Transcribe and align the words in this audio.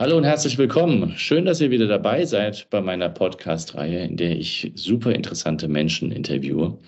Hallo 0.00 0.16
und 0.16 0.24
herzlich 0.24 0.56
willkommen. 0.56 1.12
Schön, 1.18 1.44
dass 1.44 1.60
ihr 1.60 1.70
wieder 1.70 1.86
dabei 1.86 2.24
seid 2.24 2.70
bei 2.70 2.80
meiner 2.80 3.10
Podcast-Reihe, 3.10 4.02
in 4.06 4.16
der 4.16 4.34
ich 4.34 4.72
super 4.74 5.12
interessante 5.12 5.68
Menschen 5.68 6.10
interviewe. 6.10 6.78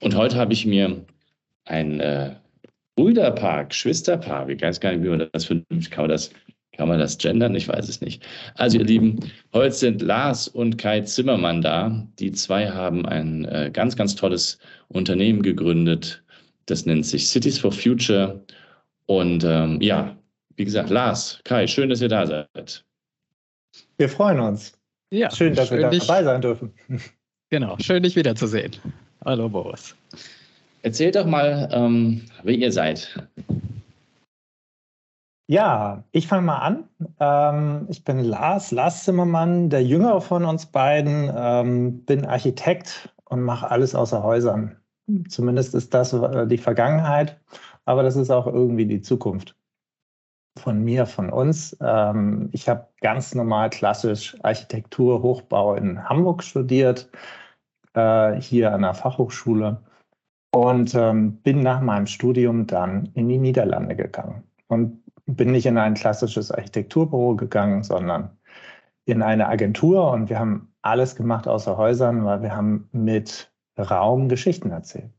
Und 0.00 0.14
heute 0.16 0.36
habe 0.36 0.54
ich 0.54 0.64
mir 0.64 1.04
ein 1.66 2.00
äh, 2.00 2.34
Brüderpaar, 2.96 3.66
Geschwisterpaar, 3.66 4.48
ich 4.48 4.62
weiß 4.62 4.80
gar 4.80 4.92
nicht, 4.92 5.04
wie 5.04 5.10
man 5.10 5.28
das 5.30 5.44
vernünftig 5.44 5.90
kann 5.90 6.04
man 6.04 6.10
das, 6.12 6.30
kann 6.72 6.88
man 6.88 6.98
das 6.98 7.18
gendern? 7.18 7.54
Ich 7.54 7.68
weiß 7.68 7.90
es 7.90 8.00
nicht. 8.00 8.26
Also, 8.54 8.78
ihr 8.78 8.86
Lieben, 8.86 9.20
heute 9.52 9.72
sind 9.72 10.00
Lars 10.00 10.48
und 10.48 10.78
Kai 10.78 11.02
Zimmermann 11.02 11.60
da. 11.60 12.08
Die 12.18 12.32
zwei 12.32 12.70
haben 12.70 13.04
ein 13.04 13.44
äh, 13.44 13.70
ganz, 13.70 13.96
ganz 13.96 14.14
tolles 14.14 14.58
Unternehmen 14.88 15.42
gegründet. 15.42 16.24
Das 16.64 16.86
nennt 16.86 17.04
sich 17.04 17.28
Cities 17.28 17.58
for 17.58 17.70
Future. 17.70 18.42
Und 19.04 19.44
ähm, 19.44 19.78
ja, 19.82 20.16
wie 20.56 20.64
gesagt, 20.64 20.90
Lars, 20.90 21.40
Kai, 21.44 21.66
schön, 21.66 21.90
dass 21.90 22.00
ihr 22.00 22.08
da 22.08 22.26
seid. 22.26 22.84
Wir 23.98 24.08
freuen 24.08 24.40
uns. 24.40 24.72
Ja, 25.10 25.30
schön, 25.30 25.54
dass 25.54 25.68
schön 25.68 25.78
wir 25.78 25.90
dich, 25.90 26.06
dabei 26.06 26.24
sein 26.24 26.40
dürfen. 26.40 26.72
Genau, 27.48 27.76
schön, 27.78 28.02
dich 28.02 28.16
wiederzusehen. 28.16 28.72
Hallo, 29.24 29.48
Boris. 29.48 29.94
Erzählt 30.82 31.14
doch 31.14 31.26
mal, 31.26 31.68
ähm, 31.72 32.22
wer 32.42 32.54
ihr 32.54 32.72
seid. 32.72 33.24
Ja, 35.48 36.02
ich 36.10 36.26
fange 36.26 36.42
mal 36.42 36.58
an. 36.58 36.88
Ähm, 37.20 37.86
ich 37.88 38.02
bin 38.02 38.24
Lars, 38.24 38.72
Lars 38.72 39.04
Zimmermann, 39.04 39.70
der 39.70 39.84
Jüngere 39.84 40.20
von 40.20 40.44
uns 40.44 40.66
beiden, 40.66 41.30
ähm, 41.36 42.04
bin 42.04 42.24
Architekt 42.24 43.14
und 43.26 43.42
mache 43.42 43.70
alles 43.70 43.94
außer 43.94 44.24
Häusern. 44.24 44.74
Zumindest 45.28 45.76
ist 45.76 45.94
das 45.94 46.12
äh, 46.12 46.48
die 46.48 46.58
Vergangenheit, 46.58 47.38
aber 47.84 48.02
das 48.02 48.16
ist 48.16 48.30
auch 48.30 48.48
irgendwie 48.48 48.86
die 48.86 49.02
Zukunft 49.02 49.55
von 50.58 50.82
mir, 50.82 51.06
von 51.06 51.30
uns. 51.30 51.76
Ähm, 51.80 52.48
ich 52.52 52.68
habe 52.68 52.88
ganz 53.00 53.34
normal 53.34 53.70
klassisch 53.70 54.36
Architektur, 54.42 55.22
Hochbau 55.22 55.74
in 55.74 56.08
Hamburg 56.08 56.42
studiert, 56.42 57.10
äh, 57.94 58.40
hier 58.40 58.72
an 58.72 58.82
der 58.82 58.94
Fachhochschule 58.94 59.80
und 60.52 60.94
ähm, 60.94 61.36
bin 61.42 61.62
nach 61.62 61.80
meinem 61.80 62.06
Studium 62.06 62.66
dann 62.66 63.10
in 63.14 63.28
die 63.28 63.38
Niederlande 63.38 63.96
gegangen 63.96 64.44
und 64.68 65.02
bin 65.26 65.52
nicht 65.52 65.66
in 65.66 65.78
ein 65.78 65.94
klassisches 65.94 66.50
Architekturbüro 66.50 67.36
gegangen, 67.36 67.82
sondern 67.82 68.30
in 69.06 69.22
eine 69.22 69.48
Agentur 69.48 70.10
und 70.12 70.28
wir 70.30 70.38
haben 70.38 70.72
alles 70.82 71.16
gemacht 71.16 71.48
außer 71.48 71.76
Häusern, 71.76 72.24
weil 72.24 72.42
wir 72.42 72.54
haben 72.54 72.88
mit 72.92 73.52
Raum 73.78 74.28
Geschichten 74.28 74.70
erzählt. 74.70 75.15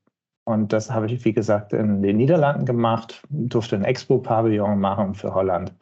Und 0.47 0.71
das 0.71 0.89
habe 0.89 1.07
ich, 1.07 1.25
wie 1.25 1.33
gesagt, 1.33 1.73
in 1.73 2.01
den 2.01 2.15
Niederlanden 2.15 2.65
gemacht, 2.65 3.21
durfte 3.27 3.75
ein 3.75 3.83
Expo-Pavillon 3.83 4.79
machen 4.79 5.13
für 5.13 5.35
Holland. 5.35 5.75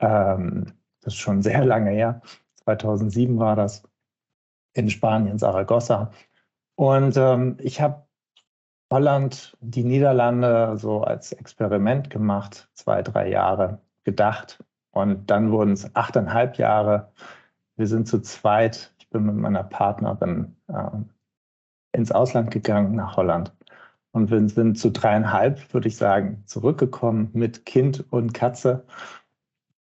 Ähm, 0.00 0.72
das 1.02 1.14
ist 1.14 1.20
schon 1.20 1.40
sehr 1.40 1.64
lange 1.64 1.92
her. 1.92 2.20
2007 2.64 3.38
war 3.38 3.54
das 3.54 3.84
in 4.72 4.90
Spanien, 4.90 5.38
Saragossa. 5.38 6.10
Und 6.74 7.16
ähm, 7.16 7.56
ich 7.60 7.80
habe 7.80 8.04
Holland, 8.90 9.56
die 9.60 9.84
Niederlande 9.84 10.76
so 10.78 11.02
als 11.02 11.30
Experiment 11.30 12.10
gemacht, 12.10 12.68
zwei, 12.72 13.02
drei 13.02 13.30
Jahre 13.30 13.82
gedacht. 14.02 14.64
Und 14.90 15.30
dann 15.30 15.52
wurden 15.52 15.74
es 15.74 15.94
achteinhalb 15.94 16.58
Jahre. 16.58 17.12
Wir 17.76 17.86
sind 17.86 18.08
zu 18.08 18.20
zweit. 18.20 18.92
Ich 18.98 19.08
bin 19.10 19.26
mit 19.26 19.36
meiner 19.36 19.62
Partnerin 19.62 20.56
äh, 20.66 20.90
ins 21.92 22.10
Ausland 22.10 22.50
gegangen, 22.50 22.96
nach 22.96 23.16
Holland 23.16 23.52
und 24.12 24.30
wir 24.30 24.48
sind 24.48 24.78
zu 24.78 24.90
dreieinhalb, 24.90 25.72
würde 25.72 25.88
ich 25.88 25.96
sagen, 25.96 26.42
zurückgekommen 26.46 27.30
mit 27.32 27.66
Kind 27.66 28.04
und 28.10 28.34
Katze. 28.34 28.84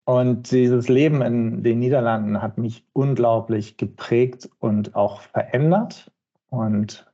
Und 0.06 0.52
dieses 0.52 0.88
Leben 0.88 1.22
in 1.22 1.64
den 1.64 1.80
Niederlanden 1.80 2.42
hat 2.42 2.58
mich 2.58 2.86
unglaublich 2.94 3.78
geprägt 3.78 4.50
und 4.60 4.96
auch 4.96 5.22
verändert. 5.22 6.12
Und 6.50 7.06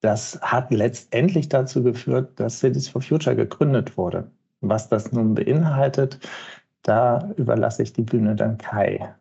das 0.00 0.40
hat 0.42 0.70
letztendlich 0.70 1.48
dazu 1.48 1.82
geführt, 1.82 2.38
dass 2.38 2.60
Cities 2.60 2.88
for 2.88 3.02
Future 3.02 3.36
gegründet 3.36 3.96
wurde. 3.96 4.30
Was 4.60 4.88
das 4.88 5.12
nun 5.12 5.34
beinhaltet, 5.34 6.20
da 6.82 7.30
überlasse 7.36 7.82
ich 7.82 7.92
die 7.92 8.02
Bühne 8.02 8.36
dann 8.36 8.58
Kai. 8.58 9.14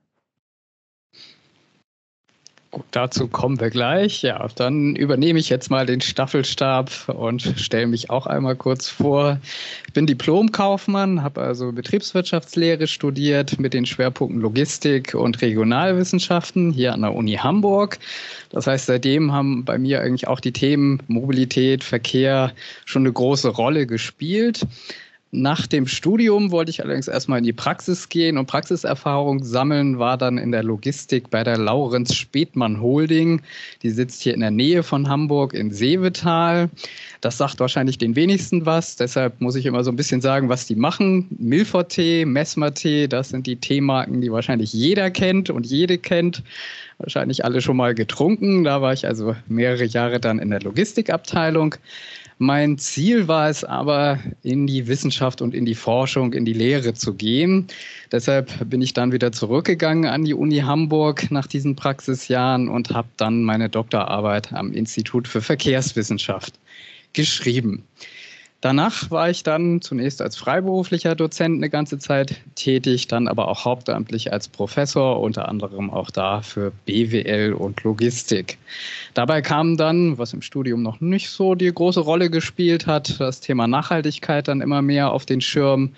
Gut, 2.72 2.85
dazu 2.91 3.28
kommen 3.28 3.59
wir 3.59 3.72
gleich. 3.72 4.22
Ja, 4.22 4.47
dann 4.56 4.96
übernehme 4.96 5.40
ich 5.40 5.50
jetzt 5.50 5.72
mal 5.72 5.88
den 5.88 6.02
Staffelstab 6.02 7.09
und 7.09 7.41
stelle 7.57 7.88
mich 7.88 8.12
auch 8.12 8.28
einmal 8.28 8.56
kurz 8.56 8.88
vor. 8.88 9.40
Ich 9.88 9.94
bin 9.94 10.06
Diplomkaufmann, 10.06 11.24
habe 11.24 11.41
also 11.41 11.72
Betriebswirtschaftslehre 11.72 12.85
studiert 12.85 13.59
mit 13.59 13.74
den 13.74 13.88
Schwerpunkten 13.88 14.40
Logistik 14.40 15.16
und 15.16 15.41
Regionalwissenschaften 15.41 16.72
hier 16.72 16.94
an 16.94 17.02
der 17.02 17.16
Uni 17.16 17.38
Hamburg. 17.38 17.97
Das 18.52 18.68
heißt, 18.68 18.85
seitdem 18.85 19.31
haben 19.31 19.66
bei 19.66 19.79
mir 19.79 20.02
eigentlich 20.02 20.28
auch 20.28 20.40
die 20.40 20.53
Themen 20.53 21.02
Mobilität, 21.08 21.84
Verkehr 21.84 22.52
schon 22.85 23.02
eine 23.02 23.13
große 23.13 23.50
Rolle 23.50 23.88
gespielt. 23.88 24.62
Nach 25.31 25.67
dem 25.67 25.85
Studium 25.85 26.50
wollte 26.50 26.72
ich 26.72 26.84
allerdings 26.84 27.07
erstmal 27.07 27.38
in 27.38 27.44
die 27.44 27.53
Praxis 27.53 28.09
gehen 28.09 28.40
und 28.40 28.47
Praxiserfahrung 28.47 29.44
sammeln, 29.44 30.00
war 30.00 30.17
dann 30.17 30.40
in 30.40 30.51
der 30.51 30.63
Logistik 30.63 31.29
bei 31.29 31.44
der 31.44 31.56
Laurenz 31.56 32.16
Spätmann 32.16 32.81
Holding. 32.81 33.44
Die 33.84 33.91
sitzt 33.91 34.23
hier 34.23 34.34
in 34.34 34.40
der 34.40 34.50
Nähe 34.50 34.81
von 34.81 35.07
Hamburg 35.07 35.53
in 35.53 35.72
Seevetal. 35.72 36.72
Das 37.22 37.38
sagt 37.38 37.59
wahrscheinlich 37.59 38.00
den 38.00 38.16
wenigsten 38.16 38.66
was, 38.66 38.95
deshalb 38.95 39.40
muss 39.40 39.56
ich 39.56 39.67
immer 39.67 39.84
so 39.84 39.91
ein 39.91 39.95
bisschen 39.95 40.19
sagen, 40.19 40.50
was 40.50 40.66
die 40.66 40.75
machen. 40.75 41.28
Milford-Tee, 41.38 42.25
Messmer-Tee, 42.25 43.07
das 43.07 43.29
sind 43.29 43.46
die 43.46 43.57
Teemarken, 43.57 44.22
die 44.22 44.31
wahrscheinlich 44.31 44.73
jeder 44.73 45.11
kennt 45.11 45.51
und 45.51 45.67
jede 45.67 46.00
kennt. 46.00 46.41
Wahrscheinlich 46.97 47.46
alle 47.46 47.61
schon 47.61 47.78
mal 47.78 47.94
getrunken. 47.94 48.63
Da 48.63 48.81
war 48.81 48.94
ich 48.94 49.06
also 49.06 49.35
mehrere 49.47 49.85
Jahre 49.85 50.19
dann 50.19 50.40
in 50.40 50.50
der 50.50 50.61
Logistikabteilung. 50.61 51.75
Mein 52.42 52.78
Ziel 52.78 53.28
war 53.28 53.50
es 53.50 53.66
aber, 53.66 54.18
in 54.44 54.66
die 54.66 54.88
Wissenschaft 54.88 55.42
und 55.42 55.54
in 55.54 55.66
die 55.66 55.76
Forschung, 55.76 56.32
in 56.32 56.46
die 56.46 56.54
Lehre 56.54 56.94
zu 56.94 57.14
gehen. 57.14 57.68
Deshalb 58.14 58.70
bin 58.70 58.82
ich 58.82 58.94
dann 58.94 59.12
wieder 59.12 59.34
zurückgegangen 59.34 60.06
an 60.06 60.24
die 60.24 60.34
Uni 60.34 60.60
Hamburg 60.60 61.32
nach 61.32 61.48
diesen 61.48 61.76
Praxisjahren 61.76 62.70
und 62.70 62.92
habe 62.92 63.10
dann 63.18 63.44
meine 63.44 63.68
Doktorarbeit 63.68 64.54
am 64.54 64.72
Institut 64.72 65.28
für 65.28 65.42
Verkehrswissenschaft 65.42 66.54
geschrieben. 67.12 67.84
Danach 68.62 69.09
war 69.09 69.30
ich 69.30 69.44
dann 69.44 69.80
zunächst 69.80 70.22
als 70.22 70.36
freiberuflicher 70.36 71.16
Dozent 71.16 71.56
eine 71.56 71.70
ganze 71.70 71.97
Zeit 71.97 72.42
tätig, 72.56 73.08
dann 73.08 73.30
aber 73.30 73.47
auch 73.47 73.64
hauptamtlich 73.64 74.34
als 74.34 74.50
Professor, 74.50 75.22
unter 75.22 75.47
anderem 75.47 75.90
auch 75.90 76.12
da 76.12 76.42
für 76.42 76.74
BWL 76.86 77.53
und 77.53 77.81
Logistik. 77.86 78.58
Dabei 79.14 79.42
kam 79.42 79.78
dann, 79.78 80.18
was 80.18 80.34
im 80.34 80.42
Studium 80.42 80.84
noch 80.84 81.00
nicht 81.00 81.30
so 81.30 81.56
die 81.56 81.74
große 81.74 82.02
Rolle 82.02 82.30
gespielt 82.30 82.86
hat, 82.86 83.22
das 83.22 83.40
Thema 83.40 83.66
Nachhaltigkeit 83.66 84.50
dann 84.50 84.59
immer 84.59 84.81
mehr 84.81 85.14
auf 85.14 85.26
den 85.26 85.40
Schirm, 85.40 85.94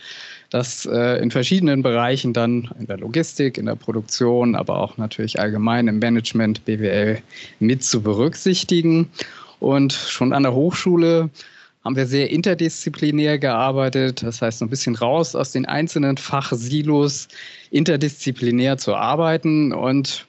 das 0.51 0.85
äh, 0.85 1.19
in 1.19 1.31
verschiedenen 1.31 1.81
Bereichen 1.81 2.31
dann 2.31 2.69
in 2.77 2.85
der 2.85 2.97
Logistik, 2.97 3.57
in 3.57 3.65
der 3.65 3.75
Produktion, 3.75 4.53
aber 4.53 4.77
auch 4.77 4.97
natürlich 4.97 5.39
allgemein 5.39 5.87
im 5.87 5.97
Management 5.97 6.63
BWL 6.65 7.23
mit 7.59 7.83
zu 7.83 8.03
berücksichtigen. 8.03 9.09
Und 9.59 9.93
schon 9.93 10.33
an 10.33 10.43
der 10.43 10.53
Hochschule 10.53 11.29
haben 11.83 11.95
wir 11.95 12.05
sehr 12.05 12.29
interdisziplinär 12.29 13.39
gearbeitet. 13.39 14.23
Das 14.23 14.41
heißt, 14.41 14.59
so 14.59 14.65
ein 14.65 14.69
bisschen 14.69 14.95
raus 14.95 15.35
aus 15.35 15.51
den 15.51 15.65
einzelnen 15.65 16.17
Fachsilos, 16.17 17.27
interdisziplinär 17.71 18.77
zu 18.77 18.95
arbeiten. 18.95 19.73
Und 19.73 20.27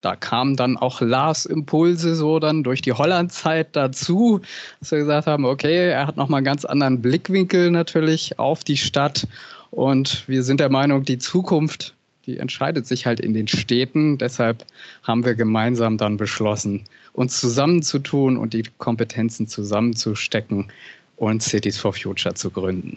da 0.00 0.16
kamen 0.16 0.56
dann 0.56 0.76
auch 0.76 1.00
Lars 1.00 1.46
Impulse 1.46 2.14
so 2.14 2.38
dann 2.38 2.64
durch 2.64 2.82
die 2.82 2.92
Hollandzeit 2.92 3.68
dazu, 3.74 4.40
dass 4.80 4.90
wir 4.90 4.98
gesagt 4.98 5.26
haben, 5.26 5.44
okay, 5.44 5.90
er 5.90 6.06
hat 6.06 6.16
nochmal 6.16 6.38
einen 6.38 6.44
ganz 6.44 6.64
anderen 6.64 7.00
Blickwinkel 7.00 7.70
natürlich 7.70 8.38
auf 8.38 8.64
die 8.64 8.76
Stadt. 8.76 9.26
Und 9.70 10.26
wir 10.28 10.42
sind 10.42 10.60
der 10.60 10.70
Meinung, 10.70 11.04
die 11.04 11.18
Zukunft, 11.18 11.94
die 12.26 12.38
entscheidet 12.38 12.86
sich 12.86 13.06
halt 13.06 13.20
in 13.20 13.34
den 13.34 13.48
Städten. 13.48 14.18
Deshalb 14.18 14.64
haben 15.02 15.24
wir 15.24 15.34
gemeinsam 15.34 15.96
dann 15.96 16.16
beschlossen, 16.16 16.84
uns 17.18 17.40
zusammenzutun 17.40 18.36
und 18.36 18.54
die 18.54 18.62
Kompetenzen 18.78 19.48
zusammenzustecken 19.48 20.70
und 21.16 21.42
Cities 21.42 21.76
for 21.76 21.92
Future 21.92 22.34
zu 22.34 22.48
gründen. 22.48 22.96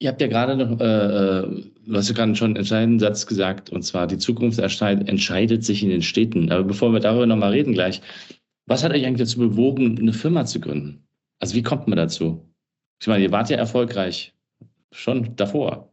Ihr 0.00 0.08
habt 0.08 0.20
ja 0.20 0.26
gerade 0.26 0.56
noch, 0.56 0.80
äh, 0.80 0.84
äh, 0.84 1.64
du 1.86 1.94
hast 1.94 2.08
ja 2.08 2.14
gerade 2.14 2.34
schon 2.34 2.48
einen 2.48 2.56
entscheidenden 2.56 2.98
Satz 2.98 3.24
gesagt, 3.26 3.70
und 3.70 3.82
zwar 3.82 4.08
die 4.08 4.18
Zukunft 4.18 4.58
entscheidet 4.58 5.64
sich 5.64 5.84
in 5.84 5.90
den 5.90 6.02
Städten. 6.02 6.50
Aber 6.50 6.64
bevor 6.64 6.92
wir 6.92 6.98
darüber 6.98 7.26
nochmal 7.26 7.52
reden 7.52 7.72
gleich, 7.72 8.02
was 8.66 8.82
hat 8.82 8.92
euch 8.92 9.06
eigentlich 9.06 9.28
dazu 9.28 9.38
bewogen, 9.38 9.96
eine 9.96 10.12
Firma 10.12 10.44
zu 10.44 10.58
gründen? 10.58 11.06
Also 11.38 11.54
wie 11.54 11.62
kommt 11.62 11.86
man 11.86 11.96
dazu? 11.96 12.44
Ich 13.00 13.06
meine, 13.06 13.22
ihr 13.22 13.30
wart 13.30 13.48
ja 13.48 13.58
erfolgreich 13.58 14.34
schon 14.90 15.36
davor. 15.36 15.88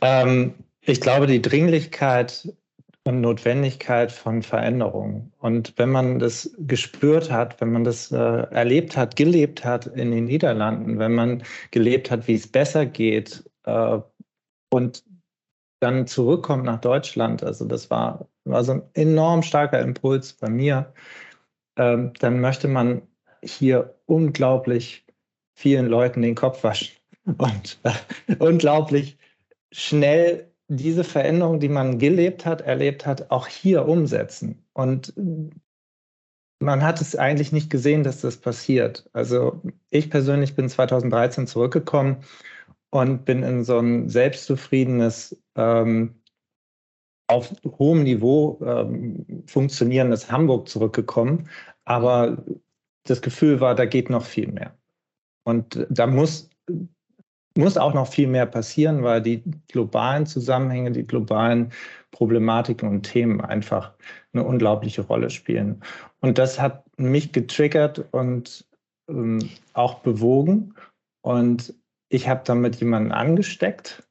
Ähm, 0.00 0.54
ich 0.80 1.00
glaube, 1.02 1.26
die 1.26 1.42
Dringlichkeit 1.42 2.48
und 3.08 3.22
Notwendigkeit 3.22 4.12
von 4.12 4.42
Veränderung. 4.42 5.32
Und 5.38 5.72
wenn 5.78 5.88
man 5.88 6.18
das 6.18 6.54
gespürt 6.58 7.32
hat, 7.32 7.58
wenn 7.58 7.72
man 7.72 7.84
das 7.84 8.12
äh, 8.12 8.16
erlebt 8.16 8.98
hat, 8.98 9.16
gelebt 9.16 9.64
hat 9.64 9.86
in 9.86 10.10
den 10.10 10.26
Niederlanden, 10.26 10.98
wenn 10.98 11.14
man 11.14 11.42
gelebt 11.70 12.10
hat, 12.10 12.28
wie 12.28 12.34
es 12.34 12.46
besser 12.46 12.84
geht 12.84 13.48
äh, 13.64 13.98
und 14.70 15.04
dann 15.80 16.06
zurückkommt 16.06 16.64
nach 16.64 16.82
Deutschland, 16.82 17.42
also 17.42 17.64
das 17.64 17.88
war, 17.88 18.28
war 18.44 18.62
so 18.62 18.72
ein 18.72 18.82
enorm 18.92 19.42
starker 19.42 19.80
Impuls 19.80 20.34
bei 20.34 20.50
mir, 20.50 20.92
äh, 21.76 21.96
dann 22.18 22.40
möchte 22.40 22.68
man 22.68 23.00
hier 23.42 23.94
unglaublich 24.04 25.06
vielen 25.54 25.86
Leuten 25.86 26.20
den 26.20 26.34
Kopf 26.34 26.62
waschen 26.62 26.94
und 27.38 27.80
äh, 27.84 28.36
unglaublich 28.38 29.16
schnell 29.72 30.47
diese 30.68 31.02
Veränderung, 31.02 31.60
die 31.60 31.68
man 31.68 31.98
gelebt 31.98 32.44
hat, 32.44 32.60
erlebt 32.60 33.06
hat, 33.06 33.30
auch 33.30 33.46
hier 33.46 33.88
umsetzen. 33.88 34.62
Und 34.74 35.14
man 36.60 36.82
hat 36.82 37.00
es 37.00 37.16
eigentlich 37.16 37.52
nicht 37.52 37.70
gesehen, 37.70 38.04
dass 38.04 38.20
das 38.20 38.36
passiert. 38.36 39.08
Also 39.12 39.62
ich 39.90 40.10
persönlich 40.10 40.54
bin 40.54 40.68
2013 40.68 41.46
zurückgekommen 41.46 42.18
und 42.90 43.24
bin 43.24 43.42
in 43.42 43.64
so 43.64 43.78
ein 43.78 44.08
selbstzufriedenes, 44.08 45.40
ähm, 45.56 46.14
auf 47.28 47.54
hohem 47.78 48.04
Niveau 48.04 48.58
ähm, 48.64 49.44
funktionierendes 49.46 50.30
Hamburg 50.30 50.68
zurückgekommen. 50.68 51.48
Aber 51.84 52.42
das 53.04 53.22
Gefühl 53.22 53.60
war, 53.60 53.74
da 53.74 53.84
geht 53.84 54.10
noch 54.10 54.24
viel 54.24 54.50
mehr. 54.50 54.76
Und 55.44 55.86
da 55.90 56.06
muss 56.06 56.50
muss 57.58 57.76
auch 57.76 57.92
noch 57.92 58.06
viel 58.06 58.28
mehr 58.28 58.46
passieren, 58.46 59.02
weil 59.02 59.20
die 59.20 59.42
globalen 59.68 60.26
Zusammenhänge, 60.26 60.92
die 60.92 61.06
globalen 61.06 61.72
Problematiken 62.12 62.88
und 62.88 63.02
Themen 63.02 63.40
einfach 63.40 63.92
eine 64.32 64.44
unglaubliche 64.44 65.02
Rolle 65.02 65.28
spielen. 65.28 65.82
Und 66.20 66.38
das 66.38 66.60
hat 66.60 66.84
mich 66.98 67.32
getriggert 67.32 68.04
und 68.12 68.64
ähm, 69.08 69.50
auch 69.74 70.00
bewogen. 70.00 70.74
Und 71.22 71.74
ich 72.08 72.28
habe 72.28 72.42
damit 72.44 72.76
jemanden 72.76 73.12
angesteckt. 73.12 74.02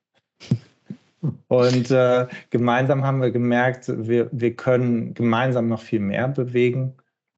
Und 1.47 1.89
äh, 1.89 2.27
gemeinsam 2.51 3.03
haben 3.03 3.21
wir 3.21 3.31
gemerkt, 3.31 3.88
wir, 3.88 4.29
wir 4.31 4.55
können 4.55 5.13
gemeinsam 5.13 5.67
noch 5.67 5.81
viel 5.81 6.00
mehr 6.00 6.27
bewegen. 6.27 6.95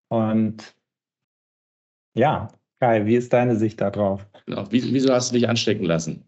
Und 0.09 0.75
ja, 2.13 2.49
Kai, 2.79 3.05
wie 3.05 3.15
ist 3.15 3.33
deine 3.33 3.55
Sicht 3.55 3.79
darauf? 3.79 4.28
Genau. 4.49 4.65
Wieso 4.71 5.13
hast 5.13 5.29
du 5.29 5.35
dich 5.35 5.47
anstecken 5.47 5.85
lassen? 5.85 6.23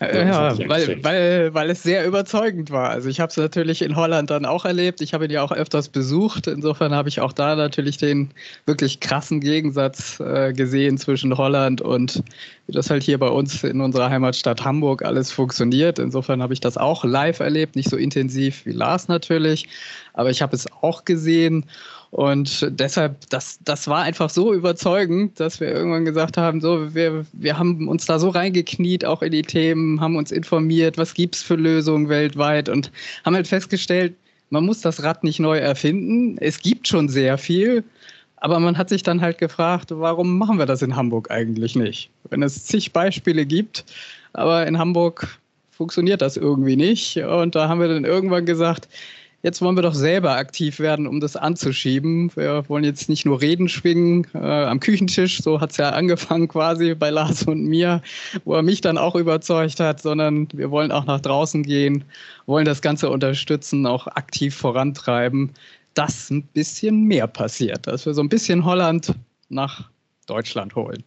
Ja, 0.00 0.58
weil, 0.68 1.02
weil, 1.02 1.54
weil 1.54 1.70
es 1.70 1.82
sehr 1.82 2.06
überzeugend 2.06 2.70
war. 2.70 2.90
Also 2.90 3.08
ich 3.08 3.18
habe 3.18 3.30
es 3.30 3.36
natürlich 3.38 3.80
in 3.80 3.96
Holland 3.96 4.30
dann 4.30 4.44
auch 4.44 4.66
erlebt. 4.66 5.00
Ich 5.00 5.14
habe 5.14 5.24
ihn 5.24 5.30
ja 5.30 5.42
auch 5.42 5.52
öfters 5.52 5.88
besucht. 5.88 6.46
Insofern 6.46 6.94
habe 6.94 7.08
ich 7.08 7.20
auch 7.20 7.32
da 7.32 7.56
natürlich 7.56 7.96
den 7.96 8.30
wirklich 8.66 9.00
krassen 9.00 9.40
Gegensatz 9.40 10.20
äh, 10.20 10.52
gesehen 10.52 10.98
zwischen 10.98 11.36
Holland 11.36 11.80
und 11.80 12.22
wie 12.66 12.72
das 12.72 12.90
halt 12.90 13.04
hier 13.04 13.18
bei 13.18 13.28
uns 13.28 13.64
in 13.64 13.80
unserer 13.80 14.10
Heimatstadt 14.10 14.64
Hamburg 14.64 15.02
alles 15.02 15.32
funktioniert. 15.32 15.98
Insofern 15.98 16.42
habe 16.42 16.52
ich 16.52 16.60
das 16.60 16.76
auch 16.76 17.04
live 17.04 17.40
erlebt, 17.40 17.74
nicht 17.74 17.88
so 17.88 17.96
intensiv 17.96 18.66
wie 18.66 18.72
Lars 18.72 19.08
natürlich, 19.08 19.66
aber 20.12 20.28
ich 20.28 20.42
habe 20.42 20.56
es 20.56 20.66
auch 20.82 21.04
gesehen. 21.06 21.64
Und 22.16 22.66
deshalb, 22.70 23.28
das, 23.28 23.58
das 23.62 23.88
war 23.88 24.00
einfach 24.00 24.30
so 24.30 24.54
überzeugend, 24.54 25.38
dass 25.38 25.60
wir 25.60 25.68
irgendwann 25.68 26.06
gesagt 26.06 26.38
haben, 26.38 26.62
so, 26.62 26.94
wir, 26.94 27.26
wir 27.34 27.58
haben 27.58 27.88
uns 27.88 28.06
da 28.06 28.18
so 28.18 28.30
reingekniet, 28.30 29.04
auch 29.04 29.20
in 29.20 29.32
die 29.32 29.42
Themen, 29.42 30.00
haben 30.00 30.16
uns 30.16 30.32
informiert, 30.32 30.96
was 30.96 31.12
gibt 31.12 31.34
es 31.34 31.42
für 31.42 31.56
Lösungen 31.56 32.08
weltweit 32.08 32.70
und 32.70 32.90
haben 33.26 33.34
halt 33.34 33.46
festgestellt, 33.46 34.14
man 34.48 34.64
muss 34.64 34.80
das 34.80 35.02
Rad 35.02 35.24
nicht 35.24 35.40
neu 35.40 35.58
erfinden. 35.58 36.38
Es 36.38 36.58
gibt 36.62 36.88
schon 36.88 37.10
sehr 37.10 37.36
viel, 37.36 37.84
aber 38.38 38.60
man 38.60 38.78
hat 38.78 38.88
sich 38.88 39.02
dann 39.02 39.20
halt 39.20 39.36
gefragt, 39.36 39.90
warum 39.90 40.38
machen 40.38 40.58
wir 40.58 40.64
das 40.64 40.80
in 40.80 40.96
Hamburg 40.96 41.30
eigentlich 41.30 41.76
nicht? 41.76 42.08
Wenn 42.30 42.42
es 42.42 42.64
zig 42.64 42.94
Beispiele 42.94 43.44
gibt, 43.44 43.84
aber 44.32 44.66
in 44.66 44.78
Hamburg 44.78 45.38
funktioniert 45.70 46.22
das 46.22 46.38
irgendwie 46.38 46.76
nicht. 46.76 47.18
Und 47.18 47.54
da 47.54 47.68
haben 47.68 47.78
wir 47.78 47.88
dann 47.88 48.06
irgendwann 48.06 48.46
gesagt, 48.46 48.88
Jetzt 49.46 49.62
wollen 49.62 49.76
wir 49.76 49.82
doch 49.82 49.94
selber 49.94 50.32
aktiv 50.32 50.80
werden, 50.80 51.06
um 51.06 51.20
das 51.20 51.36
anzuschieben. 51.36 52.32
Wir 52.34 52.68
wollen 52.68 52.82
jetzt 52.82 53.08
nicht 53.08 53.24
nur 53.24 53.40
Reden 53.40 53.68
schwingen 53.68 54.26
äh, 54.34 54.38
am 54.38 54.80
Küchentisch, 54.80 55.40
so 55.40 55.60
hat 55.60 55.70
es 55.70 55.76
ja 55.76 55.90
angefangen 55.90 56.48
quasi 56.48 56.96
bei 56.96 57.10
Lars 57.10 57.44
und 57.44 57.62
mir, 57.62 58.02
wo 58.44 58.54
er 58.54 58.64
mich 58.64 58.80
dann 58.80 58.98
auch 58.98 59.14
überzeugt 59.14 59.78
hat, 59.78 60.02
sondern 60.02 60.48
wir 60.52 60.72
wollen 60.72 60.90
auch 60.90 61.06
nach 61.06 61.20
draußen 61.20 61.62
gehen, 61.62 62.02
wollen 62.46 62.64
das 62.64 62.82
Ganze 62.82 63.08
unterstützen, 63.08 63.86
auch 63.86 64.08
aktiv 64.08 64.52
vorantreiben, 64.52 65.52
dass 65.94 66.28
ein 66.28 66.42
bisschen 66.42 67.04
mehr 67.04 67.28
passiert, 67.28 67.86
dass 67.86 68.04
wir 68.04 68.14
so 68.14 68.22
ein 68.22 68.28
bisschen 68.28 68.64
Holland 68.64 69.14
nach 69.48 69.88
Deutschland 70.26 70.74
holen 70.74 71.04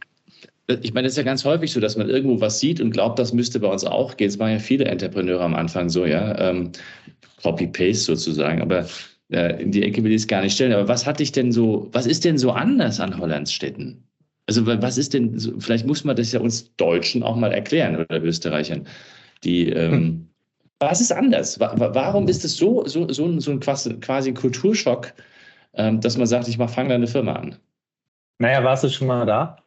ich 0.81 0.93
meine, 0.93 1.07
das 1.07 1.13
ist 1.13 1.17
ja 1.17 1.23
ganz 1.23 1.43
häufig 1.45 1.71
so, 1.71 1.79
dass 1.79 1.97
man 1.97 2.09
irgendwo 2.09 2.39
was 2.41 2.59
sieht 2.59 2.79
und 2.79 2.91
glaubt, 2.91 3.17
das 3.17 3.33
müsste 3.33 3.59
bei 3.59 3.67
uns 3.67 3.83
auch 3.85 4.17
gehen. 4.17 4.27
Es 4.27 4.37
waren 4.37 4.51
ja 4.51 4.59
viele 4.59 4.85
Entrepreneure 4.85 5.41
am 5.41 5.55
Anfang 5.55 5.89
so, 5.89 6.05
ja. 6.05 6.37
Ähm, 6.37 6.71
Copy-Paste 7.41 8.03
sozusagen. 8.03 8.61
Aber 8.61 8.87
äh, 9.31 9.61
in 9.61 9.71
die 9.71 9.83
Ecke 9.83 10.03
will 10.03 10.11
ich 10.11 10.21
es 10.21 10.27
gar 10.27 10.41
nicht 10.41 10.53
stellen. 10.53 10.73
Aber 10.73 10.87
was 10.87 11.05
hat 11.05 11.19
dich 11.19 11.31
denn 11.31 11.51
so, 11.51 11.87
was 11.91 12.05
ist 12.05 12.25
denn 12.25 12.37
so 12.37 12.51
anders 12.51 12.99
an 12.99 13.17
Hollands 13.17 13.53
Städten? 13.53 14.03
Also 14.47 14.65
was 14.65 14.97
ist 14.97 15.13
denn, 15.13 15.37
so, 15.37 15.59
vielleicht 15.59 15.85
muss 15.85 16.03
man 16.03 16.15
das 16.15 16.31
ja 16.31 16.39
uns 16.39 16.75
Deutschen 16.77 17.21
auch 17.21 17.35
mal 17.35 17.51
erklären 17.51 17.97
oder 17.97 18.21
Österreichern. 18.23 18.87
Die, 19.43 19.69
ähm, 19.69 19.91
hm. 19.91 20.27
was 20.79 21.01
ist 21.01 21.11
anders? 21.11 21.59
Warum 21.59 22.27
ist 22.27 22.43
es 22.43 22.57
so, 22.57 22.85
so, 22.87 23.07
so, 23.11 23.39
so 23.39 23.51
ein 23.51 23.59
quasi, 23.59 23.93
quasi 23.99 24.33
Kulturschock, 24.33 25.13
ähm, 25.75 26.01
dass 26.01 26.17
man 26.17 26.25
sagt, 26.25 26.47
ich 26.47 26.57
fange 26.57 26.89
da 26.89 26.95
eine 26.95 27.07
Firma 27.07 27.33
an? 27.33 27.57
Naja, 28.41 28.63
warst 28.63 28.85
du 28.85 28.89
schon 28.89 29.07
mal 29.07 29.25
da? 29.25 29.57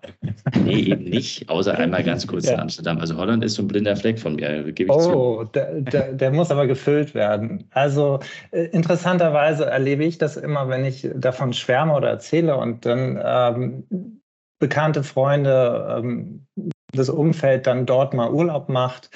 Nee, 0.65 0.81
eben 0.81 1.05
nicht, 1.05 1.47
außer 1.51 1.77
einmal 1.77 2.03
ganz 2.03 2.27
kurz 2.27 2.47
ja. 2.47 2.55
in 2.55 2.61
Amsterdam. 2.61 2.99
Also 2.99 3.19
Holland 3.19 3.45
ist 3.45 3.55
so 3.55 3.63
ein 3.63 3.69
blinder 3.69 3.95
Fleck 3.97 4.19
von 4.19 4.37
mir, 4.37 4.73
gebe 4.73 4.91
ich 4.91 4.99
oh, 4.99 5.45
zu. 5.45 5.51
Der, 5.53 5.83
der, 5.83 6.13
der, 6.15 6.31
muss 6.31 6.51
aber 6.51 6.67
gefüllt 6.67 7.15
werden. 7.15 7.69
Also 7.73 8.21
äh, 8.51 8.65
interessanterweise 8.69 9.67
erlebe 9.67 10.05
ich 10.05 10.17
das 10.17 10.39
immer, 10.39 10.71
wenn 10.71 10.87
ich 10.87 11.07
davon 11.15 11.53
schwärme 11.53 11.95
oder 11.95 12.09
erzähle 12.09 12.57
und 12.57 12.87
dann 12.87 13.21
ähm, 13.23 14.21
bekannte 14.59 15.03
Freunde, 15.03 15.99
ähm, 15.99 16.47
das 16.93 17.11
Umfeld 17.11 17.67
dann 17.67 17.85
dort 17.85 18.15
mal 18.15 18.33
Urlaub 18.33 18.71
macht, 18.71 19.11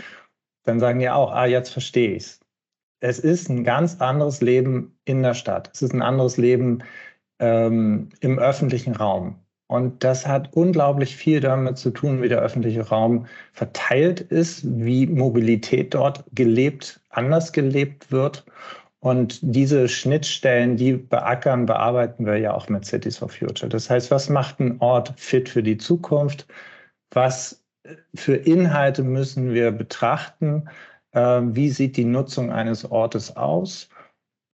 dann 0.65 0.81
sagen 0.81 0.99
die 0.99 1.09
auch, 1.09 1.33
ah, 1.33 1.47
jetzt 1.47 1.71
verstehe 1.71 2.17
ich 2.17 2.25
es. 2.25 2.41
Es 3.01 3.19
ist 3.19 3.49
ein 3.49 3.65
ganz 3.65 4.03
anderes 4.03 4.43
Leben 4.43 4.99
in 5.07 5.23
der 5.23 5.35
Stadt. 5.35 5.71
Es 5.73 5.81
ist 5.81 5.95
ein 5.95 6.03
anderes 6.03 6.37
Leben 6.37 6.83
ähm, 7.39 8.11
im 8.21 8.39
öffentlichen 8.39 8.97
Raum. 8.97 9.39
Und 9.69 10.05
das 10.05 10.27
hat 10.27 10.53
unglaublich 10.53 11.17
viel 11.17 11.41
damit 11.41 11.77
zu 11.79 11.91
tun, 11.91 12.23
wie 12.23 12.29
der 12.29 12.41
öffentliche 12.41 12.89
Raum 12.89 13.27
verteilt 13.53 14.21
ist, 14.21 14.63
wie 14.65 15.07
Mobilität 15.07 15.95
dort 15.95 16.25
gelebt, 16.33 17.01
anders 17.11 17.53
gelebt 17.53 18.13
wird. 18.13 18.45
Und 19.01 19.39
diese 19.43 19.89
Schnittstellen, 19.89 20.77
die 20.77 20.93
beackern, 20.95 21.67
bearbeiten 21.67 22.27
wir 22.27 22.39
ja 22.39 22.55
auch 22.55 22.69
mit 22.69 22.85
Cities 22.85 23.19
for 23.19 23.29
Future. 23.29 23.69
Das 23.69 23.91
heißt, 23.91 24.11
was 24.11 24.29
macht 24.29 24.61
ein 24.61 24.81
Ort 24.81 25.13
fit 25.17 25.49
für 25.49 25.63
die 25.63 25.79
Zukunft? 25.79 26.47
Was 27.11 27.65
für 28.15 28.35
Inhalte 28.35 29.03
müssen 29.03 29.53
wir 29.53 29.71
betrachten? 29.73 30.69
Ähm, 31.13 31.55
wie 31.57 31.71
sieht 31.71 31.97
die 31.97 32.05
Nutzung 32.05 32.53
eines 32.53 32.85
Ortes 32.91 33.37
aus? 33.37 33.89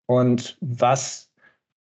Und 0.06 0.58
was 0.62 1.27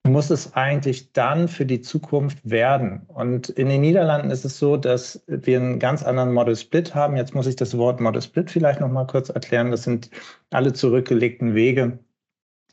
muss 0.08 0.30
es 0.30 0.54
eigentlich 0.56 1.12
dann 1.14 1.48
für 1.48 1.66
die 1.66 1.82
Zukunft 1.82 2.38
werden? 2.50 3.02
Und 3.08 3.50
in 3.50 3.70
den 3.70 3.82
Niederlanden 3.82 4.32
ist 4.32 4.46
es 4.46 4.58
so, 4.58 4.78
dass 4.78 5.24
wir 5.28 5.60
einen 5.60 5.80
ganz 5.80 6.04
anderen 6.04 6.34
Model 6.34 6.56
Split 6.56 6.96
haben. 6.96 7.18
Jetzt 7.18 7.36
muss 7.36 7.48
ich 7.48 7.56
das 7.56 7.78
Wort 7.78 8.00
Model 8.00 8.22
Split 8.22 8.50
vielleicht 8.52 8.80
noch 8.80 8.90
mal 8.90 9.06
kurz 9.06 9.30
erklären. 9.30 9.72
Das 9.72 9.84
sind 9.84 10.10
alle 10.52 10.74
zurückgelegten 10.74 11.54
Wege 11.54 12.00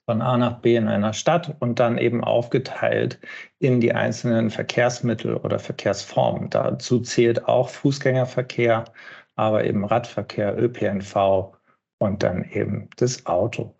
von 0.06 0.22
A 0.22 0.36
nach 0.38 0.60
B 0.60 0.76
in 0.76 0.88
einer 0.88 1.12
Stadt 1.12 1.56
und 1.58 1.80
dann 1.80 1.98
eben 1.98 2.22
aufgeteilt 2.22 3.18
in 3.58 3.80
die 3.80 3.92
einzelnen 3.92 4.50
Verkehrsmittel 4.50 5.36
oder 5.36 5.58
Verkehrsformen. 5.58 6.48
Dazu 6.50 7.00
zählt 7.00 7.46
auch 7.48 7.68
Fußgängerverkehr, 7.68 8.84
aber 9.34 9.64
eben 9.64 9.84
Radverkehr, 9.84 10.56
ÖPNV 10.56 11.52
und 11.98 12.22
dann 12.22 12.44
eben 12.44 12.88
das 12.96 13.26
Auto. 13.26 13.74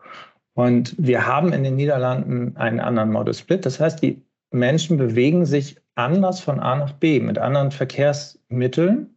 Und 0.57 0.95
wir 0.97 1.27
haben 1.27 1.53
in 1.53 1.65
den 1.65 1.77
Niederlanden 1.77 2.57
einen 2.57 2.81
anderen 2.81 3.13
Model 3.13 3.35
Split. 3.35 3.67
Das 3.67 3.79
heißt, 3.79 4.03
die 4.03 4.23
Menschen 4.51 4.97
bewegen 4.97 5.45
sich 5.45 5.77
anders 5.97 6.41
von 6.41 6.61
A 6.61 6.77
nach 6.77 6.93
B 6.93 7.21
mit 7.21 7.37
anderen 7.37 7.71
Verkehrsmitteln 7.71 9.15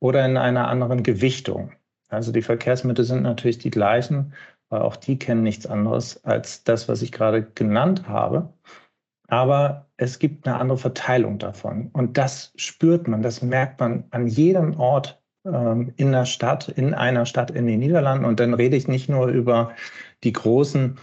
oder 0.00 0.22
in 0.26 0.36
einer 0.36 0.68
anderen 0.68 1.02
Gewichtung. 1.02 1.72
Also 2.10 2.30
die 2.30 2.42
Verkehrsmittel 2.42 3.06
sind 3.06 3.22
natürlich 3.22 3.56
die 3.56 3.70
gleichen, 3.70 4.34
weil 4.68 4.82
auch 4.82 4.96
die 4.96 5.18
kennen 5.18 5.42
nichts 5.42 5.66
anderes 5.66 6.22
als 6.26 6.62
das, 6.62 6.90
was 6.90 7.00
ich 7.00 7.10
gerade 7.10 7.42
genannt 7.42 8.06
habe. 8.06 8.52
Aber 9.28 9.86
es 9.96 10.18
gibt 10.18 10.46
eine 10.46 10.58
andere 10.58 10.76
Verteilung 10.76 11.38
davon. 11.38 11.88
Und 11.94 12.18
das 12.18 12.52
spürt 12.56 13.08
man, 13.08 13.22
das 13.22 13.40
merkt 13.40 13.80
man 13.80 14.04
an 14.10 14.26
jedem 14.26 14.78
Ort 14.78 15.22
ähm, 15.46 15.94
in 15.96 16.12
der 16.12 16.26
Stadt, 16.26 16.68
in 16.68 16.92
einer 16.92 17.24
Stadt 17.24 17.50
in 17.50 17.66
den 17.66 17.80
Niederlanden. 17.80 18.26
Und 18.26 18.40
dann 18.40 18.52
rede 18.52 18.76
ich 18.76 18.88
nicht 18.88 19.08
nur 19.08 19.28
über 19.28 19.72
die 20.24 20.32
großen 20.32 20.98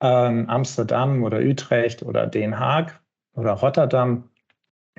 ähm, 0.00 0.48
Amsterdam 0.48 1.22
oder 1.22 1.40
Utrecht 1.40 2.02
oder 2.02 2.26
Den 2.26 2.58
Haag 2.58 3.00
oder 3.34 3.52
Rotterdam, 3.52 4.30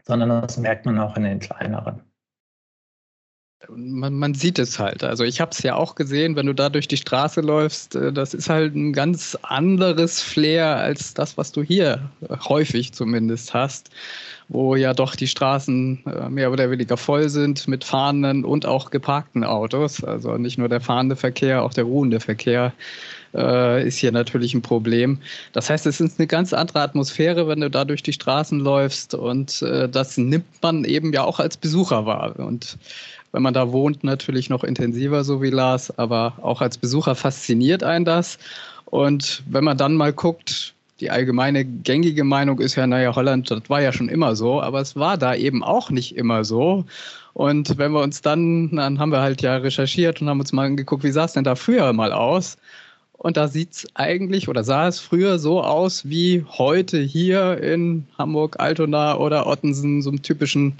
sondern 0.03 0.29
das 0.41 0.57
merkt 0.57 0.85
man 0.85 0.99
auch 0.99 1.17
in 1.17 1.23
den 1.23 1.39
kleineren. 1.39 2.12
Man, 3.69 4.13
man, 4.15 4.33
sieht 4.33 4.59
es 4.59 4.77
halt. 4.77 5.03
Also 5.03 5.23
ich 5.23 5.39
habe 5.39 5.51
es 5.51 5.63
ja 5.63 5.75
auch 5.75 5.95
gesehen, 5.95 6.35
wenn 6.35 6.47
du 6.47 6.53
da 6.53 6.69
durch 6.69 6.87
die 6.87 6.97
Straße 6.97 7.41
läufst, 7.41 7.95
äh, 7.95 8.11
das 8.11 8.33
ist 8.33 8.49
halt 8.49 8.75
ein 8.75 8.93
ganz 8.93 9.37
anderes 9.41 10.21
Flair 10.21 10.77
als 10.77 11.13
das, 11.13 11.37
was 11.37 11.51
du 11.51 11.63
hier 11.63 12.09
häufig 12.47 12.93
zumindest 12.93 13.53
hast, 13.53 13.89
wo 14.49 14.75
ja 14.75 14.93
doch 14.93 15.15
die 15.15 15.27
Straßen 15.27 16.03
äh, 16.05 16.29
mehr 16.29 16.51
oder 16.51 16.69
weniger 16.71 16.97
voll 16.97 17.29
sind 17.29 17.67
mit 17.67 17.83
fahrenden 17.83 18.43
und 18.43 18.65
auch 18.65 18.89
geparkten 18.89 19.43
Autos. 19.43 20.03
Also 20.03 20.37
nicht 20.37 20.57
nur 20.57 20.69
der 20.69 20.81
fahrende 20.81 21.15
Verkehr, 21.15 21.63
auch 21.63 21.73
der 21.73 21.85
ruhende 21.85 22.19
Verkehr 22.19 22.73
äh, 23.33 23.87
ist 23.87 23.97
hier 23.97 24.11
natürlich 24.11 24.53
ein 24.53 24.61
Problem. 24.61 25.19
Das 25.53 25.69
heißt, 25.69 25.85
es 25.85 25.99
ist 25.99 26.19
eine 26.19 26.27
ganz 26.27 26.53
andere 26.53 26.81
Atmosphäre, 26.81 27.47
wenn 27.47 27.61
du 27.61 27.69
da 27.69 27.85
durch 27.85 28.03
die 28.03 28.13
Straßen 28.13 28.59
läufst 28.59 29.13
und 29.15 29.61
äh, 29.61 29.89
das 29.89 30.17
nimmt 30.17 30.45
man 30.61 30.83
eben 30.83 31.13
ja 31.13 31.23
auch 31.23 31.39
als 31.39 31.57
Besucher 31.57 32.05
wahr. 32.05 32.37
Und 32.37 32.77
wenn 33.33 33.41
man 33.41 33.53
da 33.53 33.71
wohnt, 33.71 34.03
natürlich 34.03 34.49
noch 34.49 34.63
intensiver, 34.63 35.23
so 35.23 35.41
wie 35.41 35.49
Lars, 35.49 35.97
aber 35.97 36.33
auch 36.41 36.61
als 36.61 36.77
Besucher 36.77 37.15
fasziniert 37.15 37.83
einen 37.83 38.05
das. 38.05 38.37
Und 38.85 39.43
wenn 39.49 39.63
man 39.63 39.77
dann 39.77 39.95
mal 39.95 40.13
guckt, 40.13 40.75
die 40.99 41.09
allgemeine 41.09 41.65
gängige 41.65 42.23
Meinung 42.23 42.59
ist 42.59 42.75
ja, 42.75 42.85
naja, 42.85 43.13
Holland, 43.15 43.49
das 43.49 43.63
war 43.67 43.81
ja 43.81 43.91
schon 43.91 44.07
immer 44.07 44.35
so, 44.35 44.61
aber 44.61 44.79
es 44.79 44.95
war 44.95 45.17
da 45.17 45.35
eben 45.35 45.63
auch 45.63 45.89
nicht 45.89 46.15
immer 46.15 46.45
so. 46.45 46.85
Und 47.33 47.77
wenn 47.79 47.91
wir 47.91 48.03
uns 48.03 48.21
dann, 48.21 48.75
dann 48.75 48.99
haben 48.99 49.11
wir 49.11 49.21
halt 49.21 49.41
ja 49.41 49.57
recherchiert 49.57 50.21
und 50.21 50.29
haben 50.29 50.39
uns 50.39 50.53
mal 50.53 50.67
angeguckt, 50.67 51.03
wie 51.03 51.11
sah 51.11 51.25
es 51.25 51.33
denn 51.33 51.43
da 51.43 51.55
früher 51.55 51.91
mal 51.91 52.13
aus? 52.13 52.57
Und 53.13 53.37
da 53.37 53.47
sieht 53.47 53.71
es 53.71 53.87
eigentlich 53.95 54.47
oder 54.47 54.63
sah 54.63 54.87
es 54.87 54.99
früher 54.99 55.39
so 55.39 55.63
aus 55.63 56.07
wie 56.07 56.45
heute 56.47 56.99
hier 56.99 57.57
in 57.57 58.05
Hamburg, 58.17 58.59
Altona 58.59 59.17
oder 59.17 59.47
Ottensen, 59.47 60.01
so 60.03 60.09
einem 60.09 60.21
typischen 60.21 60.75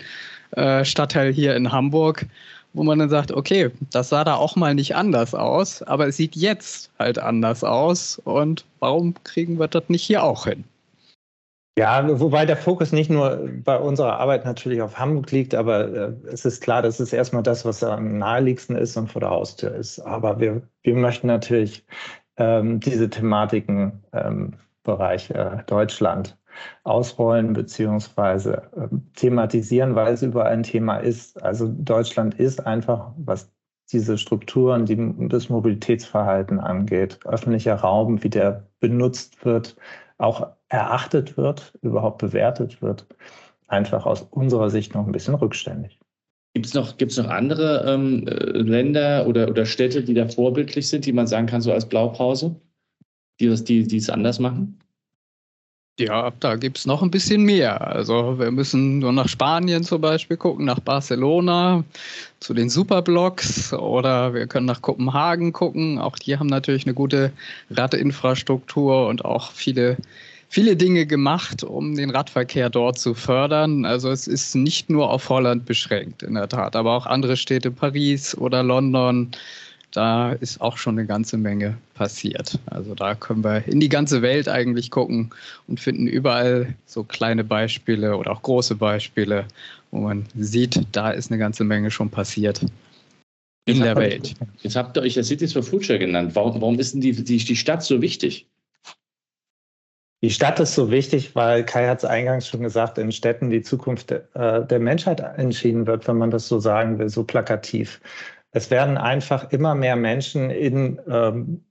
äh, 0.56 0.86
Stadtteil 0.86 1.32
hier 1.32 1.56
in 1.56 1.72
Hamburg, 1.72 2.26
wo 2.74 2.84
man 2.84 3.00
dann 3.00 3.10
sagt, 3.10 3.32
okay, 3.32 3.72
das 3.92 4.10
sah 4.10 4.24
da 4.24 4.36
auch 4.36 4.56
mal 4.56 4.76
nicht 4.76 4.96
anders 4.96 5.36
aus, 5.36 5.84
aber 5.84 6.08
es 6.08 6.18
sieht 6.18 6.36
jetzt 6.36 6.92
halt 7.00 7.20
anders 7.20 7.64
aus. 7.64 8.20
Und 8.24 8.66
warum 8.80 9.14
kriegen 9.24 9.60
wir 9.60 9.68
das 9.68 9.84
nicht 9.90 10.04
hier 10.04 10.24
auch 10.24 10.46
hin? 10.46 10.64
Ja, 11.76 12.20
wobei 12.20 12.46
der 12.46 12.58
Fokus 12.58 12.92
nicht 12.92 13.10
nur 13.10 13.50
bei 13.64 13.78
unserer 13.80 14.20
Arbeit 14.20 14.46
natürlich 14.46 14.82
auf 14.82 15.00
Hamburg 15.00 15.32
liegt, 15.32 15.56
aber 15.56 15.88
äh, 15.92 16.14
es 16.32 16.46
ist 16.46 16.62
klar, 16.62 16.84
das 16.84 17.00
ist 17.00 17.14
erstmal 17.14 17.42
das, 17.42 17.66
was 17.66 17.84
am 17.84 18.20
naheliegendsten 18.20 18.76
ist 18.76 18.96
und 18.96 19.12
vor 19.12 19.22
der 19.22 19.32
Haustür 19.32 19.74
ist. 19.74 20.00
Aber 20.00 20.40
wir, 20.40 20.62
wir 20.84 20.96
möchten 20.96 21.26
natürlich 21.26 21.84
ähm, 22.38 22.80
diese 22.80 23.10
Thematiken 23.10 24.04
ähm, 24.14 24.54
Bereich 24.84 25.32
äh, 25.32 25.64
Deutschland 25.66 26.38
ausrollen 26.84 27.54
beziehungsweise 27.54 28.70
äh, 28.76 28.88
thematisieren, 29.16 29.96
weil 29.96 30.14
es 30.14 30.22
überall 30.22 30.52
ein 30.52 30.64
Thema 30.64 30.98
ist. 30.98 31.42
Also 31.42 31.68
Deutschland 31.68 32.36
ist 32.40 32.66
einfach, 32.66 33.12
was 33.18 33.52
diese 33.92 34.18
Strukturen, 34.18 34.86
die, 34.86 34.98
das 35.30 35.50
Mobilitätsverhalten 35.50 36.60
angeht, 36.60 37.20
öffentlicher 37.26 37.76
Raum, 37.76 38.24
wie 38.24 38.30
der 38.30 38.68
benutzt 38.80 39.46
wird, 39.46 39.76
auch 40.18 40.48
erachtet 40.70 41.38
wird, 41.38 41.74
überhaupt 41.82 42.20
bewertet 42.20 42.82
wird, 42.82 43.06
einfach 43.68 44.06
aus 44.06 44.22
unserer 44.32 44.70
Sicht 44.70 44.96
noch 44.96 45.06
ein 45.06 45.12
bisschen 45.12 45.36
rückständig. 45.36 46.00
Gibt 46.54 46.68
es 46.68 46.74
noch, 46.74 46.98
gibt's 46.98 47.18
noch 47.18 47.30
andere 47.30 47.84
ähm, 47.88 48.28
äh, 48.28 48.34
Länder 48.34 49.26
oder, 49.28 49.50
oder 49.50 49.66
Städte, 49.66 50.04
die 50.04 50.14
da 50.14 50.28
vorbildlich 50.28 50.88
sind, 50.88 51.06
die 51.06 51.14
man 51.14 51.26
sagen 51.26 51.48
kann, 51.48 51.62
so 51.62 51.72
als 51.72 51.90
Blaupause, 51.90 52.56
die, 53.40 53.50
die, 53.64 53.88
die 53.88 53.98
es 53.98 54.10
anders 54.10 54.40
machen? 54.40 54.80
Ja, 56.00 56.32
da 56.40 56.56
gibt 56.56 56.80
es 56.80 56.88
noch 56.88 57.04
ein 57.04 57.12
bisschen 57.12 57.44
mehr. 57.44 57.80
Also 57.86 58.40
wir 58.40 58.50
müssen 58.50 58.98
nur 58.98 59.12
nach 59.12 59.28
Spanien 59.28 59.84
zum 59.84 60.02
Beispiel 60.02 60.38
gucken, 60.38 60.66
nach 60.66 60.80
Barcelona, 60.80 61.84
zu 62.40 62.56
den 62.56 62.72
Superblocks 62.72 63.74
oder 63.74 64.34
wir 64.34 64.48
können 64.48 64.66
nach 64.66 64.82
Kopenhagen 64.82 65.54
gucken. 65.54 66.00
Auch 66.00 66.18
die 66.18 66.40
haben 66.40 66.48
natürlich 66.48 66.86
eine 66.86 66.96
gute 66.96 67.32
Radinfrastruktur 67.70 69.08
und 69.08 69.24
auch 69.24 69.52
viele 69.52 69.98
viele 70.50 70.76
Dinge 70.76 71.08
gemacht, 71.08 71.64
um 71.64 71.96
den 71.96 72.12
Radverkehr 72.12 72.70
dort 72.70 73.00
zu 73.00 73.16
fördern. 73.16 73.86
Also 73.86 74.12
es 74.12 74.28
ist 74.28 74.56
nicht 74.56 74.90
nur 74.90 75.10
auf 75.10 75.30
Holland 75.30 75.66
beschränkt, 75.66 76.22
in 76.22 76.36
der 76.36 76.48
Tat, 76.48 76.76
aber 76.76 76.96
auch 76.96 77.08
andere 77.08 77.38
Städte, 77.38 77.72
Paris 77.72 78.38
oder 78.38 78.62
London, 78.62 79.32
da 79.94 80.34
ist 80.34 80.60
auch 80.60 80.78
schon 80.78 80.98
eine 80.98 81.08
ganze 81.08 81.38
Menge 81.38 81.78
passiert. 81.94 82.60
Also 82.66 82.96
da 82.96 83.14
können 83.14 83.44
wir 83.44 83.68
in 83.68 83.80
die 83.80 83.90
ganze 83.90 84.22
Welt 84.24 84.50
eigentlich 84.50 84.90
gucken 84.90 85.30
und 85.68 85.80
finden 85.80 86.08
überall 86.08 86.76
so 86.86 87.04
kleine 87.04 87.44
Beispiele 87.44 88.18
oder 88.18 88.32
auch 88.32 88.42
große 88.42 88.76
Beispiele, 88.76 89.46
wo 89.92 90.00
man 90.00 90.26
sieht, 90.36 90.82
da 90.92 91.12
ist 91.12 91.32
eine 91.32 91.38
ganze 91.38 91.64
Menge 91.64 91.92
schon 91.92 92.10
passiert 92.10 92.66
in 93.66 93.80
der 93.82 93.96
Welt. 93.96 94.34
Jetzt 94.62 94.76
habt 94.76 94.98
ihr 94.98 95.04
euch 95.04 95.16
ja 95.16 95.24
Cities 95.24 95.54
for 95.54 95.64
Future 95.64 96.00
genannt. 96.00 96.32
Warum, 96.34 96.60
warum 96.60 96.80
ist 96.80 96.94
denn 96.94 97.02
die, 97.02 97.12
die, 97.12 97.38
die 97.38 97.56
Stadt 97.56 97.84
so 97.84 98.02
wichtig? 98.02 98.48
Die 100.24 100.32
Stadt 100.32 100.60
ist 100.60 100.74
so 100.74 100.90
wichtig, 100.90 101.36
weil 101.36 101.66
Kai 101.66 101.88
hat 101.88 102.00
es 102.00 102.06
eingangs 102.06 102.48
schon 102.48 102.62
gesagt, 102.62 102.98
in 102.98 103.12
Städten 103.12 103.50
die 103.50 103.62
Zukunft 103.62 104.12
äh, 104.12 104.22
der 104.66 104.80
Menschheit 104.80 105.20
entschieden 105.20 105.86
wird, 105.86 106.08
wenn 106.08 106.18
man 106.18 106.32
das 106.32 106.48
so 106.48 106.60
sagen 106.60 106.98
will, 106.98 107.10
so 107.10 107.24
plakativ. 107.24 108.00
Es 108.54 108.72
werden 108.72 108.98
einfach 108.98 109.52
immer 109.52 109.76
mehr 109.76 109.96
Menschen 109.96 110.50
in 110.50 111.02
ähm, 111.08 111.66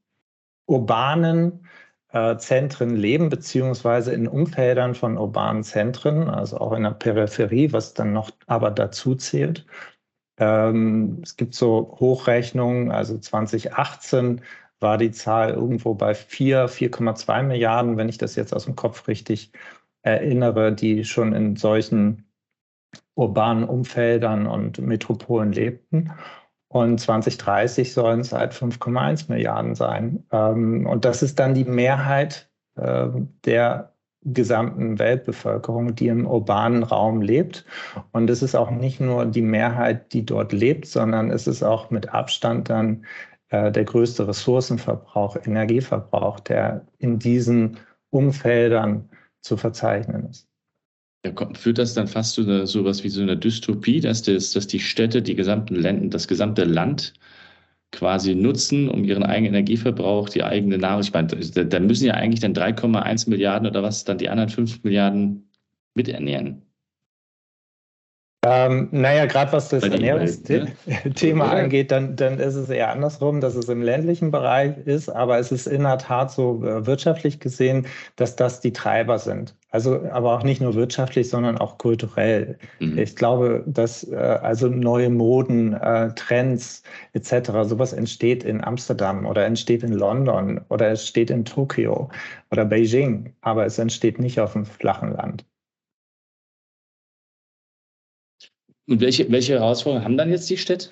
urbanen 0.66 1.66
äh, 2.08 2.36
Zentren 2.36 2.96
leben, 2.96 3.28
beziehungsweise 3.28 4.12
in 4.12 4.28
Umfeldern 4.28 4.94
von 4.94 5.16
urbanen 5.16 5.62
Zentren, 5.62 6.28
also 6.28 6.58
auch 6.58 6.72
in 6.72 6.82
der 6.82 6.90
Peripherie, 6.90 7.72
was 7.72 7.94
dann 7.94 8.12
noch 8.12 8.30
aber 8.46 8.70
dazu 8.70 9.14
zählt. 9.14 9.64
Ähm, 10.38 11.20
es 11.22 11.36
gibt 11.36 11.54
so 11.54 11.96
Hochrechnungen, 12.00 12.90
also 12.90 13.16
2018 13.18 14.42
war 14.80 14.98
die 14.98 15.12
Zahl 15.12 15.50
irgendwo 15.50 15.94
bei 15.94 16.14
4, 16.14 16.68
4,2 16.68 17.44
Milliarden, 17.44 17.96
wenn 17.96 18.08
ich 18.08 18.18
das 18.18 18.34
jetzt 18.34 18.52
aus 18.52 18.64
dem 18.64 18.74
Kopf 18.74 19.06
richtig 19.06 19.52
erinnere, 20.02 20.72
die 20.72 21.04
schon 21.04 21.32
in 21.32 21.54
solchen 21.54 22.26
urbanen 23.14 23.64
Umfeldern 23.64 24.46
und 24.46 24.78
Metropolen 24.78 25.52
lebten. 25.52 26.12
Und 26.72 26.98
2030 26.98 27.92
sollen 27.92 28.20
es 28.20 28.32
halt 28.32 28.54
5,1 28.54 29.26
Milliarden 29.28 29.74
sein. 29.74 30.24
Ähm, 30.32 30.86
und 30.86 31.04
das 31.04 31.22
ist 31.22 31.38
dann 31.38 31.54
die 31.54 31.66
Mehrheit 31.66 32.50
ähm, 32.78 33.28
der 33.44 33.92
gesamten 34.24 34.98
Weltbevölkerung, 34.98 35.94
die 35.94 36.08
im 36.08 36.26
urbanen 36.26 36.82
Raum 36.82 37.20
lebt. 37.20 37.66
Und 38.12 38.30
es 38.30 38.42
ist 38.42 38.54
auch 38.54 38.70
nicht 38.70 39.00
nur 39.00 39.26
die 39.26 39.42
Mehrheit, 39.42 40.14
die 40.14 40.24
dort 40.24 40.52
lebt, 40.52 40.86
sondern 40.86 41.30
es 41.30 41.46
ist 41.46 41.62
auch 41.62 41.90
mit 41.90 42.14
Abstand 42.14 42.70
dann 42.70 43.04
äh, 43.50 43.70
der 43.70 43.84
größte 43.84 44.26
Ressourcenverbrauch, 44.26 45.36
Energieverbrauch, 45.44 46.40
der 46.40 46.86
in 46.98 47.18
diesen 47.18 47.76
Umfeldern 48.08 49.10
zu 49.42 49.58
verzeichnen 49.58 50.30
ist. 50.30 50.48
Ja, 51.24 51.32
führt 51.54 51.78
das 51.78 51.94
dann 51.94 52.08
fast 52.08 52.34
zu 52.34 52.66
so 52.66 52.80
etwas 52.80 53.04
wie 53.04 53.08
so 53.08 53.22
einer 53.22 53.36
Dystopie, 53.36 54.00
dass, 54.00 54.22
das, 54.22 54.52
dass 54.52 54.66
die 54.66 54.80
Städte, 54.80 55.22
die 55.22 55.36
gesamten 55.36 55.76
Länder, 55.76 56.08
das 56.08 56.26
gesamte 56.26 56.64
Land 56.64 57.14
quasi 57.92 58.34
nutzen, 58.34 58.88
um 58.88 59.04
ihren 59.04 59.22
eigenen 59.22 59.54
Energieverbrauch, 59.54 60.28
die 60.28 60.42
eigene 60.42 60.78
Nahrung, 60.78 61.02
ich 61.02 61.12
meine, 61.12 61.28
da 61.28 61.80
müssen 61.80 62.06
ja 62.06 62.14
eigentlich 62.14 62.40
dann 62.40 62.54
3,1 62.54 63.28
Milliarden 63.28 63.68
oder 63.68 63.82
was 63.82 64.04
dann 64.04 64.18
die 64.18 64.30
anderen 64.30 64.48
5 64.48 64.82
Milliarden 64.82 65.48
miternähren. 65.94 66.62
Ähm, 68.44 68.88
naja, 68.90 69.26
gerade 69.26 69.52
was 69.52 69.68
das 69.68 69.84
Ernährungsthema 69.84 71.46
ne? 71.46 71.50
angeht, 71.62 71.92
dann, 71.92 72.16
dann 72.16 72.40
ist 72.40 72.56
es 72.56 72.70
eher 72.70 72.90
andersrum, 72.90 73.40
dass 73.40 73.54
es 73.54 73.68
im 73.68 73.82
ländlichen 73.82 74.32
Bereich 74.32 74.78
ist, 74.78 75.08
aber 75.08 75.38
es 75.38 75.52
ist 75.52 75.68
in 75.68 75.82
der 75.82 75.98
Tat 75.98 76.32
so 76.32 76.64
äh, 76.64 76.84
wirtschaftlich 76.84 77.38
gesehen, 77.38 77.86
dass 78.16 78.34
das 78.34 78.60
die 78.60 78.72
Treiber 78.72 79.20
sind. 79.20 79.54
Also 79.72 80.02
aber 80.10 80.36
auch 80.36 80.42
nicht 80.42 80.60
nur 80.60 80.74
wirtschaftlich, 80.74 81.30
sondern 81.30 81.56
auch 81.56 81.78
kulturell. 81.78 82.58
Mhm. 82.78 82.98
Ich 82.98 83.16
glaube, 83.16 83.64
dass 83.66 84.06
äh, 84.06 84.16
also 84.16 84.68
neue 84.68 85.08
Moden, 85.08 85.72
äh, 85.72 86.14
Trends 86.14 86.82
etc., 87.14 87.50
sowas 87.62 87.94
entsteht 87.94 88.44
in 88.44 88.62
Amsterdam 88.62 89.24
oder 89.24 89.46
entsteht 89.46 89.82
in 89.82 89.94
London 89.94 90.60
oder 90.68 90.90
es 90.90 91.08
steht 91.08 91.30
in 91.30 91.46
Tokio 91.46 92.10
oder 92.50 92.66
Beijing, 92.66 93.34
aber 93.40 93.64
es 93.64 93.78
entsteht 93.78 94.18
nicht 94.18 94.38
auf 94.40 94.52
dem 94.52 94.66
flachen 94.66 95.14
Land. 95.14 95.46
Und 98.86 99.00
welche, 99.00 99.30
welche 99.32 99.54
Herausforderungen 99.54 100.04
haben 100.04 100.18
dann 100.18 100.30
jetzt 100.30 100.50
die 100.50 100.58
Städte? 100.58 100.90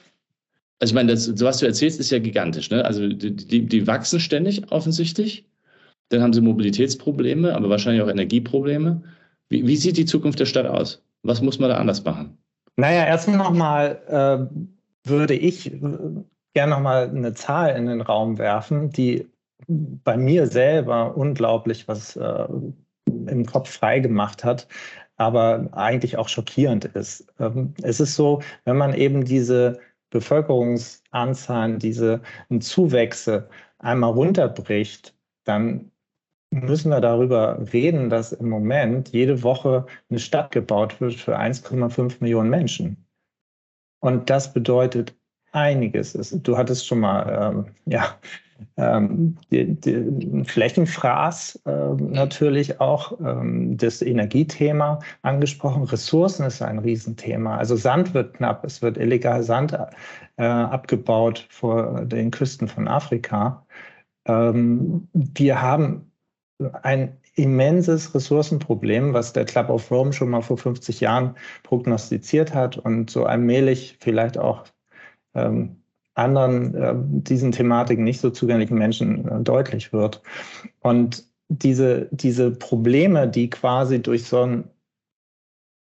Also 0.78 0.92
ich 0.92 0.94
meine, 0.94 1.12
das, 1.12 1.38
was 1.42 1.58
du 1.58 1.66
erzählst, 1.66 2.00
ist 2.00 2.10
ja 2.10 2.18
gigantisch. 2.18 2.70
Ne? 2.70 2.82
Also 2.82 3.06
die, 3.08 3.36
die, 3.36 3.66
die 3.66 3.86
wachsen 3.86 4.20
ständig 4.20 4.72
offensichtlich. 4.72 5.44
Dann 6.10 6.22
haben 6.22 6.32
sie 6.32 6.40
Mobilitätsprobleme, 6.40 7.54
aber 7.54 7.70
wahrscheinlich 7.70 8.02
auch 8.02 8.08
Energieprobleme. 8.08 9.02
Wie, 9.48 9.66
wie 9.66 9.76
sieht 9.76 9.96
die 9.96 10.04
Zukunft 10.04 10.38
der 10.40 10.46
Stadt 10.46 10.66
aus? 10.66 11.02
Was 11.22 11.40
muss 11.40 11.58
man 11.58 11.70
da 11.70 11.76
anders 11.76 12.04
machen? 12.04 12.36
Naja, 12.76 13.04
erstmal 13.06 13.38
nochmal 13.38 14.00
äh, 14.08 15.08
würde 15.08 15.34
ich 15.34 15.72
äh, 15.72 15.80
gerne 16.54 16.72
nochmal 16.72 17.08
eine 17.08 17.34
Zahl 17.34 17.76
in 17.76 17.86
den 17.86 18.00
Raum 18.00 18.38
werfen, 18.38 18.90
die 18.90 19.28
bei 19.68 20.16
mir 20.16 20.46
selber 20.46 21.16
unglaublich 21.16 21.86
was 21.88 22.16
äh, 22.16 22.46
im 23.06 23.46
Kopf 23.46 23.70
frei 23.70 24.00
gemacht 24.00 24.44
hat, 24.44 24.66
aber 25.16 25.68
eigentlich 25.72 26.16
auch 26.16 26.28
schockierend 26.28 26.86
ist. 26.86 27.26
Ähm, 27.38 27.74
es 27.82 28.00
ist 28.00 28.16
so, 28.16 28.40
wenn 28.64 28.76
man 28.76 28.94
eben 28.94 29.24
diese 29.24 29.78
Bevölkerungsanzahlen, 30.10 31.78
diese 31.78 32.20
Zuwächse 32.60 33.48
einmal 33.78 34.12
runterbricht, 34.12 35.14
dann 35.44 35.90
müssen 36.50 36.90
wir 36.90 37.00
darüber 37.00 37.58
reden, 37.72 38.10
dass 38.10 38.32
im 38.32 38.48
Moment 38.48 39.10
jede 39.10 39.42
Woche 39.42 39.86
eine 40.08 40.18
Stadt 40.18 40.50
gebaut 40.50 41.00
wird 41.00 41.14
für 41.14 41.38
1,5 41.38 42.16
Millionen 42.20 42.50
Menschen. 42.50 42.96
Und 44.00 44.30
das 44.30 44.52
bedeutet 44.52 45.14
einiges. 45.52 46.12
Du 46.42 46.56
hattest 46.56 46.86
schon 46.86 47.00
mal 47.00 47.54
ähm, 47.54 47.66
ja, 47.86 48.18
ähm, 48.76 49.36
den 49.50 50.44
Flächenfraß 50.44 51.62
äh, 51.66 51.94
natürlich 51.98 52.80
auch, 52.80 53.18
ähm, 53.20 53.76
das 53.76 54.02
Energiethema 54.02 54.98
angesprochen. 55.22 55.84
Ressourcen 55.84 56.44
ist 56.46 56.62
ein 56.62 56.78
Riesenthema. 56.78 57.56
Also 57.56 57.76
Sand 57.76 58.14
wird 58.14 58.34
knapp, 58.34 58.64
es 58.64 58.82
wird 58.82 58.98
illegal 58.98 59.42
Sand 59.42 59.76
äh, 60.36 60.44
abgebaut 60.44 61.46
vor 61.50 62.04
den 62.04 62.30
Küsten 62.30 62.68
von 62.68 62.88
Afrika. 62.88 63.64
Ähm, 64.26 65.08
wir 65.12 65.60
haben 65.62 66.09
ein 66.82 67.16
immenses 67.34 68.14
Ressourcenproblem, 68.14 69.12
was 69.14 69.32
der 69.32 69.44
Club 69.44 69.70
of 69.70 69.90
Rome 69.90 70.12
schon 70.12 70.30
mal 70.30 70.42
vor 70.42 70.58
50 70.58 71.00
Jahren 71.00 71.36
prognostiziert 71.62 72.54
hat 72.54 72.76
und 72.76 73.10
so 73.10 73.24
allmählich 73.24 73.96
vielleicht 74.00 74.36
auch 74.38 74.64
ähm, 75.34 75.76
anderen 76.14 76.74
äh, 76.74 76.94
diesen 76.96 77.52
Thematiken 77.52 78.04
nicht 78.04 78.20
so 78.20 78.30
zugänglichen 78.30 78.76
Menschen 78.76 79.26
äh, 79.28 79.40
deutlich 79.42 79.92
wird. 79.92 80.22
Und 80.80 81.24
diese, 81.48 82.08
diese 82.12 82.50
Probleme, 82.50 83.28
die 83.28 83.50
quasi 83.50 84.02
durch 84.02 84.24
so 84.24 84.42
eine 84.42 84.64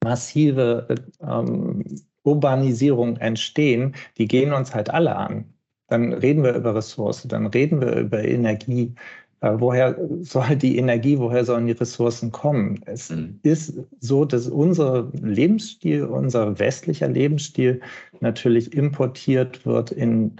massive 0.03 0.87
ähm, 1.21 1.83
Urbanisierung 2.23 3.17
entstehen, 3.17 3.95
die 4.17 4.27
gehen 4.27 4.53
uns 4.53 4.73
halt 4.73 4.89
alle 4.89 5.15
an. 5.15 5.53
Dann 5.87 6.13
reden 6.13 6.43
wir 6.43 6.55
über 6.55 6.75
Ressourcen, 6.75 7.29
dann 7.29 7.45
reden 7.45 7.79
wir 7.79 7.95
über 7.95 8.23
Energie, 8.23 8.95
äh, 8.95 9.24
woher 9.41 9.97
soll 10.21 10.55
die 10.55 10.77
Energie, 10.77 11.19
woher 11.19 11.45
sollen 11.45 11.67
die 11.67 11.73
Ressourcen 11.73 12.31
kommen? 12.31 12.81
Es 12.85 13.09
mhm. 13.09 13.39
ist 13.43 13.73
so, 13.99 14.25
dass 14.25 14.47
unser 14.47 15.11
Lebensstil, 15.13 16.03
unser 16.05 16.57
westlicher 16.59 17.07
Lebensstil 17.07 17.81
natürlich 18.21 18.73
importiert 18.73 19.65
wird 19.65 19.91
in 19.91 20.37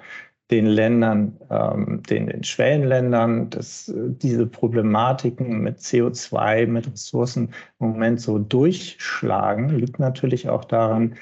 den 0.52 0.68
Ländern, 0.68 1.38
ähm, 1.50 2.04
den, 2.04 2.28
den 2.28 2.44
Schwellenländern, 2.44 3.50
dass 3.50 3.90
äh, 3.90 3.94
diese 4.10 4.46
Problematiken 4.46 5.60
mit 5.60 5.80
CO2, 5.80 6.68
mit 6.68 6.92
Ressourcen 6.92 7.50
im 7.80 7.88
Moment 7.88 8.22
so 8.22 8.38
durchschlagen, 8.38 9.70
liegt 9.70 10.00
natürlich 10.00 10.50
auch 10.50 10.66
daran, 10.66 11.16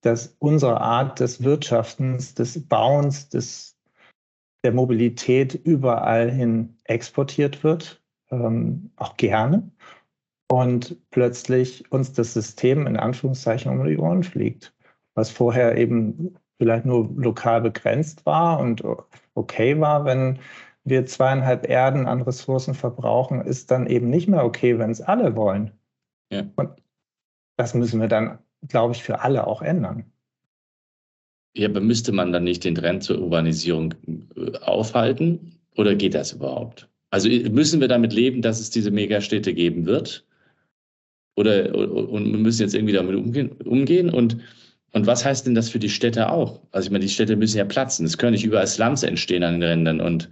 dass 0.00 0.36
unsere 0.40 0.80
Art 0.80 1.20
des 1.20 1.42
Wirtschaftens, 1.44 2.34
des 2.34 2.66
Bauens, 2.66 3.28
des 3.28 3.75
der 4.66 4.72
Mobilität 4.72 5.54
überall 5.54 6.28
hin 6.28 6.76
exportiert 6.82 7.62
wird, 7.62 8.02
ähm, 8.32 8.90
auch 8.96 9.16
gerne. 9.16 9.70
Und 10.48 10.96
plötzlich 11.10 11.92
uns 11.92 12.12
das 12.12 12.34
System 12.34 12.88
in 12.88 12.96
Anführungszeichen 12.96 13.70
um 13.70 13.86
die 13.86 13.96
Ohren 13.96 14.24
fliegt, 14.24 14.74
was 15.14 15.30
vorher 15.30 15.76
eben 15.78 16.34
vielleicht 16.58 16.84
nur 16.84 17.08
lokal 17.14 17.60
begrenzt 17.60 18.26
war 18.26 18.58
und 18.58 18.82
okay 19.34 19.78
war, 19.78 20.04
wenn 20.04 20.40
wir 20.82 21.06
zweieinhalb 21.06 21.68
Erden 21.68 22.08
an 22.08 22.22
Ressourcen 22.22 22.74
verbrauchen, 22.74 23.40
ist 23.40 23.70
dann 23.70 23.86
eben 23.86 24.10
nicht 24.10 24.26
mehr 24.26 24.44
okay, 24.44 24.80
wenn 24.80 24.90
es 24.90 25.00
alle 25.00 25.36
wollen. 25.36 25.70
Ja. 26.32 26.42
Und 26.56 26.70
das 27.56 27.72
müssen 27.72 28.00
wir 28.00 28.08
dann, 28.08 28.40
glaube 28.66 28.94
ich, 28.94 29.04
für 29.04 29.20
alle 29.20 29.46
auch 29.46 29.62
ändern. 29.62 30.10
Ja, 31.56 31.68
aber 31.68 31.80
müsste 31.80 32.12
man 32.12 32.32
dann 32.32 32.44
nicht 32.44 32.64
den 32.64 32.74
Trend 32.74 33.02
zur 33.02 33.18
Urbanisierung 33.18 33.94
äh, 34.36 34.58
aufhalten 34.58 35.52
oder 35.74 35.94
geht 35.94 36.14
das 36.14 36.32
überhaupt? 36.32 36.86
Also 37.10 37.30
äh, 37.30 37.48
müssen 37.48 37.80
wir 37.80 37.88
damit 37.88 38.12
leben, 38.12 38.42
dass 38.42 38.60
es 38.60 38.68
diese 38.68 38.90
Megastädte 38.90 39.54
geben 39.54 39.86
wird? 39.86 40.24
Oder 41.34 41.74
und 41.74 42.30
wir 42.30 42.38
müssen 42.38 42.62
jetzt 42.62 42.74
irgendwie 42.74 42.92
damit 42.92 43.14
umgehen, 43.16 43.52
umgehen 43.64 44.10
und 44.10 44.38
und 44.92 45.06
was 45.06 45.24
heißt 45.24 45.46
denn 45.46 45.54
das 45.54 45.68
für 45.68 45.78
die 45.78 45.90
Städte 45.90 46.30
auch? 46.30 46.60
Also 46.72 46.86
ich 46.86 46.90
meine, 46.90 47.04
die 47.04 47.10
Städte 47.10 47.36
müssen 47.36 47.58
ja 47.58 47.64
platzen. 47.64 48.06
Es 48.06 48.16
können 48.16 48.32
nicht 48.32 48.44
überall 48.44 48.66
Slums 48.66 49.02
entstehen 49.02 49.42
an 49.42 49.60
den 49.60 49.62
Rändern 49.62 50.00
und 50.00 50.28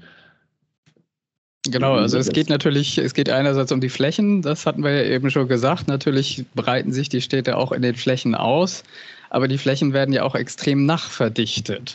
Genau, 1.67 1.95
also 1.95 2.19
es 2.19 2.29
geht 2.29 2.51
natürlich, 2.51 2.99
es 2.99 3.15
geht 3.15 3.31
einerseits 3.31 3.73
um 3.73 3.81
die 3.81 3.89
Flächen, 3.89 4.43
das 4.43 4.67
hatten 4.67 4.85
wir 4.85 4.91
ja 4.91 5.05
eben 5.05 5.31
schon 5.31 5.49
gesagt. 5.49 5.89
Natürlich 5.89 6.45
breiten 6.55 6.93
sich 6.93 7.09
die 7.09 7.23
Städte 7.23 7.57
auch 7.57 7.73
in 7.73 7.81
den 7.81 7.95
Flächen 7.95 8.35
aus 8.35 8.85
aber 9.31 9.49
die 9.49 9.59
Flächen 9.59 9.93
werden 9.93 10.13
ja 10.13 10.23
auch 10.23 10.35
extrem 10.35 10.87
nachverdichtet. 10.87 11.95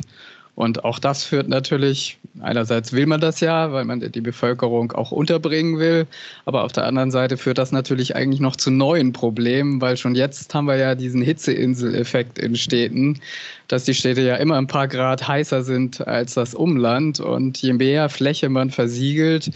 Und 0.60 0.84
auch 0.84 1.00
das 1.00 1.24
führt 1.24 1.48
natürlich, 1.48 2.18
einerseits 2.42 2.92
will 2.92 3.06
man 3.06 3.22
das 3.22 3.40
ja, 3.40 3.72
weil 3.72 3.86
man 3.86 4.02
die 4.02 4.20
Bevölkerung 4.20 4.92
auch 4.92 5.10
unterbringen 5.10 5.80
will, 5.80 6.06
aber 6.44 6.66
auf 6.66 6.74
der 6.74 6.86
anderen 6.86 7.12
Seite 7.12 7.38
führt 7.38 7.58
das 7.58 7.72
natürlich 7.72 8.14
eigentlich 8.18 8.42
noch 8.42 8.58
zu 8.58 8.70
neuen 8.70 9.14
Problemen, 9.14 9.80
weil 9.80 9.96
schon 9.96 10.16
jetzt 10.16 10.54
haben 10.54 10.66
wir 10.66 10.76
ja 10.76 10.96
diesen 10.96 11.22
Hitzeinsel-Effekt 11.22 12.40
in 12.40 12.58
Städten, 12.58 13.22
dass 13.70 13.86
die 13.86 13.94
Städte 13.94 14.22
ja 14.22 14.36
immer 14.36 14.58
ein 14.58 14.68
paar 14.68 14.90
Grad 14.90 15.26
heißer 15.26 15.64
sind 15.64 16.06
als 16.06 16.34
das 16.34 16.54
Umland 16.54 17.22
und 17.22 17.58
je 17.62 17.72
mehr 17.72 18.10
Fläche 18.10 18.50
man 18.50 18.70
versiegelt, 18.70 19.52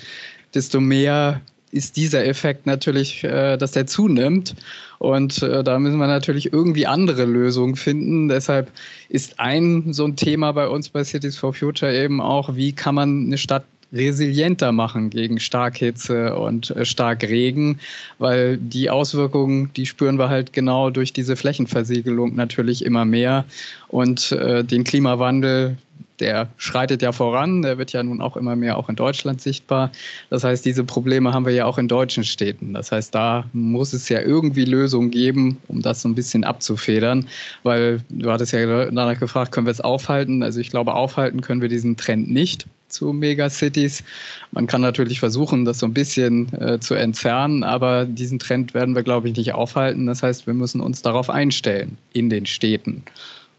desto 0.53 0.79
mehr 0.79 1.41
ist 1.73 1.97
dieser 1.97 2.25
Effekt 2.25 2.67
natürlich, 2.67 3.23
äh, 3.23 3.57
dass 3.57 3.71
der 3.71 3.87
zunimmt. 3.87 4.55
Und 4.99 5.41
äh, 5.41 5.63
da 5.63 5.79
müssen 5.79 5.97
wir 5.97 6.07
natürlich 6.07 6.53
irgendwie 6.53 6.85
andere 6.85 7.25
Lösungen 7.25 7.75
finden. 7.75 8.29
Deshalb 8.29 8.71
ist 9.09 9.39
ein 9.39 9.91
so 9.91 10.05
ein 10.05 10.15
Thema 10.15 10.51
bei 10.51 10.67
uns 10.67 10.89
bei 10.89 11.03
Cities 11.03 11.35
for 11.35 11.53
Future 11.53 11.93
eben 11.93 12.21
auch, 12.21 12.55
wie 12.55 12.73
kann 12.73 12.95
man 12.95 13.25
eine 13.25 13.37
Stadt 13.37 13.65
resilienter 13.93 14.71
machen 14.71 15.09
gegen 15.09 15.39
Starkhitze 15.39 16.35
und 16.35 16.71
äh, 16.71 16.85
Starkregen, 16.85 17.79
weil 18.17 18.57
die 18.57 18.89
Auswirkungen, 18.89 19.71
die 19.75 19.85
spüren 19.85 20.17
wir 20.17 20.29
halt 20.29 20.51
genau 20.51 20.89
durch 20.89 21.13
diese 21.13 21.35
Flächenversiegelung 21.35 22.35
natürlich 22.35 22.83
immer 22.83 23.05
mehr 23.05 23.45
und 23.87 24.31
äh, 24.31 24.63
den 24.63 24.83
Klimawandel, 24.83 25.77
der 26.19 26.47
schreitet 26.57 27.01
ja 27.01 27.11
voran, 27.11 27.63
der 27.63 27.77
wird 27.77 27.91
ja 27.91 28.03
nun 28.03 28.21
auch 28.21 28.37
immer 28.37 28.55
mehr 28.55 28.77
auch 28.77 28.87
in 28.87 28.95
Deutschland 28.95 29.41
sichtbar. 29.41 29.91
Das 30.29 30.43
heißt, 30.43 30.63
diese 30.63 30.83
Probleme 30.83 31.33
haben 31.33 31.45
wir 31.45 31.53
ja 31.53 31.65
auch 31.65 31.77
in 31.77 31.87
deutschen 31.87 32.23
Städten. 32.23 32.73
Das 32.73 32.91
heißt, 32.91 33.13
da 33.13 33.45
muss 33.51 33.93
es 33.93 34.09
ja 34.09 34.21
irgendwie 34.21 34.65
Lösungen 34.65 35.11
geben, 35.11 35.57
um 35.67 35.81
das 35.81 36.01
so 36.01 36.09
ein 36.09 36.15
bisschen 36.15 36.43
abzufedern, 36.43 37.27
weil 37.63 38.01
du 38.09 38.31
hattest 38.31 38.53
ja 38.53 38.85
danach 38.85 39.19
gefragt, 39.19 39.51
können 39.51 39.65
wir 39.67 39.71
es 39.71 39.81
aufhalten? 39.81 40.43
Also 40.43 40.59
ich 40.59 40.69
glaube, 40.69 40.93
aufhalten 40.93 41.41
können 41.41 41.61
wir 41.61 41.69
diesen 41.69 41.97
Trend 41.97 42.29
nicht 42.29 42.67
zu 42.93 43.11
Megacities. 43.11 44.03
Man 44.51 44.67
kann 44.67 44.81
natürlich 44.81 45.19
versuchen, 45.19 45.65
das 45.65 45.79
so 45.79 45.85
ein 45.85 45.93
bisschen 45.93 46.53
äh, 46.53 46.79
zu 46.79 46.93
entzerren, 46.93 47.63
aber 47.63 48.05
diesen 48.05 48.39
Trend 48.39 48.73
werden 48.73 48.95
wir, 48.95 49.03
glaube 49.03 49.27
ich, 49.27 49.35
nicht 49.35 49.53
aufhalten. 49.53 50.05
Das 50.05 50.23
heißt, 50.23 50.47
wir 50.47 50.53
müssen 50.53 50.79
uns 50.79 51.01
darauf 51.01 51.29
einstellen 51.29 51.97
in 52.13 52.29
den 52.29 52.45
Städten 52.45 53.03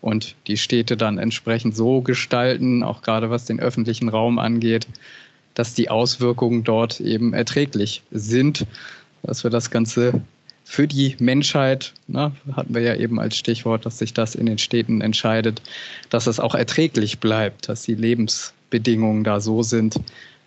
und 0.00 0.34
die 0.46 0.56
Städte 0.56 0.96
dann 0.96 1.18
entsprechend 1.18 1.74
so 1.74 2.02
gestalten, 2.02 2.82
auch 2.82 3.02
gerade 3.02 3.30
was 3.30 3.46
den 3.46 3.58
öffentlichen 3.58 4.08
Raum 4.08 4.38
angeht, 4.38 4.86
dass 5.54 5.74
die 5.74 5.88
Auswirkungen 5.88 6.62
dort 6.62 7.00
eben 7.00 7.32
erträglich 7.32 8.02
sind, 8.10 8.66
dass 9.22 9.44
wir 9.44 9.50
das 9.50 9.70
Ganze 9.70 10.20
für 10.64 10.88
die 10.88 11.16
Menschheit, 11.18 11.92
ne, 12.06 12.32
hatten 12.54 12.74
wir 12.74 12.82
ja 12.82 12.96
eben 12.96 13.20
als 13.20 13.36
Stichwort, 13.36 13.86
dass 13.86 13.98
sich 13.98 14.14
das 14.14 14.34
in 14.34 14.46
den 14.46 14.58
Städten 14.58 15.00
entscheidet, 15.00 15.62
dass 16.10 16.26
es 16.26 16.40
auch 16.40 16.54
erträglich 16.54 17.20
bleibt, 17.20 17.68
dass 17.68 17.82
die 17.82 17.94
Lebensbedingungen 18.74 19.24
da 19.24 19.40
so 19.40 19.62
sind, 19.62 20.00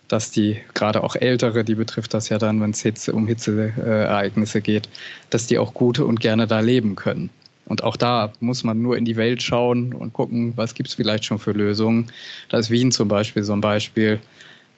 dass 0.08 0.30
die 0.30 0.58
gerade 0.74 1.02
auch 1.02 1.16
Ältere, 1.16 1.64
die 1.64 1.74
betrifft 1.74 2.14
das 2.14 2.28
ja 2.28 2.38
dann, 2.38 2.60
wenn 2.60 2.70
es 2.70 2.82
Hitze, 2.82 3.12
um 3.12 3.26
Hitzeereignisse 3.26 4.60
geht, 4.60 4.88
dass 5.30 5.46
die 5.46 5.58
auch 5.58 5.74
gut 5.74 5.98
und 5.98 6.20
gerne 6.20 6.46
da 6.46 6.60
leben 6.60 6.94
können. 6.94 7.30
Und 7.66 7.82
auch 7.82 7.96
da 7.96 8.32
muss 8.40 8.64
man 8.64 8.80
nur 8.80 8.96
in 8.96 9.04
die 9.04 9.16
Welt 9.16 9.42
schauen 9.42 9.92
und 9.92 10.14
gucken, 10.14 10.54
was 10.56 10.74
gibt 10.74 10.88
es 10.88 10.94
vielleicht 10.94 11.26
schon 11.26 11.38
für 11.38 11.52
Lösungen. 11.52 12.10
Da 12.48 12.58
ist 12.58 12.70
Wien 12.70 12.90
zum 12.92 13.08
Beispiel 13.08 13.42
so 13.42 13.52
ein 13.52 13.60
Beispiel. 13.60 14.20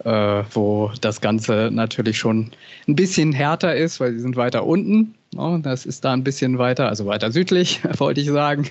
Äh, 0.04 0.42
wo 0.52 0.90
das 1.00 1.20
Ganze 1.20 1.70
natürlich 1.72 2.18
schon 2.18 2.50
ein 2.88 2.96
bisschen 2.96 3.32
härter 3.32 3.74
ist, 3.76 4.00
weil 4.00 4.12
sie 4.12 4.20
sind 4.20 4.36
weiter 4.36 4.64
unten. 4.66 5.14
No, 5.34 5.58
das 5.58 5.86
ist 5.86 6.04
da 6.04 6.12
ein 6.12 6.24
bisschen 6.24 6.58
weiter, 6.58 6.88
also 6.88 7.06
weiter 7.06 7.30
südlich, 7.30 7.80
wollte 7.98 8.20
ich 8.20 8.28
sagen. 8.28 8.68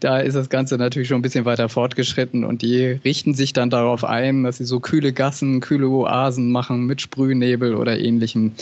Da 0.00 0.18
ist 0.18 0.34
das 0.34 0.48
Ganze 0.48 0.76
natürlich 0.76 1.08
schon 1.08 1.18
ein 1.18 1.22
bisschen 1.22 1.44
weiter 1.44 1.68
fortgeschritten 1.68 2.44
und 2.44 2.62
die 2.62 2.84
richten 3.04 3.34
sich 3.34 3.52
dann 3.52 3.70
darauf 3.70 4.04
ein, 4.04 4.44
dass 4.44 4.58
sie 4.58 4.64
so 4.64 4.78
kühle 4.78 5.12
Gassen, 5.12 5.60
kühle 5.60 5.88
Oasen 5.88 6.52
machen 6.52 6.86
mit 6.86 7.00
Sprühnebel 7.00 7.74
oder 7.74 7.98
ähnlichem, 7.98 8.52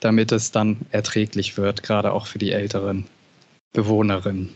damit 0.00 0.30
es 0.32 0.52
dann 0.52 0.76
erträglich 0.90 1.56
wird, 1.56 1.82
gerade 1.82 2.12
auch 2.12 2.26
für 2.26 2.38
die 2.38 2.52
älteren 2.52 3.06
Bewohnerinnen. 3.72 4.50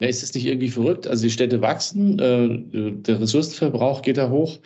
Ist 0.00 0.22
es 0.22 0.34
nicht 0.34 0.46
irgendwie 0.46 0.70
verrückt? 0.70 1.06
Also 1.06 1.24
die 1.24 1.30
Städte 1.30 1.62
wachsen, 1.62 2.18
äh, 2.18 2.92
der 2.92 3.20
Ressourcenverbrauch 3.20 4.02
geht 4.02 4.18
da 4.18 4.28
hoch. 4.28 4.58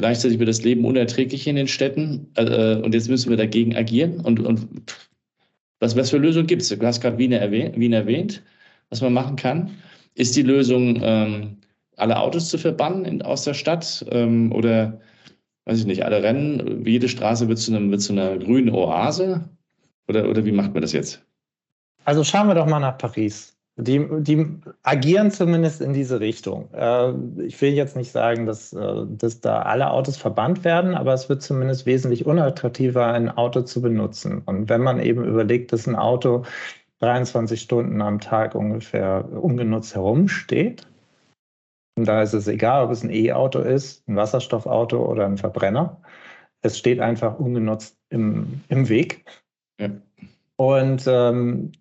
Gleichzeitig 0.00 0.38
wird 0.38 0.48
das 0.48 0.62
Leben 0.62 0.86
unerträglich 0.86 1.46
in 1.46 1.56
den 1.56 1.68
Städten 1.68 2.28
äh, 2.36 2.76
und 2.76 2.94
jetzt 2.94 3.10
müssen 3.10 3.28
wir 3.28 3.36
dagegen 3.36 3.76
agieren. 3.76 4.20
Und, 4.20 4.40
und 4.40 4.66
was, 5.78 5.94
was 5.94 6.08
für 6.08 6.16
Lösungen 6.16 6.46
gibt 6.46 6.62
es? 6.62 6.70
Du 6.70 6.86
hast 6.86 7.02
gerade 7.02 7.18
Wien 7.18 7.32
erwähnt, 7.32 7.78
Wien 7.78 7.92
erwähnt, 7.92 8.42
was 8.88 9.02
man 9.02 9.12
machen 9.12 9.36
kann. 9.36 9.72
Ist 10.14 10.34
die 10.36 10.42
Lösung, 10.42 10.98
ähm, 11.02 11.58
alle 11.98 12.18
Autos 12.18 12.48
zu 12.48 12.56
verbannen 12.56 13.04
in, 13.04 13.20
aus 13.20 13.44
der 13.44 13.52
Stadt 13.52 14.06
ähm, 14.10 14.50
oder, 14.52 14.98
weiß 15.66 15.80
ich 15.80 15.86
nicht, 15.86 16.02
alle 16.02 16.22
Rennen, 16.22 16.82
jede 16.86 17.06
Straße 17.06 17.46
wird 17.48 17.58
zu, 17.58 17.70
einem, 17.70 17.90
wird 17.90 18.00
zu 18.00 18.14
einer 18.14 18.38
grünen 18.38 18.70
Oase? 18.70 19.50
Oder, 20.08 20.30
oder 20.30 20.46
wie 20.46 20.52
macht 20.52 20.72
man 20.72 20.80
das 20.80 20.92
jetzt? 20.92 21.22
Also 22.06 22.24
schauen 22.24 22.48
wir 22.48 22.54
doch 22.54 22.66
mal 22.66 22.80
nach 22.80 22.96
Paris. 22.96 23.54
Die, 23.80 24.06
die 24.20 24.46
agieren 24.82 25.30
zumindest 25.30 25.80
in 25.80 25.92
diese 25.92 26.20
Richtung. 26.20 26.72
Äh, 26.72 27.12
ich 27.42 27.60
will 27.60 27.72
jetzt 27.72 27.96
nicht 27.96 28.12
sagen, 28.12 28.46
dass, 28.46 28.72
äh, 28.72 29.06
dass 29.08 29.40
da 29.40 29.62
alle 29.62 29.90
Autos 29.90 30.16
verbannt 30.16 30.64
werden, 30.64 30.94
aber 30.94 31.14
es 31.14 31.28
wird 31.28 31.42
zumindest 31.42 31.86
wesentlich 31.86 32.26
unattraktiver, 32.26 33.06
ein 33.06 33.30
Auto 33.30 33.62
zu 33.62 33.80
benutzen. 33.80 34.42
Und 34.44 34.68
wenn 34.68 34.82
man 34.82 35.00
eben 35.00 35.24
überlegt, 35.24 35.72
dass 35.72 35.86
ein 35.86 35.96
Auto 35.96 36.44
23 37.00 37.60
Stunden 37.60 38.02
am 38.02 38.20
Tag 38.20 38.54
ungefähr 38.54 39.26
ungenutzt 39.30 39.94
herumsteht, 39.94 40.86
und 41.96 42.06
da 42.06 42.22
ist 42.22 42.32
es 42.32 42.48
egal, 42.48 42.84
ob 42.84 42.90
es 42.90 43.02
ein 43.02 43.10
E-Auto 43.10 43.60
ist, 43.60 44.08
ein 44.08 44.16
Wasserstoffauto 44.16 45.04
oder 45.04 45.26
ein 45.26 45.38
Verbrenner, 45.38 46.00
es 46.62 46.78
steht 46.78 47.00
einfach 47.00 47.38
ungenutzt 47.38 47.98
im, 48.10 48.62
im 48.68 48.88
Weg. 48.88 49.24
Ja. 49.78 49.90
Und 50.56 51.04
ähm, 51.06 51.72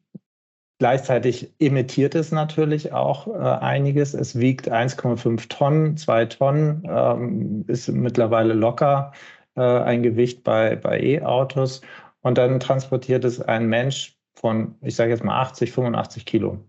Gleichzeitig 0.79 1.53
emittiert 1.59 2.15
es 2.15 2.31
natürlich 2.31 2.93
auch 2.93 3.27
äh, 3.27 3.31
einiges. 3.31 4.13
Es 4.13 4.39
wiegt 4.39 4.71
1,5 4.71 5.49
Tonnen, 5.49 5.97
2 5.97 6.25
Tonnen, 6.25 6.83
ähm, 6.89 7.65
ist 7.67 7.89
mittlerweile 7.89 8.53
locker 8.53 9.11
äh, 9.55 9.61
ein 9.61 10.03
Gewicht 10.03 10.45
bei, 10.45 10.77
bei 10.77 11.01
E-Autos. 11.01 11.81
Und 12.21 12.37
dann 12.37 12.61
transportiert 12.61 13.25
es 13.25 13.41
ein 13.41 13.67
Mensch 13.67 14.17
von, 14.35 14.75
ich 14.81 14.95
sage 14.95 15.11
jetzt 15.11 15.23
mal 15.23 15.41
80, 15.41 15.73
85 15.73 16.25
Kilo. 16.25 16.59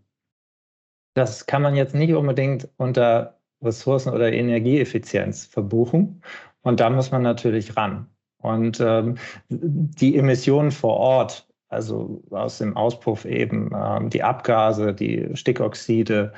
Das 1.14 1.46
kann 1.46 1.62
man 1.62 1.76
jetzt 1.76 1.94
nicht 1.94 2.12
unbedingt 2.12 2.68
unter 2.78 3.38
Ressourcen- 3.62 4.12
oder 4.12 4.32
Energieeffizienz 4.32 5.46
verbuchen. 5.46 6.20
Und 6.62 6.80
da 6.80 6.90
muss 6.90 7.12
man 7.12 7.22
natürlich 7.22 7.76
ran. 7.76 8.08
Und 8.42 8.80
ähm, 8.80 9.18
die 9.48 10.16
Emissionen 10.16 10.72
vor 10.72 10.96
Ort 10.96 11.46
also 11.70 12.22
aus 12.30 12.58
dem 12.58 12.76
Auspuff 12.76 13.24
eben 13.24 13.70
ähm, 13.74 14.10
die 14.10 14.22
Abgase, 14.22 14.92
die 14.92 15.30
Stickoxide, 15.34 16.32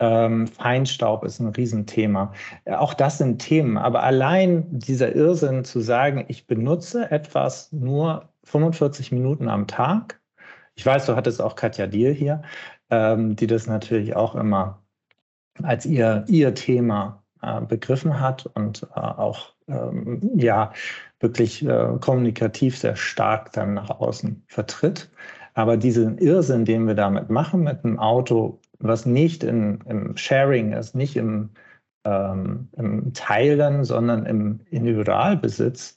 ähm, 0.00 0.46
Feinstaub 0.46 1.24
ist 1.24 1.40
ein 1.40 1.48
Riesenthema. 1.48 2.32
Auch 2.66 2.94
das 2.94 3.18
sind 3.18 3.40
Themen, 3.40 3.76
aber 3.76 4.02
allein 4.02 4.66
dieser 4.70 5.14
Irrsinn 5.14 5.64
zu 5.64 5.80
sagen, 5.80 6.24
ich 6.28 6.46
benutze 6.46 7.10
etwas 7.10 7.72
nur 7.72 8.28
45 8.44 9.10
Minuten 9.10 9.48
am 9.48 9.66
Tag. 9.66 10.20
Ich 10.76 10.86
weiß, 10.86 11.06
du 11.06 11.16
hattest 11.16 11.42
auch 11.42 11.56
Katja 11.56 11.88
Dier 11.88 12.12
hier, 12.12 12.42
ähm, 12.90 13.34
die 13.34 13.48
das 13.48 13.66
natürlich 13.66 14.14
auch 14.14 14.36
immer 14.36 14.80
als 15.62 15.84
ihr, 15.84 16.24
ihr 16.28 16.54
Thema 16.54 17.24
äh, 17.42 17.60
begriffen 17.62 18.20
hat 18.20 18.46
und 18.46 18.86
äh, 18.94 19.00
auch 19.00 19.52
ähm, 19.66 20.30
ja 20.36 20.72
wirklich 21.20 21.64
äh, 21.66 21.88
kommunikativ 22.00 22.76
sehr 22.78 22.96
stark 22.96 23.52
dann 23.52 23.74
nach 23.74 23.90
außen 23.90 24.42
vertritt. 24.46 25.10
Aber 25.54 25.76
diesen 25.76 26.18
Irrsinn, 26.18 26.64
den 26.64 26.86
wir 26.86 26.94
damit 26.94 27.30
machen 27.30 27.64
mit 27.64 27.84
einem 27.84 27.98
Auto, 27.98 28.60
was 28.78 29.06
nicht 29.06 29.42
in, 29.42 29.80
im 29.86 30.16
Sharing 30.16 30.72
ist, 30.72 30.94
nicht 30.94 31.16
im, 31.16 31.50
ähm, 32.04 32.68
im 32.76 33.12
Teilen, 33.12 33.84
sondern 33.84 34.24
im 34.26 34.60
Individualbesitz, 34.70 35.96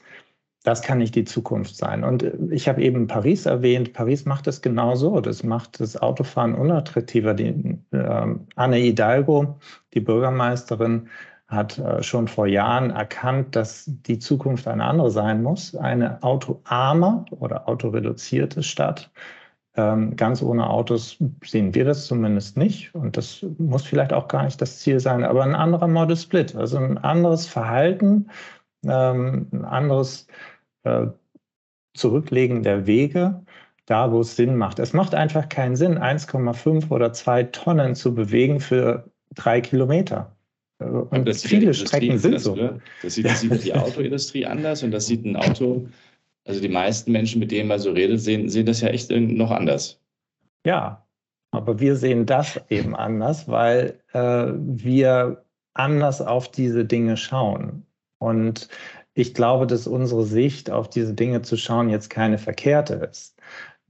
das 0.64 0.82
kann 0.84 1.00
nicht 1.00 1.16
die 1.16 1.24
Zukunft 1.24 1.76
sein. 1.76 2.04
Und 2.04 2.24
ich 2.52 2.68
habe 2.68 2.82
eben 2.84 3.08
Paris 3.08 3.48
erwähnt. 3.48 3.94
Paris 3.94 4.26
macht 4.26 4.46
es 4.48 4.62
genauso. 4.62 5.20
Das 5.20 5.44
macht 5.44 5.80
das 5.80 5.98
Autofahren 5.98 6.54
unattraktiver. 6.54 7.34
Die, 7.34 7.80
äh, 7.92 8.36
Anne 8.56 8.76
Hidalgo, 8.76 9.60
die 9.94 10.02
Bürgermeisterin, 10.02 11.08
hat 11.52 11.78
äh, 11.78 12.02
schon 12.02 12.28
vor 12.28 12.48
Jahren 12.48 12.92
erkannt, 12.92 13.56
dass 13.56 13.86
die 13.88 14.20
Zukunft 14.20 14.68
eine 14.68 14.86
andere 14.86 15.12
sein 15.12 15.44
muss. 15.44 15.76
Eine 15.76 16.24
autoarme 16.24 17.26
oder 17.32 17.68
autoreduzierte 17.68 18.64
Stadt. 18.64 19.12
Ähm, 19.76 20.16
ganz 20.16 20.42
ohne 20.42 20.70
Autos 20.70 21.18
sehen 21.44 21.74
wir 21.76 21.86
das 21.86 22.06
zumindest 22.06 22.58
nicht. 22.58 22.96
Und 22.96 23.18
das 23.18 23.46
muss 23.58 23.84
vielleicht 23.84 24.14
auch 24.14 24.28
gar 24.28 24.44
nicht 24.44 24.62
das 24.62 24.80
Ziel 24.80 25.00
sein, 25.00 25.24
aber 25.24 25.44
ein 25.44 25.56
anderer 25.56 25.88
Model 25.88 26.18
Split, 26.18 26.56
also 26.56 26.78
ein 26.78 26.98
anderes 26.98 27.48
Verhalten, 27.48 28.30
ähm, 28.86 29.48
ein 29.52 29.66
anderes 29.66 30.28
äh, 30.84 31.08
Zurücklegen 31.94 32.64
der 32.64 32.88
Wege, 32.88 33.44
da 33.86 34.12
wo 34.12 34.22
es 34.22 34.36
Sinn 34.36 34.56
macht. 34.56 34.80
Es 34.80 34.94
macht 34.94 35.16
einfach 35.16 35.50
keinen 35.50 35.76
Sinn, 35.76 35.98
1,5 36.00 36.90
oder 36.92 37.14
2 37.14 37.44
Tonnen 37.46 37.96
zu 37.96 38.14
bewegen 38.16 38.60
für 38.62 39.10
drei 39.36 39.62
Kilometer. 39.62 40.36
Und 40.82 41.28
das 41.28 41.44
viele 41.44 41.74
Strecken 41.74 42.18
sind 42.18 42.40
so. 42.40 42.56
Das 43.02 43.16
sieht, 43.16 43.26
das 43.26 43.42
sieht 43.42 43.64
die 43.64 43.74
Autoindustrie 43.74 44.46
anders 44.46 44.84
und 44.84 44.92
das 44.92 45.08
sieht 45.08 45.26
ein 45.26 45.36
Auto, 45.36 45.88
also 46.46 46.62
die 46.62 46.70
meisten 46.70 47.12
Menschen, 47.12 47.40
mit 47.40 47.52
denen 47.52 47.68
man 47.68 47.80
so 47.80 47.92
redet, 47.92 48.20
sehen, 48.20 48.50
sehen 48.50 48.66
das 48.66 48.82
ja 48.82 48.90
echt 48.90 49.12
noch 49.12 49.52
anders. 49.52 50.00
Ja, 50.66 51.06
aber 51.52 51.80
wir 51.80 51.96
sehen 51.96 52.26
das 52.26 52.60
eben 52.70 52.96
anders, 52.96 53.48
weil 53.48 54.00
äh, 54.14 54.52
wir 54.56 55.44
anders 55.74 56.22
auf 56.22 56.50
diese 56.50 56.86
Dinge 56.86 57.18
schauen. 57.18 57.86
Und 58.18 58.70
ich 59.14 59.34
glaube, 59.34 59.68
dass 59.68 59.88
unsere 59.88 60.26
Sicht 60.26 60.70
auf 60.70 60.90
diese 60.90 61.14
Dinge 61.14 61.42
zu 61.42 61.58
schauen 61.58 61.90
jetzt 61.90 62.10
keine 62.10 62.38
verkehrte 62.38 62.96
ist. 62.96 63.40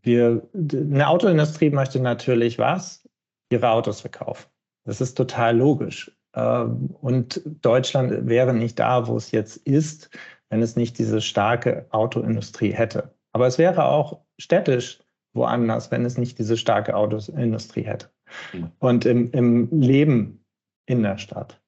Wir, 0.01 0.47
eine 0.53 1.07
Autoindustrie 1.07 1.69
möchte 1.69 1.99
natürlich 1.99 2.57
was? 2.57 3.07
Ihre 3.51 3.69
Autos 3.69 4.01
verkaufen. 4.01 4.49
Das 4.83 4.99
ist 4.99 5.15
total 5.15 5.57
logisch. 5.57 6.11
Ähm, 6.35 6.95
und 7.01 7.41
Deutschland 7.61 8.27
wäre 8.27 8.53
nicht 8.53 8.79
da, 8.79 9.07
wo 9.07 9.17
es 9.17 9.31
jetzt 9.31 9.57
ist, 9.57 10.09
wenn 10.49 10.61
es 10.61 10.75
nicht 10.75 10.97
diese 10.97 11.21
starke 11.21 11.85
Autoindustrie 11.91 12.71
hätte. 12.71 13.13
Aber 13.33 13.47
es 13.47 13.57
wäre 13.57 13.85
auch 13.85 14.21
städtisch 14.37 14.99
woanders, 15.33 15.91
wenn 15.91 16.05
es 16.05 16.17
nicht 16.17 16.37
diese 16.39 16.57
starke 16.57 16.95
Autoindustrie 16.95 17.83
hätte. 17.83 18.09
Hm. 18.51 18.71
Und 18.79 19.05
im, 19.05 19.31
im 19.31 19.81
Leben 19.81 20.43
in 20.85 21.03
der 21.03 21.17
Stadt. 21.17 21.61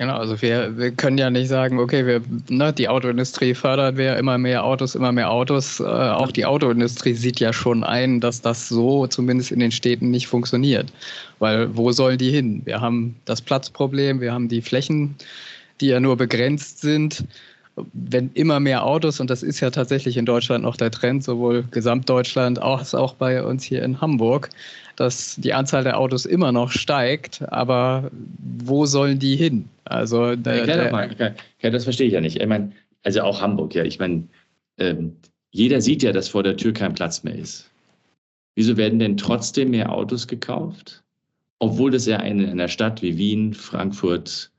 Genau, 0.00 0.16
also 0.16 0.40
wir, 0.40 0.78
wir 0.78 0.92
können 0.92 1.18
ja 1.18 1.28
nicht 1.28 1.48
sagen, 1.48 1.78
okay, 1.78 2.06
wir, 2.06 2.22
ne, 2.48 2.72
die 2.72 2.88
Autoindustrie 2.88 3.52
fördert 3.52 3.98
wir 3.98 4.16
immer 4.16 4.38
mehr 4.38 4.64
Autos, 4.64 4.94
immer 4.94 5.12
mehr 5.12 5.30
Autos. 5.30 5.78
Äh, 5.78 5.84
auch 5.84 6.32
die 6.32 6.46
Autoindustrie 6.46 7.12
sieht 7.12 7.38
ja 7.38 7.52
schon 7.52 7.84
ein, 7.84 8.18
dass 8.18 8.40
das 8.40 8.66
so 8.70 9.06
zumindest 9.08 9.52
in 9.52 9.60
den 9.60 9.70
Städten 9.70 10.10
nicht 10.10 10.26
funktioniert. 10.26 10.90
Weil 11.38 11.76
wo 11.76 11.92
sollen 11.92 12.16
die 12.16 12.30
hin? 12.30 12.62
Wir 12.64 12.80
haben 12.80 13.14
das 13.26 13.42
Platzproblem, 13.42 14.22
wir 14.22 14.32
haben 14.32 14.48
die 14.48 14.62
Flächen, 14.62 15.16
die 15.82 15.88
ja 15.88 16.00
nur 16.00 16.16
begrenzt 16.16 16.80
sind 16.80 17.22
wenn 17.92 18.30
immer 18.34 18.60
mehr 18.60 18.84
Autos, 18.84 19.20
und 19.20 19.30
das 19.30 19.42
ist 19.42 19.60
ja 19.60 19.70
tatsächlich 19.70 20.16
in 20.16 20.26
Deutschland 20.26 20.64
noch 20.64 20.76
der 20.76 20.90
Trend, 20.90 21.24
sowohl 21.24 21.64
Gesamtdeutschland 21.70 22.60
als 22.60 22.94
auch 22.94 23.14
bei 23.14 23.42
uns 23.42 23.64
hier 23.64 23.82
in 23.82 24.00
Hamburg, 24.00 24.50
dass 24.96 25.36
die 25.36 25.54
Anzahl 25.54 25.84
der 25.84 25.98
Autos 25.98 26.26
immer 26.26 26.52
noch 26.52 26.70
steigt, 26.70 27.42
aber 27.50 28.10
wo 28.38 28.86
sollen 28.86 29.18
die 29.18 29.36
hin? 29.36 29.68
Also 29.84 30.36
der, 30.36 30.66
ja, 30.66 30.90
mal, 30.90 31.34
ja, 31.60 31.70
das 31.70 31.84
verstehe 31.84 32.06
ich 32.06 32.12
ja 32.12 32.20
nicht. 32.20 32.40
Ich 32.40 32.46
meine, 32.46 32.72
also 33.02 33.22
auch 33.22 33.40
Hamburg, 33.40 33.74
ja. 33.74 33.84
Ich 33.84 33.98
meine, 33.98 34.24
ähm, 34.78 35.16
jeder 35.50 35.80
sieht 35.80 36.02
ja, 36.02 36.12
dass 36.12 36.28
vor 36.28 36.42
der 36.42 36.56
Tür 36.56 36.72
kein 36.72 36.94
Platz 36.94 37.22
mehr 37.22 37.34
ist. 37.34 37.70
Wieso 38.54 38.76
werden 38.76 38.98
denn 38.98 39.16
trotzdem 39.16 39.70
mehr 39.70 39.90
Autos 39.90 40.26
gekauft? 40.26 41.02
Obwohl 41.60 41.90
das 41.90 42.06
ja 42.06 42.20
in 42.20 42.44
einer 42.44 42.68
Stadt 42.68 43.02
wie 43.02 43.16
Wien, 43.16 43.54
Frankfurt, 43.54 44.49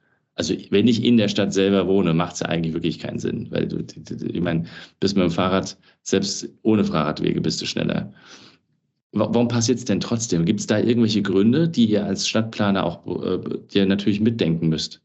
also 0.41 0.55
wenn 0.71 0.87
ich 0.87 1.03
in 1.03 1.17
der 1.17 1.27
Stadt 1.27 1.53
selber 1.53 1.85
wohne, 1.85 2.15
macht 2.15 2.33
es 2.33 2.39
ja 2.39 2.47
eigentlich 2.47 2.73
wirklich 2.73 2.97
keinen 2.97 3.19
Sinn, 3.19 3.45
weil 3.51 3.67
du, 3.67 3.85
ich 4.33 4.41
meine, 4.41 4.65
bist 4.99 5.15
mit 5.15 5.23
dem 5.23 5.29
Fahrrad, 5.29 5.77
selbst 6.01 6.49
ohne 6.63 6.83
Fahrradwege 6.83 7.39
bist 7.41 7.61
du 7.61 7.67
schneller. 7.67 8.11
Warum 9.11 9.47
passiert 9.47 9.77
es 9.77 9.85
denn 9.85 9.99
trotzdem? 9.99 10.45
Gibt 10.45 10.61
es 10.61 10.65
da 10.65 10.79
irgendwelche 10.79 11.21
Gründe, 11.21 11.69
die 11.69 11.85
ihr 11.85 12.03
als 12.03 12.27
Stadtplaner 12.27 12.83
auch 12.83 13.05
äh, 13.23 13.37
dir 13.71 13.85
natürlich 13.85 14.19
mitdenken 14.19 14.69
müsst? 14.69 14.99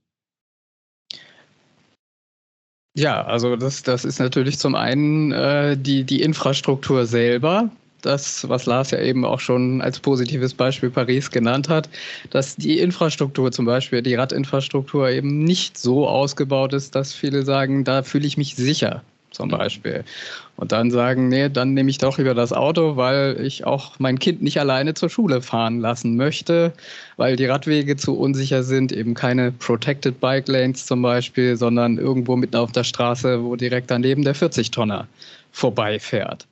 Ja, 2.97 3.23
also 3.27 3.57
das, 3.57 3.83
das 3.83 4.07
ist 4.07 4.19
natürlich 4.19 4.59
zum 4.59 4.75
einen 4.75 5.33
äh, 5.33 5.77
die, 5.77 6.05
die 6.05 6.23
Infrastruktur 6.23 7.05
selber, 7.05 7.71
das, 8.03 8.49
was 8.49 8.67
Lars 8.67 8.91
ja 8.91 9.01
eben 9.01 9.25
auch 9.25 9.41
schon 9.41 9.81
als 9.81 9.99
positives 9.99 10.55
Beispiel 10.55 10.91
Paris 10.91 11.31
genannt 11.31 11.69
hat, 11.69 11.89
dass 12.31 12.57
die 12.57 12.79
Infrastruktur 12.79 13.53
zum 13.53 13.67
Beispiel, 13.67 14.03
die 14.03 14.15
Radinfrastruktur 14.15 15.11
eben 15.11 15.45
nicht 15.45 15.79
so 15.79 16.09
ausgebaut 16.09 16.73
ist, 16.73 16.95
dass 16.95 17.15
viele 17.15 17.43
sagen, 17.43 17.85
da 17.85 18.03
fühle 18.03 18.27
ich 18.27 18.37
mich 18.37 18.57
sicher 18.57 19.03
zum 19.37 19.49
Beispiel. 19.51 20.05
Und 20.57 20.73
dann 20.73 20.91
sagen, 20.91 21.29
nee, 21.29 21.51
dann 21.51 21.75
nehme 21.75 21.91
ich 21.91 21.99
doch 21.99 22.17
lieber 22.17 22.35
das 22.35 22.53
Auto, 22.53 22.97
weil 22.97 23.39
ich 23.41 23.67
auch 23.67 23.99
mein 23.99 24.19
Kind 24.19 24.41
nicht 24.43 24.59
alleine 24.59 24.95
zur 24.95 25.11
Schule 25.11 25.43
fahren 25.43 25.81
lassen 25.81 26.17
möchte, 26.17 26.73
weil 27.19 27.37
die 27.37 27.45
Radwege 27.45 27.97
zu 27.97 28.17
unsicher 28.17 28.63
sind, 28.63 28.93
eben 28.93 29.13
keine 29.13 29.53
Protected 29.53 30.19
Bike 30.21 30.49
Lanes 30.49 30.87
zum 30.87 31.03
Beispiel, 31.03 31.57
sondern 31.57 31.99
irgendwo 31.99 32.37
mitten 32.37 32.57
auf 32.57 32.73
der 32.73 32.85
Straße, 32.85 33.45
wo 33.45 33.57
direkt 33.57 33.91
daneben 33.91 34.23
der 34.23 34.35
40-Tonner 34.35 35.07
vorbeifährt. 35.53 36.47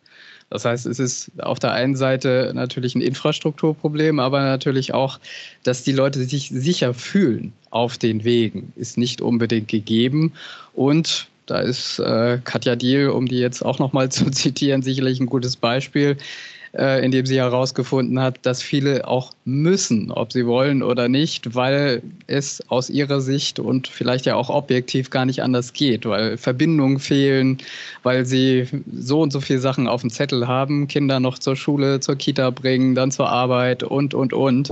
Das 0.51 0.65
heißt, 0.65 0.87
es 0.87 0.99
ist 0.99 1.33
auf 1.41 1.59
der 1.59 1.73
einen 1.73 1.97
Seite 1.97 2.53
natürlich 2.55 2.95
ein 2.95 3.01
Infrastrukturproblem, 3.01 4.21
aber 4.21 4.43
natürlich 4.43 4.95
auch, 4.95 5.19
dass 5.63 5.83
die 5.83 5.93
Leute 5.93 6.23
sich 6.25 6.51
sicher 6.51 6.95
fühlen 6.95 7.53
auf 7.71 7.99
den 7.99 8.25
Wegen, 8.25 8.73
ist 8.77 8.99
nicht 8.99 9.21
unbedingt 9.21 9.69
gegeben. 9.69 10.33
Und 10.75 11.29
da 11.47 11.59
ist 11.59 11.99
äh, 11.99 12.39
Katja 12.45 12.77
Diel, 12.77 13.09
um 13.09 13.27
die 13.27 13.39
jetzt 13.39 13.63
auch 13.63 13.79
nochmal 13.79 14.09
zu 14.11 14.31
zitieren, 14.31 14.83
sicherlich 14.83 15.21
ein 15.21 15.27
gutes 15.27 15.57
Beispiel, 15.57 16.17
äh, 16.77 17.05
in 17.05 17.13
dem 17.13 17.25
sie 17.27 17.37
herausgefunden 17.37 18.21
hat, 18.21 18.39
dass 18.43 18.63
viele 18.63 19.07
auch 19.07 19.33
müssen, 19.45 20.11
ob 20.11 20.33
sie 20.33 20.47
wollen 20.47 20.83
oder 20.83 21.09
nicht, 21.09 21.55
weil 21.55 22.03
es 22.27 22.63
aus 22.69 22.91
ihrer 22.91 23.21
Sicht 23.21 23.59
und 23.59 23.87
vielleicht 23.87 24.27
ja 24.27 24.35
auch 24.35 24.51
objektiv 24.51 25.11
gar 25.11 25.25
nicht 25.25 25.43
anders 25.43 25.73
geht, 25.73 26.05
weil 26.05 26.37
Verbindungen 26.37 26.99
fehlen, 26.99 27.59
weil 28.03 28.27
sie 28.27 28.67
so 28.93 29.21
und 29.21 29.33
so 29.33 29.41
viele 29.41 29.61
Sachen 29.61 29.87
auf 29.87 30.01
dem 30.01 30.11
Zettel 30.11 30.49
haben, 30.49 30.89
Kinder 30.89 31.21
noch 31.21 31.39
zur 31.39 31.57
Schule, 31.57 32.01
zur 32.01 32.17
Kita 32.17 32.51
bringen, 32.51 32.95
dann 32.95 33.11
zur 33.11 33.29
Arbeit 33.29 33.83
und, 33.83 34.15
und, 34.15 34.33
und, 34.33 34.71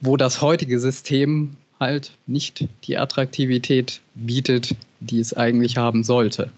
wo 0.00 0.16
das 0.16 0.42
heutige 0.42 0.78
System 0.80 1.56
halt 1.80 2.12
nicht 2.26 2.68
die 2.84 2.96
Attraktivität 2.96 4.00
bietet, 4.14 4.74
die 5.00 5.20
es 5.20 5.34
eigentlich 5.34 5.76
haben 5.76 6.04
sollte. 6.04 6.50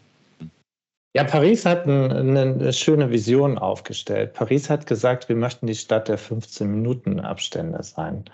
Ja, 1.16 1.22
Paris 1.22 1.64
hat 1.64 1.86
eine, 1.86 2.12
eine, 2.12 2.72
schöne 2.72 3.10
Vision 3.10 3.56
aufgestellt. 3.56 4.32
Paris 4.32 4.68
hat 4.68 4.86
gesagt, 4.86 5.28
wir 5.28 5.36
möchten 5.36 5.68
die 5.68 5.76
Stadt 5.76 6.08
der 6.08 6.18
15-Minuten-Abstände 6.18 7.84
sein. 7.84 8.24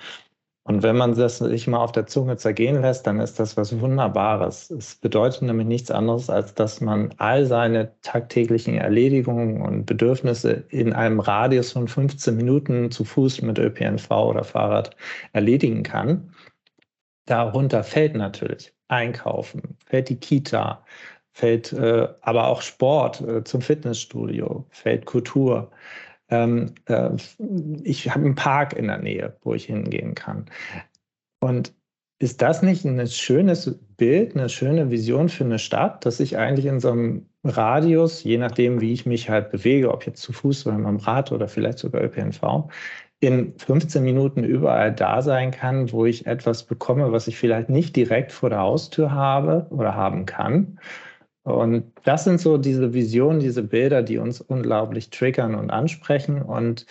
Und 0.64 0.83
wenn 0.83 0.97
man 0.97 1.14
das 1.14 1.38
sich 1.38 1.66
mal 1.66 1.83
auf 1.83 1.93
der 1.93 2.07
Zunge 2.07 2.38
zergehen 2.38 2.81
lässt, 2.81 3.07
dann 3.07 3.21
ist 3.21 3.38
das 3.38 3.59
was 3.59 3.81
Wunderbares. 3.81 4.71
Es 4.71 4.95
bedeutet 4.95 5.43
nämlich 5.43 5.66
nichts 5.66 5.90
anderes, 5.90 6.31
als 6.31 6.55
dass 6.55 6.81
man 6.81 7.12
all 7.19 7.45
seine 7.45 7.93
tagtäglichen 8.01 8.77
Erledigungen 8.77 9.61
und 9.61 9.85
Bedürfnisse 9.85 10.64
in 10.71 10.95
einem 10.95 11.21
Radius 11.21 11.73
von 11.73 11.87
15 11.87 12.35
Minuten 12.35 12.90
zu 12.90 13.05
Fuß 13.05 13.43
mit 13.43 13.59
ÖPNV 13.59 14.11
oder 14.11 14.45
Fahrrad 14.45 14.97
erledigen 15.35 15.83
kann. 15.83 16.35
Darunter 17.27 17.85
fällt 17.85 18.14
natürlich 18.14 18.73
Einkaufen, 18.88 19.77
fällt 19.87 20.09
die 20.09 20.16
Kita, 20.16 20.85
fällt 21.40 21.72
äh, 21.72 22.07
aber 22.20 22.48
auch 22.48 22.61
Sport 22.61 23.22
äh, 23.22 23.42
zum 23.44 23.62
Fitnessstudio, 23.62 24.66
fällt 24.68 25.07
Kultur. 25.07 25.70
Ähm, 26.29 26.74
äh, 26.85 27.11
ich 27.83 28.11
habe 28.11 28.26
einen 28.26 28.35
Park 28.35 28.74
in 28.74 28.88
der 28.88 28.98
Nähe, 28.98 29.37
wo 29.42 29.55
ich 29.55 29.64
hingehen 29.64 30.14
kann. 30.14 30.44
Und 31.40 31.72
ist 32.18 32.42
das 32.42 32.61
nicht 32.61 32.85
ein 32.85 33.07
schönes 33.07 33.79
Bild, 33.96 34.37
eine 34.37 34.50
schöne 34.50 34.90
Vision 34.90 35.31
für 35.31 35.44
eine 35.44 35.59
Stadt, 35.59 36.05
dass 36.05 36.20
ich 36.20 36.37
eigentlich 36.37 36.66
in 36.66 36.79
so 36.79 36.90
einem 36.90 37.26
Radius, 37.42 38.22
je 38.22 38.37
nachdem, 38.37 38.83
wie 38.83 38.92
ich 38.92 39.07
mich 39.07 39.31
halt 39.31 39.50
bewege, 39.50 39.90
ob 39.90 40.05
jetzt 40.05 40.20
zu 40.20 40.35
Fuß 40.35 40.66
oder 40.66 40.76
mit 40.76 40.88
dem 40.88 40.96
Rad 40.98 41.33
oder 41.33 41.48
vielleicht 41.48 41.79
sogar 41.79 42.03
ÖPNV, 42.03 42.68
in 43.20 43.55
15 43.57 44.03
Minuten 44.03 44.44
überall 44.44 44.92
da 44.92 45.22
sein 45.22 45.50
kann, 45.50 45.90
wo 45.92 46.05
ich 46.05 46.26
etwas 46.26 46.64
bekomme, 46.64 47.12
was 47.12 47.29
ich 47.29 47.38
vielleicht 47.38 47.70
nicht 47.70 47.96
direkt 47.96 48.33
vor 48.33 48.50
der 48.50 48.61
Haustür 48.61 49.11
habe 49.11 49.66
oder 49.70 49.94
haben 49.94 50.26
kann. 50.26 50.79
Und 51.42 51.92
das 52.05 52.24
sind 52.24 52.40
so 52.40 52.59
diese 52.59 52.92
Visionen, 52.92 53.40
diese 53.40 53.62
Bilder, 53.62 54.03
die 54.03 54.18
uns 54.18 54.40
unglaublich 54.40 55.11
triggern 55.11 55.55
und 55.55 55.70
ansprechen. 55.70 56.42
Und 56.42 56.87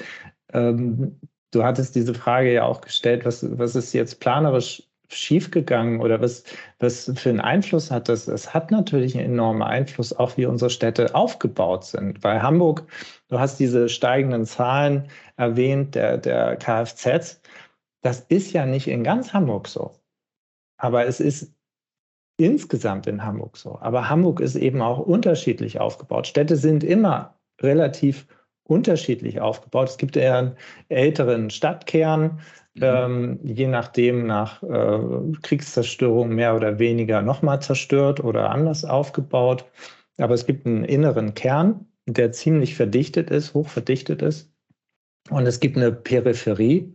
ähm, 0.53 1.19
du 1.51 1.63
hattest 1.63 1.95
diese 1.95 2.13
Frage 2.13 2.53
ja 2.53 2.63
auch 2.63 2.81
gestellt, 2.81 3.25
was, 3.25 3.45
was 3.57 3.75
ist 3.75 3.93
jetzt 3.93 4.19
planerisch 4.19 4.83
schiefgegangen 5.11 6.01
oder 6.01 6.21
was, 6.21 6.43
was 6.79 7.11
für 7.15 7.29
einen 7.29 7.39
Einfluss 7.39 7.89
hat 7.89 8.09
das? 8.09 8.27
Es 8.27 8.53
hat 8.53 8.71
natürlich 8.71 9.17
einen 9.17 9.33
enormen 9.33 9.63
Einfluss, 9.63 10.13
auch 10.13 10.37
wie 10.37 10.45
unsere 10.45 10.69
Städte 10.69 11.15
aufgebaut 11.15 11.85
sind. 11.85 12.21
Bei 12.21 12.39
Hamburg, 12.41 12.85
du 13.27 13.39
hast 13.39 13.59
diese 13.59 13.89
steigenden 13.89 14.45
Zahlen 14.45 15.09
erwähnt, 15.35 15.95
der, 15.95 16.17
der 16.17 16.57
Kfz. 16.57 17.41
Das 18.01 18.21
ist 18.29 18.53
ja 18.53 18.65
nicht 18.65 18.87
in 18.87 19.03
ganz 19.03 19.33
Hamburg 19.33 19.67
so. 19.67 19.93
Aber 20.77 21.05
es 21.05 21.19
ist 21.19 21.53
insgesamt 22.39 23.07
in 23.07 23.23
Hamburg 23.23 23.57
so. 23.57 23.77
Aber 23.81 24.09
Hamburg 24.09 24.39
ist 24.39 24.55
eben 24.55 24.81
auch 24.81 24.99
unterschiedlich 24.99 25.79
aufgebaut. 25.79 26.27
Städte 26.27 26.55
sind 26.55 26.83
immer 26.83 27.35
relativ 27.61 28.27
unterschiedlich 28.63 29.41
aufgebaut. 29.41 29.89
Es 29.89 29.97
gibt 29.97 30.15
eher 30.15 30.37
einen 30.37 30.55
älteren 30.89 31.49
Stadtkern, 31.49 32.39
Mhm. 32.75 32.83
ähm, 32.83 33.39
je 33.43 33.67
nachdem 33.67 34.25
nach 34.25 34.61
äh, 34.63 34.99
Kriegszerstörung 35.41 36.29
mehr 36.29 36.55
oder 36.55 36.79
weniger 36.79 37.21
nochmal 37.21 37.61
zerstört 37.61 38.23
oder 38.23 38.51
anders 38.51 38.85
aufgebaut. 38.85 39.65
Aber 40.17 40.33
es 40.33 40.45
gibt 40.45 40.65
einen 40.65 40.83
inneren 40.83 41.33
Kern, 41.33 41.85
der 42.05 42.31
ziemlich 42.31 42.75
verdichtet 42.75 43.31
ist, 43.31 43.53
hoch 43.53 43.67
verdichtet 43.67 44.21
ist. 44.21 44.51
Und 45.29 45.45
es 45.45 45.59
gibt 45.59 45.77
eine 45.77 45.91
Peripherie 45.91 46.93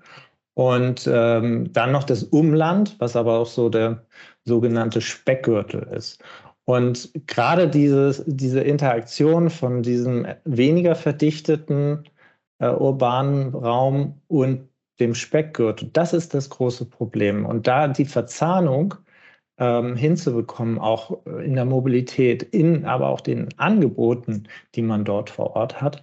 und 0.54 1.08
ähm, 1.12 1.72
dann 1.72 1.92
noch 1.92 2.04
das 2.04 2.24
Umland, 2.24 2.96
was 2.98 3.16
aber 3.16 3.38
auch 3.38 3.46
so 3.46 3.68
der 3.68 4.04
sogenannte 4.44 5.00
Speckgürtel 5.00 5.82
ist. 5.94 6.22
Und 6.64 7.10
gerade 7.26 7.68
dieses, 7.68 8.22
diese 8.26 8.60
Interaktion 8.60 9.50
von 9.50 9.82
diesem 9.82 10.26
weniger 10.44 10.94
verdichteten 10.94 12.04
äh, 12.58 12.68
urbanen 12.68 13.54
Raum 13.54 14.20
und 14.28 14.68
dem 15.00 15.14
Speckgürtel. 15.14 15.90
Das 15.92 16.12
ist 16.12 16.34
das 16.34 16.48
große 16.50 16.86
Problem. 16.86 17.44
Und 17.46 17.66
da 17.66 17.88
die 17.88 18.04
Verzahnung 18.04 18.94
ähm, 19.58 19.96
hinzubekommen, 19.96 20.78
auch 20.78 21.24
in 21.26 21.54
der 21.54 21.64
Mobilität, 21.64 22.42
in 22.42 22.84
aber 22.84 23.08
auch 23.08 23.20
den 23.20 23.48
Angeboten, 23.58 24.48
die 24.74 24.82
man 24.82 25.04
dort 25.04 25.30
vor 25.30 25.56
Ort 25.56 25.80
hat, 25.80 26.02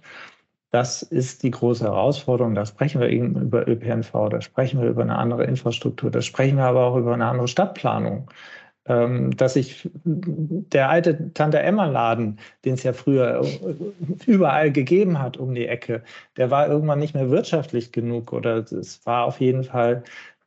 das 0.72 1.02
ist 1.02 1.42
die 1.42 1.50
große 1.50 1.84
Herausforderung. 1.84 2.54
Da 2.54 2.64
sprechen 2.64 3.00
wir 3.00 3.10
eben 3.10 3.40
über 3.40 3.68
ÖPNV, 3.68 4.30
da 4.30 4.40
sprechen 4.40 4.80
wir 4.80 4.88
über 4.88 5.02
eine 5.02 5.16
andere 5.16 5.44
Infrastruktur, 5.44 6.10
da 6.10 6.22
sprechen 6.22 6.56
wir 6.56 6.64
aber 6.64 6.86
auch 6.86 6.96
über 6.96 7.12
eine 7.14 7.26
andere 7.26 7.46
Stadtplanung. 7.46 8.28
Ähm, 8.84 9.36
dass 9.36 9.54
ich 9.54 9.88
der 10.04 10.90
alte 10.90 11.32
Tante 11.34 11.60
Emma 11.60 11.84
Laden, 11.84 12.40
den 12.64 12.74
es 12.74 12.82
ja 12.82 12.92
früher 12.92 13.46
überall 14.26 14.72
gegeben 14.72 15.20
hat 15.20 15.36
um 15.36 15.54
die 15.54 15.68
Ecke, 15.68 16.02
der 16.36 16.50
war 16.50 16.66
irgendwann 16.66 16.98
nicht 16.98 17.14
mehr 17.14 17.30
wirtschaftlich 17.30 17.92
genug 17.92 18.32
oder 18.32 18.56
es 18.56 19.06
war 19.06 19.26
auf 19.26 19.40
jeden 19.40 19.62
Fall 19.62 20.02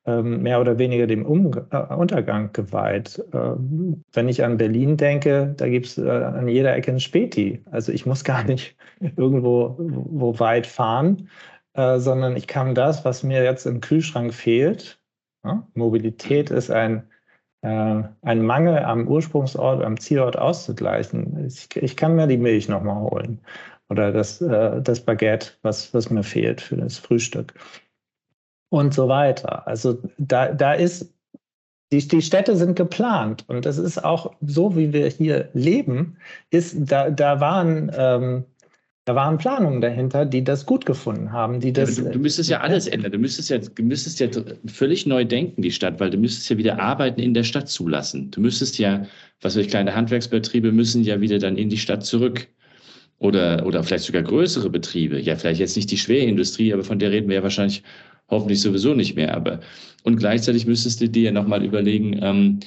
mehr 0.06 0.62
oder 0.62 0.78
weniger 0.78 1.08
dem 1.08 1.24
äh, 1.24 1.94
Untergang 1.94 2.52
geweiht. 2.54 3.24
Ähm, 3.34 4.04
wenn 4.13 4.30
ich 4.30 4.44
an 4.44 4.58
Berlin 4.58 4.98
denke, 4.98 5.54
da 5.58 5.68
gibt 5.68 5.88
es 5.88 5.98
äh, 5.98 6.10
an 6.10 6.48
jeder 6.48 6.76
Ecke 6.76 6.91
ein 6.91 7.00
Späti. 7.00 7.63
Also 7.72 7.91
ich 7.91 8.06
muss 8.06 8.24
gar 8.24 8.44
nicht 8.44 8.76
irgendwo 9.18 9.76
wo 9.78 10.38
weit 10.39 10.68
fahren, 10.68 11.30
äh, 11.74 12.00
sondern 12.00 12.36
ich 12.36 12.48
kann 12.48 12.76
das, 12.76 13.04
was 13.04 13.24
mir 13.24 13.44
jetzt 13.44 13.65
im 13.65 13.82
Kühlschrank 13.82 14.34
fehlt, 14.34 15.00
Mobilität 15.76 16.50
ist 16.50 16.72
ein 16.72 17.04
äh, 17.62 18.04
einen 18.22 18.46
Mangel 18.46 18.80
am 18.80 19.08
Ursprungsort, 19.08 19.84
am 19.84 20.00
Zielort 20.00 20.38
auszugleichen. 20.38 21.46
Ich, 21.46 21.76
ich 21.76 21.98
kann 21.98 22.15
mir 22.15 22.28
die 22.28 22.38
Milch 22.38 22.70
nochmal 22.70 23.02
holen 23.02 23.41
oder 23.89 24.12
das, 24.12 24.41
äh, 24.41 24.82
das 24.82 25.02
Baguette, 25.02 25.54
was, 25.63 25.94
was 25.94 26.10
mir 26.10 26.24
fehlt 26.24 26.62
für 26.62 26.78
das 26.78 26.98
Frühstück 26.98 27.54
und 28.76 28.94
so 28.94 29.08
weiter. 29.08 29.66
Also 29.68 30.02
da, 30.18 30.52
da 30.52 30.74
ist, 30.74 31.14
die, 31.92 32.06
die 32.06 32.22
Städte 32.22 32.58
sind 32.58 32.76
geplant 32.76 33.46
und 33.48 33.66
das 33.66 33.78
ist 33.78 34.04
auch 34.04 34.34
so, 34.42 34.76
wie 34.76 34.92
wir 34.92 35.08
hier 35.08 35.50
leben, 35.54 36.18
ist, 36.50 36.76
da, 36.78 37.10
da 37.10 37.40
waren 37.40 37.92
ähm, 37.96 38.46
da 39.06 39.14
waren 39.14 39.38
Planungen 39.38 39.82
dahinter, 39.82 40.26
die 40.26 40.44
das 40.44 40.66
gut 40.66 40.88
gefunden 40.88 41.32
haben, 41.32 41.60
die 41.60 41.72
das. 41.72 41.98
Ja, 41.98 42.06
du, 42.06 42.12
du, 42.14 42.20
müsstest 42.20 42.50
ja 42.50 42.62
alles 42.62 42.88
ändern. 42.88 43.12
Du 43.12 43.20
müsstest 43.20 43.52
ja, 43.52 43.60
du 43.60 43.84
müsstest 43.84 44.20
ja 44.20 44.28
völlig 44.66 45.06
neu 45.06 45.24
denken, 45.24 45.62
die 45.62 45.70
Stadt, 45.70 46.00
weil 46.00 46.10
du 46.10 46.18
müsstest 46.18 46.50
ja 46.50 46.58
wieder 46.58 46.80
Arbeiten 46.80 47.22
in 47.22 47.36
der 47.36 47.44
Stadt 47.44 47.70
zulassen. 47.70 48.32
Du 48.32 48.42
müsstest 48.42 48.80
ja, 48.80 49.06
was 49.42 49.56
weiß 49.56 49.66
ich, 49.66 49.70
kleine 49.70 49.96
Handwerksbetriebe 49.96 50.72
müssen 50.72 51.04
ja 51.04 51.22
wieder 51.22 51.38
dann 51.38 51.56
in 51.56 51.70
die 51.70 51.78
Stadt 51.78 52.04
zurück. 52.04 52.48
Oder, 53.20 53.66
oder 53.66 53.82
vielleicht 53.84 54.04
sogar 54.06 54.24
größere 54.24 54.70
Betriebe. 54.70 55.20
Ja, 55.20 55.38
vielleicht 55.38 55.60
jetzt 55.60 55.78
nicht 55.78 55.90
die 55.90 55.98
Schwerindustrie, 55.98 56.74
aber 56.74 56.84
von 56.84 57.00
der 57.00 57.12
reden 57.12 57.30
wir 57.30 57.36
ja 57.36 57.44
wahrscheinlich 57.44 57.84
hoffentlich 58.30 58.62
sowieso 58.62 58.94
nicht 58.94 59.16
mehr. 59.16 59.36
Aber 59.36 59.60
und 60.04 60.18
gleichzeitig 60.18 60.66
müsstest 60.66 61.02
du 61.02 61.10
dir 61.10 61.24
ja 61.24 61.32
nochmal 61.32 61.64
überlegen, 61.64 62.20
ähm, 62.22 62.60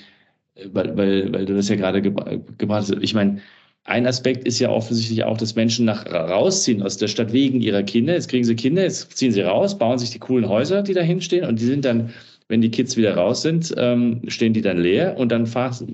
weil, 0.73 0.97
weil, 0.97 1.33
weil 1.33 1.47
du 1.47 1.55
das 1.55 1.69
ja 1.69 1.77
gerade 1.77 2.03
ge 2.03 2.13
gebracht 2.59 2.91
hast. 2.91 2.97
Ich 3.01 3.15
meine, 3.15 3.41
ein 3.85 4.07
Aspekt 4.07 4.47
ist 4.47 4.59
ja 4.59 4.71
offensichtlich 4.71 5.25
auch, 5.25 5.39
dass 5.39 5.55
Menschen 5.55 5.87
nach 5.87 6.05
rausziehen 6.07 6.83
aus 6.83 6.99
der 6.99 7.09
Stadt 7.09 7.33
wegen 7.33 7.61
ihrer 7.61 7.83
Kinder. 7.83 8.15
Jetzt 8.15 8.29
kriegen 8.29 8.45
sie 8.45 8.55
Kinder, 8.55 8.83
jetzt 8.83 9.17
ziehen 9.17 9.33
sie 9.33 9.41
raus, 9.41 9.79
bauen 9.79 9.99
sich 9.99 10.11
die 10.11 10.19
coolen 10.19 10.49
Häuser, 10.49 10.83
die 10.83 10.95
da 10.95 11.01
hinstehen 11.01 11.47
und 11.47 11.59
die 11.59 11.65
sind 11.65 11.85
dann, 11.85 12.11
wenn 12.49 12.61
die 12.61 12.71
Kids 12.71 12.97
wieder 12.97 13.15
raus 13.15 13.43
sind, 13.43 13.75
ähm, 13.79 14.23
stehen 14.29 14.53
die 14.53 14.63
dann 14.63 14.79
leer 14.79 15.17
und 15.17 15.33
dann 15.33 15.47
fahrst, 15.47 15.85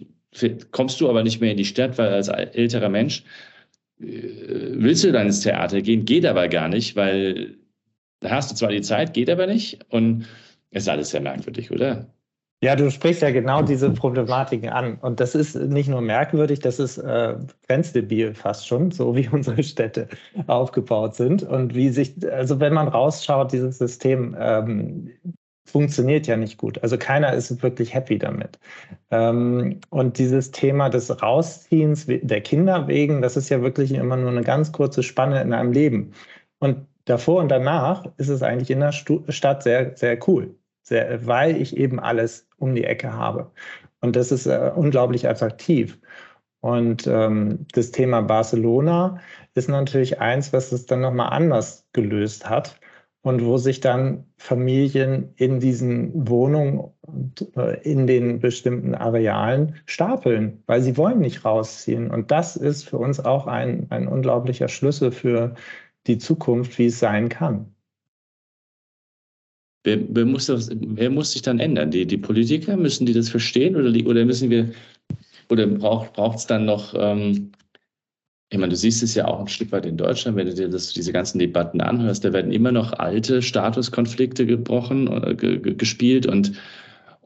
kommst 0.72 1.00
du 1.00 1.08
aber 1.08 1.22
nicht 1.22 1.40
mehr 1.40 1.52
in 1.52 1.56
die 1.56 1.64
Stadt, 1.64 1.96
weil 1.98 2.08
als 2.08 2.28
älterer 2.28 2.88
Mensch 2.88 3.22
äh, 4.00 4.06
willst 4.72 5.04
du 5.04 5.12
dann 5.12 5.26
ins 5.26 5.40
Theater 5.40 5.80
gehen, 5.80 6.04
geht 6.04 6.26
aber 6.26 6.48
gar 6.48 6.68
nicht, 6.68 6.96
weil 6.96 7.56
da 8.24 8.30
hast 8.30 8.50
du 8.50 8.54
zwar 8.54 8.70
die 8.70 8.80
Zeit, 8.80 9.12
geht 9.12 9.28
aber 9.28 9.46
nicht 9.46 9.84
und 9.90 10.26
ist 10.70 10.88
alles 10.88 11.10
sehr 11.10 11.20
merkwürdig, 11.20 11.70
oder? 11.70 12.06
Ja, 12.62 12.74
du 12.74 12.90
sprichst 12.90 13.20
ja 13.20 13.30
genau 13.30 13.60
diese 13.60 13.90
Problematiken 13.90 14.70
an. 14.70 14.96
Und 14.96 15.20
das 15.20 15.34
ist 15.34 15.54
nicht 15.54 15.90
nur 15.90 16.00
merkwürdig, 16.00 16.60
das 16.60 16.78
ist 16.78 16.96
äh, 16.96 17.34
grenzdebil 17.68 18.32
fast 18.32 18.66
schon, 18.66 18.90
so 18.90 19.14
wie 19.14 19.28
unsere 19.32 19.62
Städte 19.62 20.08
aufgebaut 20.46 21.14
sind. 21.16 21.42
Und 21.42 21.74
wie 21.74 21.90
sich, 21.90 22.14
also 22.32 22.60
wenn 22.60 22.72
man 22.72 22.88
rausschaut, 22.88 23.52
dieses 23.52 23.76
System 23.76 24.34
ähm, 24.38 25.10
funktioniert 25.66 26.26
ja 26.26 26.38
nicht 26.38 26.56
gut. 26.56 26.82
Also 26.82 26.96
keiner 26.96 27.34
ist 27.34 27.62
wirklich 27.62 27.92
happy 27.92 28.16
damit. 28.16 28.58
Ähm, 29.10 29.80
und 29.90 30.16
dieses 30.18 30.50
Thema 30.50 30.88
des 30.88 31.22
Rausziehens 31.22 32.06
der 32.06 32.40
Kinder 32.40 32.88
wegen, 32.88 33.20
das 33.20 33.36
ist 33.36 33.50
ja 33.50 33.60
wirklich 33.60 33.92
immer 33.92 34.16
nur 34.16 34.30
eine 34.30 34.42
ganz 34.42 34.72
kurze 34.72 35.02
Spanne 35.02 35.42
in 35.42 35.52
einem 35.52 35.72
Leben. 35.72 36.14
Und 36.60 36.86
davor 37.04 37.40
und 37.40 37.48
danach 37.50 38.06
ist 38.16 38.28
es 38.28 38.42
eigentlich 38.42 38.70
in 38.70 38.80
der 38.80 38.92
Stadt 38.92 39.62
sehr, 39.62 39.96
sehr 39.96 40.18
cool 40.28 40.54
sehr, 40.84 41.26
weil 41.26 41.60
ich 41.60 41.76
eben 41.76 41.98
alles 41.98 42.46
um 42.58 42.74
die 42.74 42.84
Ecke 42.84 43.12
habe. 43.12 43.50
Und 44.00 44.16
das 44.16 44.30
ist 44.30 44.46
äh, 44.46 44.70
unglaublich 44.74 45.28
attraktiv. 45.28 45.98
Und 46.60 47.06
ähm, 47.06 47.66
das 47.72 47.90
Thema 47.90 48.22
Barcelona 48.22 49.20
ist 49.54 49.68
natürlich 49.68 50.20
eins, 50.20 50.52
was 50.52 50.72
es 50.72 50.86
dann 50.86 51.00
nochmal 51.00 51.30
anders 51.32 51.86
gelöst 51.92 52.48
hat 52.48 52.78
und 53.22 53.44
wo 53.44 53.56
sich 53.56 53.80
dann 53.80 54.26
Familien 54.36 55.32
in 55.36 55.60
diesen 55.60 56.28
Wohnungen 56.28 56.90
äh, 57.56 57.80
in 57.82 58.06
den 58.06 58.40
bestimmten 58.40 58.94
Arealen 58.94 59.76
stapeln, 59.86 60.62
weil 60.66 60.82
sie 60.82 60.96
wollen 60.96 61.20
nicht 61.20 61.44
rausziehen. 61.44 62.10
Und 62.10 62.30
das 62.30 62.56
ist 62.56 62.88
für 62.88 62.98
uns 62.98 63.20
auch 63.20 63.46
ein, 63.46 63.86
ein 63.90 64.06
unglaublicher 64.06 64.68
Schlüssel 64.68 65.12
für 65.12 65.54
die 66.06 66.18
Zukunft, 66.18 66.78
wie 66.78 66.86
es 66.86 66.98
sein 66.98 67.28
kann. 67.28 67.74
Wer, 69.84 70.00
wer, 70.08 70.24
muss 70.24 70.46
das, 70.46 70.70
wer 70.72 71.10
muss 71.10 71.32
sich 71.32 71.42
dann 71.42 71.60
ändern? 71.60 71.90
Die, 71.90 72.06
die 72.06 72.16
Politiker, 72.16 72.76
müssen 72.76 73.06
die 73.06 73.12
das 73.12 73.28
verstehen 73.28 73.76
oder, 73.76 73.92
die, 73.92 74.06
oder 74.06 74.24
müssen 74.24 74.48
wir, 74.48 74.72
oder 75.50 75.66
braucht 75.66 76.38
es 76.38 76.46
dann 76.46 76.64
noch, 76.64 76.94
ähm, 76.96 77.52
ich 78.50 78.58
meine, 78.58 78.70
du 78.70 78.76
siehst 78.76 79.02
es 79.02 79.14
ja 79.14 79.26
auch 79.26 79.40
ein 79.40 79.48
Stück 79.48 79.72
weit 79.72 79.84
in 79.84 79.96
Deutschland, 79.96 80.36
wenn 80.36 80.46
du 80.46 80.54
dir 80.54 80.68
das, 80.68 80.92
diese 80.92 81.12
ganzen 81.12 81.38
Debatten 81.38 81.80
anhörst, 81.80 82.24
da 82.24 82.32
werden 82.32 82.52
immer 82.52 82.72
noch 82.72 82.92
alte 82.94 83.42
Statuskonflikte 83.42 84.46
gebrochen, 84.46 85.06
äh, 85.22 85.34
gespielt 85.34 86.26
und, 86.26 86.52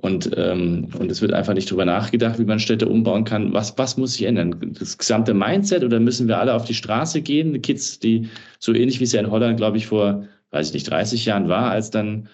und, 0.01 0.31
ähm, 0.37 0.91
und 0.97 1.11
es 1.11 1.21
wird 1.21 1.33
einfach 1.33 1.55
nicht 1.55 1.69
darüber 1.71 1.85
nachgedacht, 1.85 2.39
wie 2.39 2.45
man 2.45 2.61
Städte 2.61 2.89
umbauen 2.89 3.25
kann. 3.25 3.53
Was, 3.53 3.77
was 3.79 3.97
muss 3.97 4.13
sich 4.13 4.27
ändern? 4.27 4.77
Das 4.79 4.97
gesamte 4.97 5.35
Mindset 5.35 5.83
oder 5.83 5.99
müssen 5.99 6.29
wir 6.29 6.39
alle 6.39 6.55
auf 6.55 6.65
die 6.65 6.75
Straße 6.75 7.21
gehen? 7.21 7.53
Die 7.53 7.61
Kids, 7.61 7.99
die 7.99 8.29
so 8.61 8.73
ähnlich 8.73 9.01
wie 9.01 9.05
es 9.05 9.13
ja 9.13 9.21
in 9.21 9.33
Holland, 9.33 9.57
glaube 9.57 9.77
ich, 9.77 9.89
vor, 9.89 10.25
weiß 10.53 10.69
ich 10.69 10.75
nicht, 10.75 10.89
30 10.89 11.25
Jahren 11.25 11.49
war, 11.49 11.73
als 11.73 11.91
dann 11.91 12.29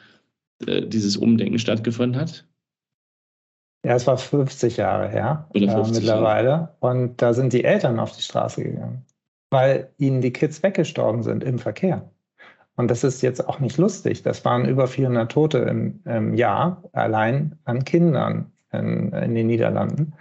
äh, 0.67 0.83
dieses 0.83 1.17
Umdenken 1.17 1.59
stattgefunden 1.59 2.21
hat? 2.21 2.47
Ja, 3.83 3.95
es 3.95 4.07
war 4.07 4.19
50 4.19 4.77
Jahre 4.77 5.09
her 5.09 5.49
50 5.55 5.73
äh, 5.75 6.01
mittlerweile. 6.01 6.49
Jahre. 6.49 6.77
Und 6.81 7.23
da 7.23 7.33
sind 7.33 7.55
die 7.55 7.65
Eltern 7.65 7.99
auf 7.99 8.15
die 8.15 8.23
Straße 8.23 8.63
gegangen, 8.63 9.07
weil 9.49 9.91
ihnen 9.97 10.21
die 10.21 10.35
Kids 10.35 10.63
weggestorben 10.63 11.23
sind 11.23 11.43
im 11.43 11.59
Verkehr. 11.59 12.11
Und 12.77 12.91
das 12.91 13.05
ist 13.05 13.23
jetzt 13.23 13.47
auch 13.49 13.61
nicht 13.61 13.79
lustig. 13.79 14.23
Das 14.23 14.45
waren 14.45 14.67
über 14.67 14.87
400 14.87 15.31
Tote 15.31 15.59
im, 15.59 16.01
im 16.05 16.35
Jahr 16.35 16.83
allein 16.93 17.57
an 17.65 17.85
Kindern 17.85 18.53
in, 18.73 19.13
in 19.13 19.35
den 19.35 19.47
Niederlanden. 19.47 20.15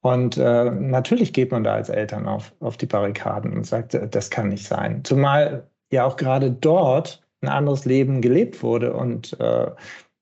Und 0.00 0.36
äh, 0.36 0.70
natürlich 0.70 1.32
geht 1.32 1.52
man 1.52 1.62
da 1.62 1.74
als 1.74 1.88
Eltern 1.88 2.26
auf, 2.26 2.52
auf 2.58 2.76
die 2.76 2.86
Barrikaden 2.86 3.52
und 3.52 3.66
sagt, 3.66 3.96
das 4.10 4.30
kann 4.30 4.48
nicht 4.48 4.66
sein. 4.66 5.04
Zumal 5.04 5.68
ja 5.92 6.04
auch 6.04 6.16
gerade 6.16 6.50
dort 6.50 7.22
ein 7.40 7.48
anderes 7.48 7.84
Leben 7.84 8.20
gelebt 8.20 8.62
wurde 8.62 8.94
und 8.94 9.38
äh, 9.38 9.70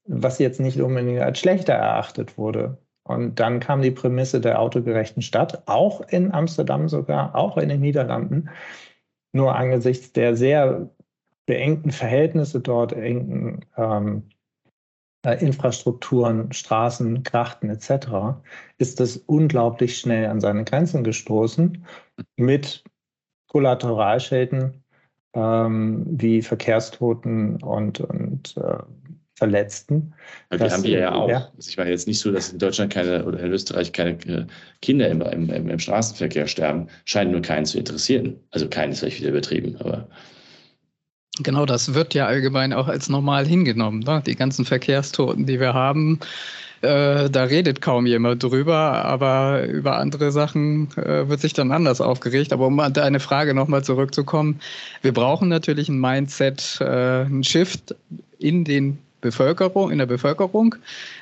was 0.05 0.39
jetzt 0.39 0.61
nicht 0.61 0.81
unbedingt 0.81 1.21
als 1.21 1.39
schlechter 1.39 1.75
erachtet 1.75 2.37
wurde. 2.37 2.77
Und 3.05 3.41
dann 3.41 3.61
kam 3.61 3.81
die 3.81 3.91
Prämisse 3.91 4.41
der 4.41 4.61
autogerechten 4.61 5.23
Stadt, 5.23 5.63
auch 5.67 6.03
in 6.09 6.33
Amsterdam 6.33 6.89
sogar, 6.89 7.35
auch 7.35 7.57
in 7.57 7.69
den 7.69 7.81
Niederlanden. 7.81 8.51
Nur 9.33 9.55
angesichts 9.57 10.13
der 10.13 10.37
sehr 10.37 10.91
beengten 11.51 11.91
Verhältnisse 11.91 12.61
dort, 12.61 12.93
engten 12.93 13.65
ähm, 13.77 14.23
äh, 15.27 15.45
Infrastrukturen, 15.45 16.53
Straßen, 16.53 17.25
Krachten 17.25 17.69
etc., 17.71 18.39
ist 18.79 19.01
das 19.01 19.17
unglaublich 19.17 19.99
schnell 19.99 20.27
an 20.27 20.41
seine 20.41 20.63
Grenzen 20.63 21.03
gestoßen 21.03 21.85
mit 22.37 22.85
Kollateralschäden 23.49 24.85
ähm, 25.35 26.07
wie 26.09 26.41
Verkehrstoten 26.41 27.61
und, 27.65 27.99
und 27.99 28.57
äh, 28.57 28.79
Verletzten. 29.35 30.15
Ja, 30.53 30.61
wir 30.61 30.71
haben 30.71 30.85
wir 30.85 30.99
ja 31.01 31.15
auch. 31.15 31.29
Ja. 31.29 31.51
Also 31.57 31.69
ich 31.69 31.79
war 31.79 31.89
jetzt 31.89 32.07
nicht 32.07 32.21
so, 32.21 32.31
dass 32.31 32.53
in 32.53 32.61
Deutschland 32.61 32.93
keine 32.93 33.25
oder 33.25 33.41
in 33.41 33.51
Österreich 33.51 33.93
keine 33.93 34.11
äh, 34.27 34.47
Kinder 34.83 35.09
im, 35.09 35.21
im, 35.23 35.51
im 35.51 35.79
Straßenverkehr 35.81 36.47
sterben. 36.47 36.87
Scheint 37.07 37.33
nur 37.33 37.43
keinen 37.43 37.67
zu 37.67 37.79
interessieren. 37.79 38.39
Also 38.53 38.69
keinen 38.69 38.93
ist 38.93 39.01
vielleicht 39.01 39.19
wieder 39.19 39.31
übertrieben, 39.31 39.75
aber. 39.81 40.07
Genau, 41.39 41.65
das 41.65 41.95
wird 41.95 42.13
ja 42.15 42.27
allgemein 42.27 42.73
auch 42.73 42.89
als 42.89 43.09
normal 43.09 43.47
hingenommen. 43.47 44.01
Ne? 44.01 44.23
Die 44.27 44.35
ganzen 44.35 44.65
Verkehrstoten, 44.65 45.47
die 45.47 45.61
wir 45.61 45.75
haben, 45.75 46.19
äh, 46.83 47.31
da 47.31 47.45
redet 47.45 47.81
kaum 47.81 48.07
jemand 48.07 48.43
drüber, 48.43 48.75
aber 48.75 49.65
über 49.67 49.99
andere 49.99 50.33
Sachen 50.33 50.89
äh, 50.97 51.29
wird 51.29 51.41
sich 51.41 51.53
dann 51.53 51.73
anders 51.73 52.01
aufgeregt. 52.01 52.53
Aber 52.53 52.67
um 52.67 52.81
an 52.81 52.93
deine 52.93 53.21
Frage 53.21 53.55
nochmal 53.55 53.85
zurückzukommen, 53.85 54.61
wir 55.03 55.13
brauchen 55.13 55.49
natürlich 55.49 55.89
ein 55.89 56.01
Mindset, 56.01 56.79
äh, 56.81 57.23
ein 57.23 57.45
Shift 57.45 57.95
in 58.39 58.65
den 58.65 58.99
Bevölkerung, 59.21 59.91
in 59.91 59.99
der 59.99 60.07
Bevölkerung. 60.07 60.75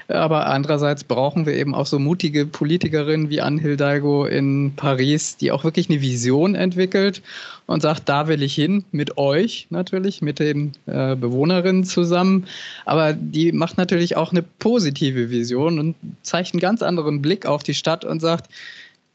Aber 0.09 0.47
andererseits 0.47 1.05
brauchen 1.05 1.47
wir 1.47 1.55
eben 1.55 1.75
auch 1.75 1.87
so 1.87 1.99
mutige 1.99 2.47
Politikerinnen 2.47 3.29
wie 3.31 3.41
Anne 3.41 3.61
Hidalgo 3.61 4.25
in 4.25 4.73
Paris, 4.77 5.37
die 5.37 5.53
auch 5.53 5.65
wirklich 5.65 5.91
eine 5.91 6.01
Vision 6.01 6.55
entwickelt 6.55 7.23
und 7.67 7.83
sagt, 7.83 8.09
da 8.09 8.29
will 8.29 8.43
ich 8.43 8.55
hin, 8.55 8.85
mit 8.93 9.19
euch 9.19 9.67
natürlich, 9.71 10.23
mit 10.23 10.39
den 10.39 10.73
äh, 10.87 11.17
Bewohnerinnen 11.17 11.85
zusammen. 11.85 12.47
Aber 12.87 13.13
die 13.13 13.53
macht 13.53 13.77
natürlich 13.77 14.17
auch 14.17 14.33
eine 14.33 14.43
positive 14.43 15.31
Vision 15.31 15.79
und 15.79 15.95
zeigt 16.23 16.55
einen 16.55 16.61
ganz 16.61 16.83
anderen 16.83 17.21
Blick 17.21 17.45
auf 17.45 17.63
die 17.63 17.75
Stadt 17.75 18.05
und 18.05 18.21
sagt, 18.21 18.49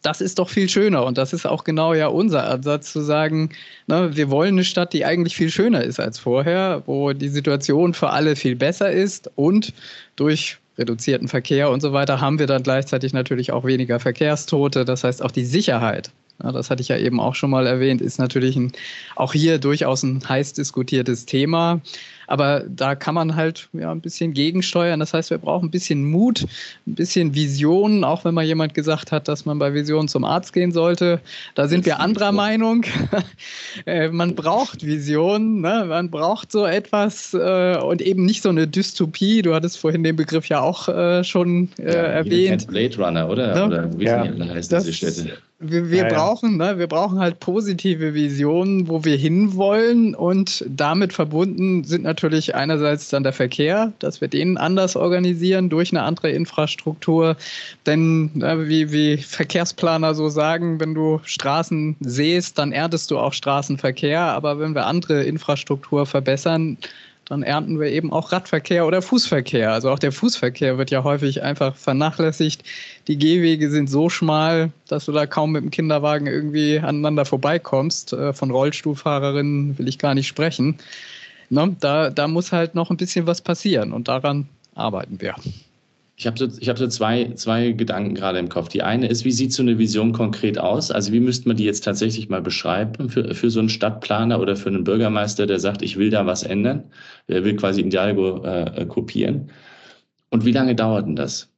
das 0.04 0.22
ist 0.22 0.38
doch 0.38 0.50
viel 0.50 0.70
schöner. 0.70 1.06
Und 1.06 1.18
das 1.18 1.34
ist 1.34 1.48
auch 1.48 1.64
genau 1.64 1.94
ja 1.94 2.08
unser 2.08 2.48
Ansatz 2.48 2.94
zu 2.94 3.02
sagen, 3.02 3.50
ne, 3.88 4.16
wir 4.16 4.30
wollen 4.30 4.56
eine 4.56 4.64
Stadt, 4.64 4.94
die 4.94 5.06
eigentlich 5.06 5.36
viel 5.36 5.50
schöner 5.50 5.84
ist 5.84 6.00
als 6.00 6.20
vorher, 6.20 6.84
wo 6.86 7.14
die 7.14 7.30
Situation 7.30 7.94
für 7.94 8.12
alle 8.12 8.36
viel 8.36 8.56
besser 8.56 8.92
ist 8.92 9.32
und 9.36 9.74
durch 10.16 10.58
reduzierten 10.78 11.28
Verkehr 11.28 11.70
und 11.70 11.82
so 11.82 11.94
weiter 11.94 12.20
haben 12.20 12.40
wir 12.40 12.48
dann 12.48 12.64
gleichzeitig 12.64 13.14
natürlich 13.14 13.52
auch 13.52 13.64
weniger 13.64 14.00
Verkehrstote. 14.00 14.86
Das 14.86 15.04
heißt, 15.04 15.24
auch 15.24 15.32
die 15.32 15.46
Sicherheit 15.46 16.12
ja, 16.42 16.52
das 16.52 16.70
hatte 16.70 16.82
ich 16.82 16.88
ja 16.88 16.98
eben 16.98 17.20
auch 17.20 17.36
schon 17.36 17.50
mal 17.50 17.68
erwähnt, 17.68 18.02
ist 18.02 18.18
natürlich 18.18 18.56
ein, 18.56 18.72
auch 19.16 19.34
hier 19.34 19.60
durchaus 19.60 20.04
ein 20.04 20.28
heiß 20.28 20.54
diskutiertes 20.54 21.26
Thema. 21.26 21.82
Aber 22.34 22.64
da 22.68 22.96
kann 22.96 23.14
man 23.14 23.36
halt 23.36 23.70
ja, 23.74 23.92
ein 23.92 24.02
bisschen 24.02 24.34
gegensteuern. 24.34 25.00
Das 25.00 25.14
heißt, 25.14 25.30
wir 25.30 25.38
brauchen 25.38 25.68
ein 25.68 25.70
bisschen 25.70 26.10
Mut, 26.10 26.48
ein 26.88 26.96
bisschen 26.96 27.36
Vision, 27.36 28.04
auch 28.04 28.26
wenn 28.26 28.34
mal 28.34 28.44
jemand 28.44 28.74
gesagt 28.74 29.12
hat, 29.12 29.28
dass 29.28 29.46
man 29.46 29.60
bei 29.60 29.76
Vision 29.76 30.08
zum 30.08 30.24
Arzt 30.24 30.52
gehen 30.52 30.72
sollte. 30.72 31.22
Da 31.54 31.68
sind 31.68 31.86
wir 31.86 32.00
anderer 32.00 32.32
Meinung. 32.32 32.86
Äh, 33.86 34.10
man 34.10 34.36
braucht 34.36 34.86
Vision, 34.86 35.62
ne? 35.62 35.86
man 35.88 36.10
braucht 36.10 36.52
so 36.52 36.66
etwas 36.66 37.34
äh, 37.34 37.78
und 37.78 38.02
eben 38.02 38.24
nicht 38.24 38.44
so 38.44 38.50
eine 38.50 38.68
Dystopie. 38.68 39.42
Du 39.42 39.54
hattest 39.54 39.78
vorhin 39.78 40.04
den 40.04 40.16
Begriff 40.16 40.48
ja 40.48 40.62
auch 40.62 40.88
äh, 40.88 41.24
schon 41.24 41.70
äh, 41.80 41.86
ja, 41.86 42.02
erwähnt. 42.02 42.68
Blade 42.68 42.96
Runner, 42.98 43.30
oder? 43.30 43.56
Ne? 43.56 43.66
Oder 43.66 44.00
wie 44.00 44.06
ja, 44.06 44.24
heißt 44.24 44.72
das, 44.72 44.86
diese 44.86 44.96
Städte? 44.96 45.38
Wir, 45.60 45.90
wir 45.90 46.04
ja, 46.04 46.08
brauchen, 46.10 46.58
ne, 46.58 46.78
wir 46.78 46.88
brauchen 46.88 47.20
halt 47.20 47.40
positive 47.40 48.14
Visionen, 48.14 48.90
wo 48.90 49.06
wir 49.06 49.16
hinwollen 49.16 50.14
und 50.14 50.66
damit 50.68 51.14
verbunden 51.14 51.86
sind 51.86 52.04
natürlich 52.04 52.23
einerseits 52.54 53.10
dann 53.10 53.24
der 53.24 53.34
Verkehr, 53.34 53.92
dass 54.00 54.22
wir 54.22 54.28
den 54.28 54.58
anders 54.58 54.96
organisieren 54.96 55.70
durch 55.70 55.92
eine 55.92 56.04
andere 56.04 56.32
Infrastruktur. 56.32 57.36
Denn 57.86 58.32
ne, 58.34 58.68
wie, 58.68 58.92
wie 58.92 59.18
Verkehrsplaner 59.18 60.16
so 60.16 60.30
sagen, 60.30 60.80
wenn 60.80 60.94
du 60.94 61.20
Straßen 61.24 61.96
sähst, 62.00 62.58
dann 62.58 62.72
erntest 62.72 63.12
du 63.12 63.20
auch 63.20 63.34
Straßenverkehr. 63.34 64.22
Aber 64.22 64.60
wenn 64.60 64.76
wir 64.76 64.86
andere 64.86 65.24
Infrastruktur 65.24 66.06
verbessern, 66.06 66.78
dann 67.26 67.44
ernten 67.44 67.80
wir 67.80 67.88
eben 67.88 68.12
auch 68.12 68.32
Radverkehr 68.32 68.86
oder 68.86 69.02
Fußverkehr. 69.02 69.72
Also 69.72 69.90
auch 69.90 70.00
der 70.00 70.12
Fußverkehr 70.12 70.78
wird 70.78 70.92
ja 70.92 71.04
häufig 71.04 71.42
einfach 71.42 71.76
vernachlässigt. 71.76 72.64
Die 73.08 73.18
Gehwege 73.18 73.70
sind 73.70 73.90
so 73.90 74.10
schmal, 74.10 74.72
dass 74.88 75.06
du 75.06 75.12
da 75.12 75.26
kaum 75.26 75.54
mit 75.54 75.64
dem 75.64 75.72
Kinderwagen 75.72 76.28
irgendwie 76.28 76.80
aneinander 76.80 77.26
vorbeikommst. 77.26 78.14
Äh, 78.14 78.34
von 78.34 78.52
Rollstuhlfahrerinnen 78.52 79.78
will 79.78 79.88
ich 79.88 80.00
gar 80.00 80.16
nicht 80.16 80.28
sprechen. 80.28 80.78
Ne? 81.54 81.76
Da, 81.80 82.10
da 82.10 82.28
muss 82.28 82.52
halt 82.52 82.76
noch 82.76 82.90
ein 82.90 82.98
bisschen 82.98 83.28
was 83.28 83.42
passieren 83.42 83.94
und 83.94 84.08
daran 84.08 84.48
arbeiten 84.74 85.22
wir. 85.22 85.36
Ich 86.16 86.28
habe 86.28 86.38
so, 86.38 86.48
ich 86.60 86.70
hab 86.70 86.78
so 86.78 86.88
zwei, 86.88 87.34
zwei 87.36 87.72
Gedanken 87.72 88.16
gerade 88.16 88.40
im 88.40 88.50
Kopf. 88.50 88.70
Die 88.70 88.84
eine 88.84 89.08
ist, 89.08 89.26
wie 89.26 89.32
sieht 89.32 89.54
so 89.54 89.64
eine 89.64 89.78
Vision 89.78 90.14
konkret 90.14 90.60
aus? 90.60 90.92
Also 90.92 91.12
wie 91.12 91.20
müsste 91.20 91.48
man 91.48 91.58
die 91.58 91.64
jetzt 91.66 91.84
tatsächlich 91.84 92.30
mal 92.30 92.42
beschreiben 92.42 93.10
für, 93.10 93.34
für 93.34 93.50
so 93.50 93.60
einen 93.60 93.70
Stadtplaner 93.70 94.40
oder 94.40 94.56
für 94.56 94.70
einen 94.70 94.84
Bürgermeister, 94.84 95.48
der 95.48 95.60
sagt, 95.60 95.82
ich 95.82 95.98
will 95.98 96.10
da 96.10 96.26
was 96.26 96.44
ändern, 96.44 96.84
der 97.28 97.44
will 97.44 97.56
quasi 97.56 97.82
Indialgo 97.82 98.44
äh, 98.44 98.86
kopieren. 98.88 99.52
Und 100.30 100.46
wie 100.46 100.52
lange 100.52 100.76
dauert 100.76 101.08
denn 101.08 101.16
das? 101.16 101.53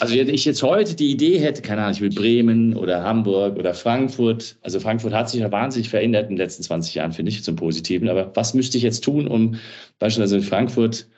Also 0.00 0.16
wenn 0.16 0.28
ich 0.28 0.44
jetzt 0.44 0.62
heute 0.62 0.96
die 0.96 1.12
Idee 1.12 1.38
hätte, 1.38 1.62
keine 1.62 1.82
Ahnung, 1.82 1.94
ich 1.94 2.00
will 2.00 2.10
Bremen 2.10 2.76
oder 2.76 3.04
Hamburg 3.04 3.56
oder 3.56 3.74
Frankfurt. 3.74 4.56
Also 4.62 4.80
Frankfurt 4.80 5.12
hat 5.12 5.30
sich 5.30 5.40
ja 5.40 5.52
wahnsinnig 5.52 5.88
verändert 5.88 6.24
in 6.24 6.30
den 6.30 6.38
letzten 6.38 6.64
20 6.64 6.96
Jahren, 6.96 7.12
finde 7.12 7.30
ich, 7.30 7.44
zum 7.44 7.54
Positiven. 7.54 8.08
Aber 8.08 8.34
was 8.34 8.54
müsste 8.54 8.76
ich 8.76 8.82
jetzt 8.82 9.04
tun, 9.04 9.28
um 9.28 9.56
beispielsweise 10.00 10.38
in 10.38 10.42
Frankfurt 10.42 11.08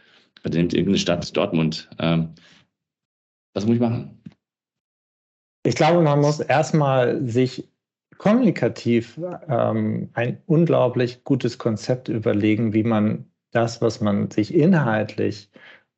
oder 0.44 0.58
nimmt 0.58 0.74
irgendeine 0.74 0.98
Stadt, 0.98 1.36
Dortmund. 1.36 1.88
Ähm, 1.98 2.34
was 3.54 3.66
muss 3.66 3.74
ich 3.74 3.80
machen? 3.80 4.22
Ich 5.64 5.74
glaube, 5.74 6.02
man 6.02 6.20
muss 6.20 6.40
erstmal 6.40 7.26
sich 7.26 7.68
kommunikativ 8.18 9.18
ähm, 9.48 10.10
ein 10.14 10.40
unglaublich 10.46 11.24
gutes 11.24 11.58
Konzept 11.58 12.08
überlegen, 12.08 12.72
wie 12.72 12.84
man 12.84 13.30
das, 13.50 13.82
was 13.82 14.00
man 14.00 14.30
sich 14.30 14.54
inhaltlich 14.54 15.50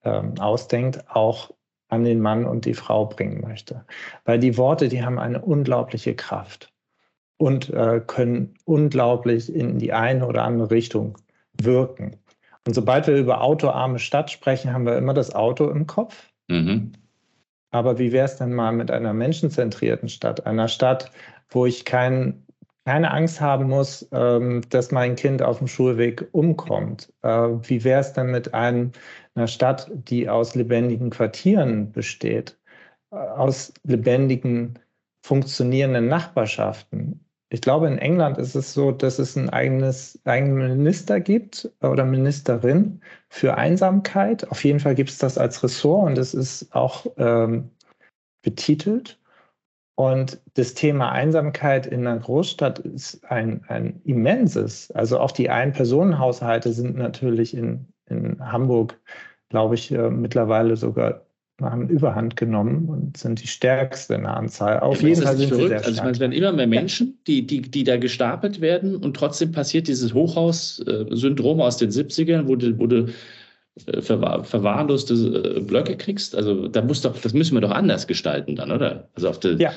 ähm, 0.04 0.34
ausdenkt, 0.38 1.10
auch 1.10 1.50
an 1.88 2.04
den 2.04 2.20
Mann 2.20 2.44
und 2.44 2.64
die 2.64 2.74
Frau 2.74 3.06
bringen 3.06 3.40
möchte. 3.40 3.84
Weil 4.24 4.38
die 4.38 4.56
Worte, 4.56 4.88
die 4.88 5.02
haben 5.02 5.18
eine 5.18 5.40
unglaubliche 5.40 6.14
Kraft 6.14 6.72
und 7.38 7.70
äh, 7.70 8.00
können 8.06 8.54
unglaublich 8.64 9.52
in 9.52 9.78
die 9.78 9.92
eine 9.92 10.26
oder 10.26 10.44
andere 10.44 10.70
Richtung 10.70 11.16
wirken. 11.60 12.16
Und 12.66 12.74
sobald 12.74 13.06
wir 13.06 13.16
über 13.16 13.40
autoarme 13.40 13.98
Stadt 13.98 14.30
sprechen, 14.30 14.72
haben 14.72 14.84
wir 14.84 14.98
immer 14.98 15.14
das 15.14 15.34
Auto 15.34 15.70
im 15.70 15.86
Kopf. 15.86 16.30
Mhm. 16.48 16.92
Aber 17.70 17.98
wie 17.98 18.12
wäre 18.12 18.26
es 18.26 18.36
denn 18.36 18.54
mal 18.54 18.72
mit 18.72 18.90
einer 18.90 19.12
menschenzentrierten 19.12 20.08
Stadt? 20.08 20.46
Einer 20.46 20.68
Stadt, 20.68 21.10
wo 21.48 21.66
ich 21.66 21.84
kein, 21.84 22.44
keine 22.84 23.10
Angst 23.10 23.40
haben 23.40 23.68
muss, 23.68 24.08
ähm, 24.12 24.62
dass 24.70 24.90
mein 24.90 25.16
Kind 25.16 25.42
auf 25.42 25.58
dem 25.58 25.68
Schulweg 25.68 26.28
umkommt. 26.32 27.12
Äh, 27.22 27.28
wie 27.28 27.84
wäre 27.84 28.00
es 28.00 28.12
denn 28.12 28.30
mit 28.30 28.54
einem, 28.54 28.92
einer 29.38 29.48
Stadt, 29.48 29.90
die 29.92 30.28
aus 30.28 30.54
lebendigen 30.54 31.10
Quartieren 31.10 31.92
besteht, 31.92 32.58
äh, 33.10 33.16
aus 33.16 33.72
lebendigen, 33.84 34.78
funktionierenden 35.22 36.08
Nachbarschaften? 36.08 37.24
ich 37.50 37.60
glaube, 37.62 37.86
in 37.86 37.98
England 37.98 38.36
ist 38.38 38.54
es 38.54 38.74
so, 38.74 38.92
dass 38.92 39.18
es 39.18 39.36
ein 39.36 39.48
eigenes, 39.48 40.20
eigenen 40.24 40.76
Minister 40.76 41.18
gibt 41.20 41.70
oder 41.80 42.04
Ministerin 42.04 43.00
für 43.30 43.56
Einsamkeit. 43.56 44.50
Auf 44.50 44.64
jeden 44.64 44.80
Fall 44.80 44.94
gibt 44.94 45.10
es 45.10 45.18
das 45.18 45.38
als 45.38 45.62
Ressort 45.62 46.08
und 46.08 46.18
es 46.18 46.34
ist 46.34 46.74
auch 46.74 47.06
ähm, 47.16 47.70
betitelt. 48.42 49.18
Und 49.94 50.40
das 50.54 50.74
Thema 50.74 51.10
Einsamkeit 51.10 51.86
in 51.86 52.06
einer 52.06 52.20
Großstadt 52.20 52.80
ist 52.80 53.24
ein, 53.24 53.64
ein 53.68 54.00
immenses. 54.04 54.90
Also 54.92 55.18
auch 55.18 55.32
die 55.32 55.50
Ein-Personen-Haushalte 55.50 56.72
sind 56.72 56.96
natürlich 56.96 57.56
in, 57.56 57.86
in 58.08 58.38
Hamburg, 58.40 59.00
glaube 59.48 59.74
ich, 59.74 59.90
äh, 59.90 60.10
mittlerweile 60.10 60.76
sogar 60.76 61.22
haben 61.60 61.88
Überhand 61.88 62.36
genommen 62.36 62.88
und 62.88 63.16
sind 63.16 63.42
die 63.42 63.48
stärkste 63.48 64.14
in 64.14 64.22
der 64.22 64.36
Anzahl. 64.36 64.78
Auf 64.78 65.02
ja, 65.02 65.08
jeden 65.08 65.22
Fall 65.22 65.36
sind 65.36 65.48
verrückt? 65.48 65.62
sie 65.64 65.68
sehr 65.68 65.86
Also 65.86 66.02
es 66.08 66.20
werden 66.20 66.32
immer 66.32 66.52
mehr 66.52 66.68
Menschen, 66.68 67.18
die, 67.26 67.46
die, 67.46 67.62
die 67.62 67.82
da 67.82 67.96
gestapelt 67.96 68.60
werden 68.60 68.96
und 68.96 69.16
trotzdem 69.16 69.50
passiert 69.50 69.88
dieses 69.88 70.14
Hochhaus-Syndrom 70.14 71.60
aus 71.60 71.76
den 71.76 71.90
70ern, 71.90 72.46
wo 72.46 72.54
du, 72.54 72.78
wo 72.78 72.86
du 72.86 73.08
äh, 73.86 74.00
verwahrloste 74.00 75.14
äh, 75.14 75.60
Blöcke 75.60 75.96
kriegst. 75.96 76.36
Also 76.36 76.68
da 76.68 76.80
muss 76.80 77.02
doch, 77.02 77.20
das 77.20 77.34
müssen 77.34 77.54
wir 77.54 77.60
doch 77.60 77.72
anders 77.72 78.06
gestalten 78.06 78.54
dann, 78.54 78.70
oder? 78.70 79.08
Also 79.14 79.28
auf 79.28 79.40
der, 79.40 79.54
ja, 79.54 79.72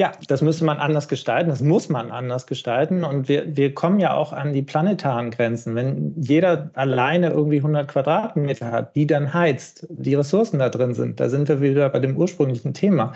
ja, 0.00 0.12
das 0.28 0.40
müsste 0.40 0.64
man 0.64 0.78
anders 0.78 1.08
gestalten, 1.08 1.50
das 1.50 1.60
muss 1.60 1.90
man 1.90 2.10
anders 2.10 2.46
gestalten. 2.46 3.04
Und 3.04 3.28
wir, 3.28 3.54
wir 3.54 3.74
kommen 3.74 4.00
ja 4.00 4.14
auch 4.14 4.32
an 4.32 4.54
die 4.54 4.62
planetaren 4.62 5.30
Grenzen. 5.30 5.74
Wenn 5.74 6.14
jeder 6.16 6.70
alleine 6.72 7.28
irgendwie 7.28 7.58
100 7.58 7.86
Quadratmeter 7.86 8.72
hat, 8.72 8.96
die 8.96 9.06
dann 9.06 9.34
heizt, 9.34 9.86
die 9.90 10.14
Ressourcen 10.14 10.58
da 10.58 10.70
drin 10.70 10.94
sind, 10.94 11.20
da 11.20 11.28
sind 11.28 11.48
wir 11.48 11.60
wieder 11.60 11.90
bei 11.90 11.98
dem 11.98 12.16
ursprünglichen 12.16 12.72
Thema. 12.72 13.12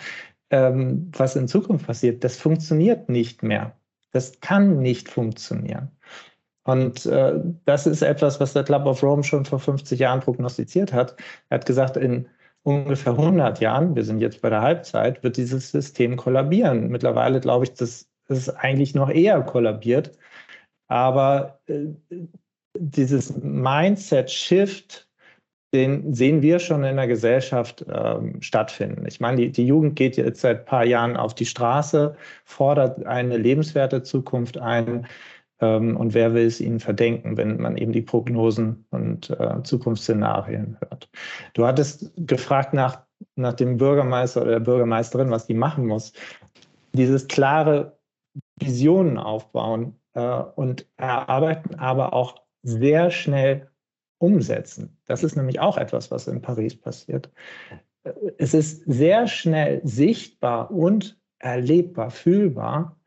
Ähm, 0.50 1.10
was 1.16 1.36
in 1.36 1.48
Zukunft 1.48 1.86
passiert, 1.86 2.22
das 2.22 2.36
funktioniert 2.36 3.08
nicht 3.08 3.42
mehr. 3.42 3.72
Das 4.12 4.38
kann 4.42 4.80
nicht 4.80 5.08
funktionieren. 5.08 5.90
Und 6.64 7.06
äh, 7.06 7.40
das 7.64 7.86
ist 7.86 8.02
etwas, 8.02 8.40
was 8.40 8.52
der 8.52 8.64
Club 8.64 8.84
of 8.84 9.02
Rome 9.02 9.24
schon 9.24 9.46
vor 9.46 9.58
50 9.58 9.98
Jahren 9.98 10.20
prognostiziert 10.20 10.92
hat. 10.92 11.16
Er 11.48 11.56
hat 11.60 11.66
gesagt, 11.66 11.96
in 11.96 12.28
ungefähr 12.64 13.12
100 13.12 13.60
Jahren, 13.60 13.94
wir 13.94 14.04
sind 14.04 14.20
jetzt 14.20 14.42
bei 14.42 14.50
der 14.50 14.62
Halbzeit, 14.62 15.22
wird 15.22 15.36
dieses 15.36 15.70
System 15.70 16.16
kollabieren. 16.16 16.88
Mittlerweile 16.88 17.40
glaube 17.40 17.64
ich, 17.64 17.74
dass 17.74 18.08
es 18.28 18.48
eigentlich 18.48 18.94
noch 18.94 19.10
eher 19.10 19.40
kollabiert. 19.42 20.18
Aber 20.88 21.60
äh, 21.66 21.86
dieses 22.78 23.36
Mindset-Shift, 23.36 25.08
den 25.74 26.14
sehen 26.14 26.40
wir 26.40 26.58
schon 26.58 26.84
in 26.84 26.96
der 26.96 27.06
Gesellschaft 27.08 27.84
ähm, 27.92 28.40
stattfinden. 28.40 29.04
Ich 29.06 29.20
meine, 29.20 29.38
die, 29.38 29.52
die 29.52 29.66
Jugend 29.66 29.96
geht 29.96 30.16
jetzt 30.16 30.40
seit 30.40 30.60
ein 30.60 30.64
paar 30.64 30.84
Jahren 30.84 31.16
auf 31.16 31.34
die 31.34 31.46
Straße, 31.46 32.16
fordert 32.44 33.04
eine 33.06 33.36
lebenswerte 33.36 34.02
Zukunft 34.02 34.56
ein. 34.56 35.06
Ähm, 35.64 35.96
und 35.96 36.12
wer 36.14 36.34
will 36.34 36.46
es 36.46 36.60
ihnen 36.60 36.80
verdenken, 36.80 37.36
wenn 37.36 37.60
man 37.60 37.76
eben 37.76 37.92
die 37.92 38.02
Prognosen 38.02 38.84
und 38.90 39.30
äh, 39.30 39.62
Zukunftsszenarien 39.62 40.76
hört? 40.80 41.08
Du 41.54 41.66
hattest 41.66 42.12
gefragt 42.16 42.74
nach, 42.74 43.04
nach 43.36 43.54
dem 43.54 43.78
Bürgermeister 43.78 44.42
oder 44.42 44.52
der 44.52 44.60
Bürgermeisterin, 44.60 45.30
was 45.30 45.46
die 45.46 45.54
machen 45.54 45.86
muss. 45.86 46.12
Dieses 46.92 47.28
klare 47.28 47.98
Visionen 48.56 49.16
aufbauen 49.18 49.98
äh, 50.12 50.42
und 50.54 50.86
erarbeiten, 50.96 51.76
aber 51.76 52.12
auch 52.12 52.36
sehr 52.62 53.10
schnell 53.10 53.68
umsetzen. 54.18 54.98
Das 55.06 55.24
ist 55.24 55.36
nämlich 55.36 55.60
auch 55.60 55.78
etwas, 55.78 56.10
was 56.10 56.28
in 56.28 56.42
Paris 56.42 56.78
passiert. 56.78 57.30
Es 58.36 58.52
ist 58.52 58.82
sehr 58.86 59.26
schnell 59.28 59.80
sichtbar 59.82 60.70
und 60.70 61.18
erlebbar, 61.38 62.10
fühlbar, 62.10 62.98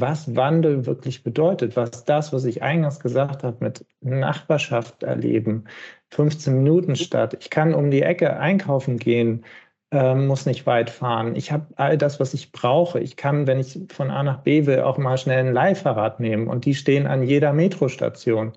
was 0.00 0.34
Wandel 0.36 0.86
wirklich 0.86 1.22
bedeutet, 1.22 1.76
was 1.76 2.04
das, 2.04 2.32
was 2.32 2.44
ich 2.44 2.62
eingangs 2.62 3.00
gesagt 3.00 3.42
habe, 3.42 3.56
mit 3.60 3.84
Nachbarschaft 4.00 5.02
erleben, 5.02 5.64
15 6.10 6.54
Minuten 6.54 6.96
statt. 6.96 7.36
Ich 7.40 7.50
kann 7.50 7.74
um 7.74 7.90
die 7.90 8.02
Ecke 8.02 8.38
einkaufen 8.38 8.98
gehen, 8.98 9.44
äh, 9.90 10.14
muss 10.14 10.46
nicht 10.46 10.66
weit 10.66 10.90
fahren. 10.90 11.34
Ich 11.34 11.50
habe 11.50 11.66
all 11.76 11.98
das, 11.98 12.20
was 12.20 12.34
ich 12.34 12.52
brauche. 12.52 13.00
Ich 13.00 13.16
kann, 13.16 13.46
wenn 13.46 13.58
ich 13.58 13.80
von 13.88 14.10
A 14.10 14.22
nach 14.22 14.42
B 14.42 14.66
will, 14.66 14.80
auch 14.80 14.98
mal 14.98 15.18
schnell 15.18 15.46
ein 15.46 15.52
Leihfahrrad 15.52 16.20
nehmen 16.20 16.46
und 16.48 16.64
die 16.64 16.74
stehen 16.74 17.06
an 17.06 17.22
jeder 17.22 17.52
Metrostation. 17.52 18.52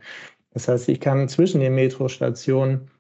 Das 0.54 0.68
heißt, 0.68 0.90
ich 0.90 1.00
kann 1.00 1.30
zwischen 1.30 1.62
den 1.62 1.76
Metrostationen 1.76 2.92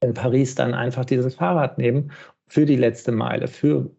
in 0.00 0.14
Paris 0.14 0.54
dann 0.54 0.74
einfach 0.74 1.04
dieses 1.04 1.36
Fahrrad 1.36 1.78
nehmen 1.78 2.12
für 2.48 2.66
die 2.66 2.76
letzte 2.76 3.12
Meile, 3.12 3.48
für 3.48 3.90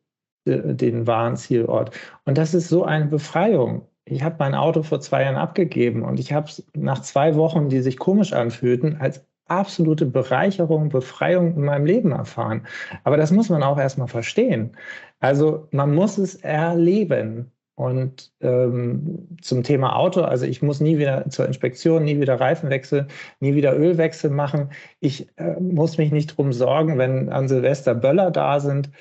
den 0.46 1.08
wahren 1.08 1.36
Zielort. 1.38 1.92
Und 2.26 2.38
das 2.38 2.54
ist 2.54 2.70
so 2.70 2.84
eine 2.84 3.06
Befreiung. 3.06 3.88
Ich 4.06 4.24
habe 4.24 4.36
mein 4.40 4.54
Auto 4.54 4.84
vor 4.84 5.02
zwei 5.02 5.24
Jahren 5.24 5.36
abgegeben 5.36 6.04
und 6.04 6.20
ich 6.20 6.32
habe 6.32 6.48
es 6.48 6.64
nach 6.76 7.02
zwei 7.02 7.36
Wochen, 7.36 7.70
die 7.70 7.82
sich 7.82 7.98
komisch 7.98 8.34
anfühlten, 8.34 8.98
als 9.00 9.26
absolute 9.48 10.06
Bereicherung, 10.06 10.90
Befreiung 10.90 11.56
in 11.56 11.66
meinem 11.66 11.86
Leben 11.86 12.12
erfahren. 12.12 12.66
Aber 13.04 13.18
das 13.18 13.32
muss 13.32 13.50
man 13.50 13.64
auch 13.64 13.80
erstmal 13.80 14.08
verstehen. 14.08 14.72
Also 15.20 15.68
man 15.72 15.94
muss 15.94 16.18
es 16.18 16.36
erleben. 16.36 17.52
Und 17.78 18.32
ähm, 18.40 19.28
zum 19.42 19.64
Thema 19.64 19.98
Auto, 19.98 20.22
also 20.22 20.46
ich 20.46 20.62
muss 20.62 20.80
nie 20.80 20.98
wieder 20.98 21.30
zur 21.30 21.46
Inspektion, 21.46 22.06
nie 22.06 22.22
wieder 22.22 22.40
Reifenwechsel, 22.40 23.08
nie 23.42 23.54
wieder 23.54 23.78
Ölwechsel 23.78 24.30
machen. 24.30 24.70
Ich 25.02 25.28
äh, 25.38 25.60
muss 25.60 25.98
mich 25.98 26.12
nicht 26.14 26.38
drum 26.38 26.54
sorgen, 26.54 26.98
wenn 26.98 27.28
an 27.28 27.50
Silvester 27.50 27.94
Böller 27.94 28.32
da 28.32 28.62
sind. 28.62 28.92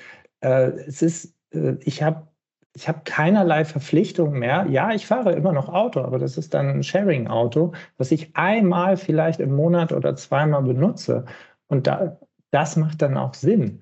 Äh, 0.45 0.71
es 0.87 1.01
ist 1.01 1.33
äh, 1.53 1.75
ich 1.81 2.03
habe 2.03 2.27
ich 2.73 2.87
habe 2.89 3.01
keinerlei 3.05 3.63
Verpflichtung 3.65 4.33
mehr. 4.37 4.67
Ja, 4.69 4.91
ich 4.91 5.07
fahre 5.07 5.31
immer 5.33 5.53
noch 5.53 5.69
Auto, 5.69 6.01
aber 6.01 6.19
das 6.19 6.37
ist 6.37 6.53
dann 6.53 6.67
ein 6.69 6.83
Sharing-Auto, 6.83 7.71
was 7.97 8.11
ich 8.11 8.35
einmal 8.35 8.97
vielleicht 8.97 9.39
im 9.39 9.55
Monat 9.55 9.93
oder 9.93 10.15
zweimal 10.17 10.63
benutze. 10.63 11.25
Und 11.67 11.87
da, 11.87 12.19
das 12.51 12.75
macht 12.75 13.01
dann 13.01 13.17
auch 13.17 13.33
Sinn. 13.33 13.81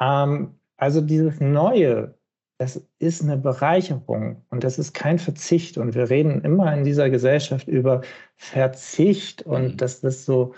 Ähm, 0.00 0.58
also 0.76 1.00
dieses 1.00 1.40
neue 1.40 2.16
das 2.58 2.82
ist 2.98 3.22
eine 3.22 3.36
Bereicherung 3.36 4.42
und 4.48 4.64
das 4.64 4.78
ist 4.78 4.94
kein 4.94 5.18
Verzicht. 5.18 5.76
Und 5.76 5.94
wir 5.94 6.08
reden 6.08 6.42
immer 6.42 6.74
in 6.74 6.84
dieser 6.84 7.10
Gesellschaft 7.10 7.68
über 7.68 8.00
Verzicht 8.36 9.42
und 9.42 9.72
mhm. 9.72 9.76
dass 9.76 10.00
das 10.00 10.24
so, 10.24 10.54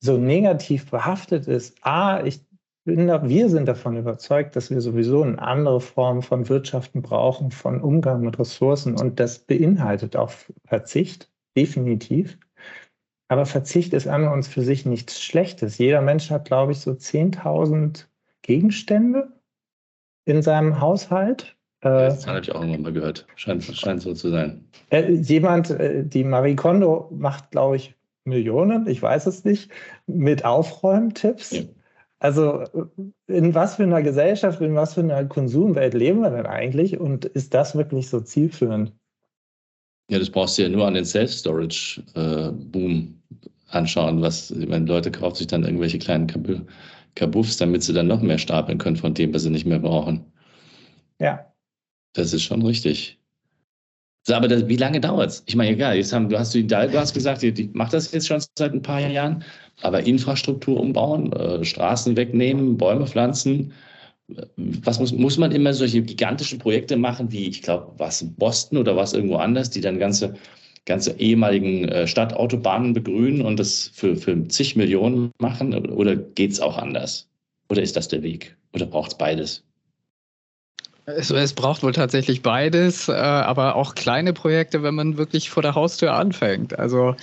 so 0.00 0.18
negativ 0.18 0.90
behaftet 0.90 1.46
ist. 1.46 1.78
A, 1.82 2.24
ich 2.24 2.44
bin 2.96 3.06
da, 3.06 3.28
wir 3.28 3.48
sind 3.48 3.66
davon 3.66 3.96
überzeugt, 3.96 4.56
dass 4.56 4.70
wir 4.70 4.80
sowieso 4.80 5.22
eine 5.22 5.40
andere 5.40 5.80
Form 5.80 6.22
von 6.22 6.48
Wirtschaften 6.48 7.02
brauchen, 7.02 7.52
von 7.52 7.80
Umgang 7.80 8.22
mit 8.22 8.38
Ressourcen 8.38 8.98
und 8.98 9.20
das 9.20 9.38
beinhaltet 9.38 10.16
auch 10.16 10.32
Verzicht, 10.64 11.30
definitiv. 11.56 12.36
Aber 13.28 13.46
Verzicht 13.46 13.92
ist 13.92 14.08
an 14.08 14.26
uns 14.26 14.48
für 14.48 14.62
sich 14.62 14.86
nichts 14.86 15.22
Schlechtes. 15.22 15.78
Jeder 15.78 16.00
Mensch 16.00 16.30
hat, 16.30 16.46
glaube 16.46 16.72
ich, 16.72 16.80
so 16.80 16.90
10.000 16.90 18.06
Gegenstände 18.42 19.28
in 20.24 20.42
seinem 20.42 20.80
Haushalt. 20.80 21.56
Das 21.82 22.26
habe 22.26 22.40
ich 22.40 22.50
auch 22.50 22.60
irgendwann 22.60 22.82
mal 22.82 22.92
gehört. 22.92 23.26
Scheint, 23.36 23.62
scheint 23.64 24.02
so 24.02 24.14
zu 24.14 24.30
sein. 24.30 24.64
Äh, 24.90 25.12
jemand, 25.12 25.70
äh, 25.70 26.04
die 26.04 26.24
Marie 26.24 26.56
Kondo 26.56 27.08
macht, 27.12 27.52
glaube 27.52 27.76
ich, 27.76 27.94
Millionen, 28.24 28.86
ich 28.88 29.00
weiß 29.00 29.26
es 29.26 29.44
nicht, 29.44 29.70
mit 30.06 30.44
Aufräumtipps. 30.44 31.52
Ja. 31.52 31.62
Also 32.20 32.64
in 33.26 33.54
was 33.54 33.76
für 33.76 33.84
einer 33.84 34.02
Gesellschaft, 34.02 34.60
in 34.60 34.74
was 34.74 34.94
für 34.94 35.00
einer 35.00 35.24
Konsumwelt 35.24 35.94
leben 35.94 36.20
wir 36.20 36.30
denn 36.30 36.46
eigentlich? 36.46 37.00
Und 37.00 37.24
ist 37.24 37.54
das 37.54 37.74
wirklich 37.74 38.10
so 38.10 38.20
zielführend? 38.20 38.92
Ja, 40.10 40.18
das 40.18 40.28
brauchst 40.28 40.58
du 40.58 40.62
ja 40.62 40.68
nur 40.68 40.86
an 40.86 40.94
den 40.94 41.04
Self-Storage-Boom 41.04 42.92
äh, 43.00 43.06
anschauen. 43.68 44.20
Was, 44.20 44.50
ich 44.50 44.68
meine, 44.68 44.84
Leute 44.84 45.10
kaufen 45.10 45.36
sich 45.36 45.46
dann 45.46 45.64
irgendwelche 45.64 45.98
kleinen 45.98 46.26
Kabuffs, 47.14 47.56
damit 47.56 47.84
sie 47.84 47.92
dann 47.94 48.08
noch 48.08 48.20
mehr 48.20 48.38
stapeln 48.38 48.78
können 48.78 48.96
von 48.96 49.14
dem, 49.14 49.32
was 49.32 49.42
sie 49.42 49.50
nicht 49.50 49.66
mehr 49.66 49.78
brauchen. 49.78 50.24
Ja. 51.20 51.46
Das 52.12 52.32
ist 52.32 52.42
schon 52.42 52.62
richtig. 52.62 53.19
So, 54.22 54.34
aber 54.34 54.48
das, 54.48 54.68
wie 54.68 54.76
lange 54.76 55.00
dauert 55.00 55.30
es? 55.30 55.42
Ich 55.46 55.56
meine, 55.56 55.70
egal, 55.72 55.96
jetzt 55.96 56.12
haben, 56.12 56.28
du 56.28 56.38
hast 56.38 56.52
Hidalgo 56.52 56.98
hast 56.98 57.14
gesagt, 57.14 57.42
die, 57.42 57.70
macht 57.72 57.94
das 57.94 58.12
jetzt 58.12 58.26
schon 58.26 58.42
seit 58.56 58.72
ein 58.72 58.82
paar 58.82 59.00
Jahren, 59.00 59.44
aber 59.80 60.02
Infrastruktur 60.04 60.78
umbauen, 60.78 61.32
äh, 61.32 61.64
Straßen 61.64 62.16
wegnehmen, 62.16 62.76
Bäume 62.76 63.06
pflanzen. 63.06 63.72
Was 64.56 65.00
muss, 65.00 65.12
muss 65.12 65.38
man 65.38 65.52
immer 65.52 65.72
solche 65.74 66.02
gigantischen 66.02 66.58
Projekte 66.58 66.96
machen, 66.96 67.32
wie, 67.32 67.48
ich 67.48 67.62
glaube, 67.62 67.92
was 67.98 68.24
Boston 68.36 68.78
oder 68.78 68.96
was 68.96 69.12
irgendwo 69.12 69.36
anders, 69.36 69.70
die 69.70 69.80
dann 69.80 69.98
ganze, 69.98 70.34
ganze 70.84 71.18
ehemaligen 71.18 71.88
äh, 71.88 72.06
Stadtautobahnen 72.06 72.92
begrünen 72.92 73.42
und 73.42 73.58
das 73.58 73.90
für, 73.94 74.16
für 74.16 74.46
zig 74.48 74.76
Millionen 74.76 75.30
machen? 75.40 75.74
Oder 75.74 76.16
geht 76.16 76.52
es 76.52 76.60
auch 76.60 76.76
anders? 76.78 77.28
Oder 77.70 77.82
ist 77.82 77.96
das 77.96 78.08
der 78.08 78.22
Weg? 78.22 78.56
Oder 78.74 78.86
braucht 78.86 79.12
es 79.12 79.18
beides? 79.18 79.64
Es, 81.16 81.30
es, 81.30 81.52
braucht 81.52 81.82
wohl 81.82 81.92
tatsächlich 81.92 82.42
beides, 82.42 83.08
äh, 83.08 83.12
aber 83.12 83.76
auch 83.76 83.94
kleine 83.94 84.32
Projekte, 84.32 84.82
wenn 84.82 84.94
man 84.94 85.16
wirklich 85.16 85.50
vor 85.50 85.62
der 85.62 85.74
Haustür 85.74 86.14
anfängt. 86.14 86.78
Also 86.78 87.14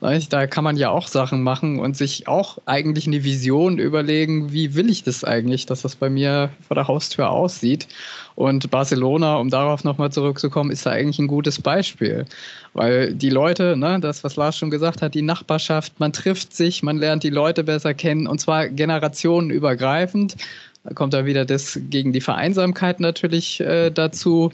da 0.00 0.46
kann 0.46 0.64
man 0.64 0.76
ja 0.76 0.90
auch 0.90 1.08
Sachen 1.08 1.42
machen 1.42 1.78
und 1.78 1.96
sich 1.96 2.28
auch 2.28 2.58
eigentlich 2.66 3.06
eine 3.06 3.24
Vision 3.24 3.78
überlegen, 3.78 4.52
wie 4.52 4.74
will 4.74 4.90
ich 4.90 5.02
das 5.02 5.24
eigentlich, 5.24 5.66
dass 5.66 5.82
das 5.82 5.96
bei 5.96 6.10
mir 6.10 6.50
vor 6.66 6.74
der 6.74 6.88
Haustür 6.88 7.30
aussieht. 7.30 7.88
Und 8.34 8.70
Barcelona, 8.70 9.36
um 9.36 9.48
darauf 9.48 9.84
nochmal 9.84 10.10
zurückzukommen, 10.10 10.70
ist 10.70 10.86
da 10.86 10.90
eigentlich 10.90 11.18
ein 11.18 11.28
gutes 11.28 11.60
Beispiel. 11.60 12.26
Weil 12.72 13.14
die 13.14 13.30
Leute, 13.30 13.76
ne, 13.76 14.00
das, 14.00 14.24
was 14.24 14.36
Lars 14.36 14.58
schon 14.58 14.70
gesagt 14.70 15.02
hat, 15.02 15.14
die 15.14 15.22
Nachbarschaft, 15.22 16.00
man 16.00 16.12
trifft 16.12 16.54
sich, 16.54 16.82
man 16.82 16.98
lernt 16.98 17.22
die 17.22 17.30
Leute 17.30 17.62
besser 17.62 17.94
kennen 17.94 18.26
und 18.26 18.40
zwar 18.40 18.68
generationenübergreifend. 18.68 20.36
Da 20.84 20.92
kommt 20.92 21.14
da 21.14 21.24
wieder 21.24 21.46
das 21.46 21.80
gegen 21.88 22.12
die 22.12 22.20
Vereinsamkeit 22.20 23.00
natürlich 23.00 23.58
äh, 23.60 23.90
dazu. 23.90 24.50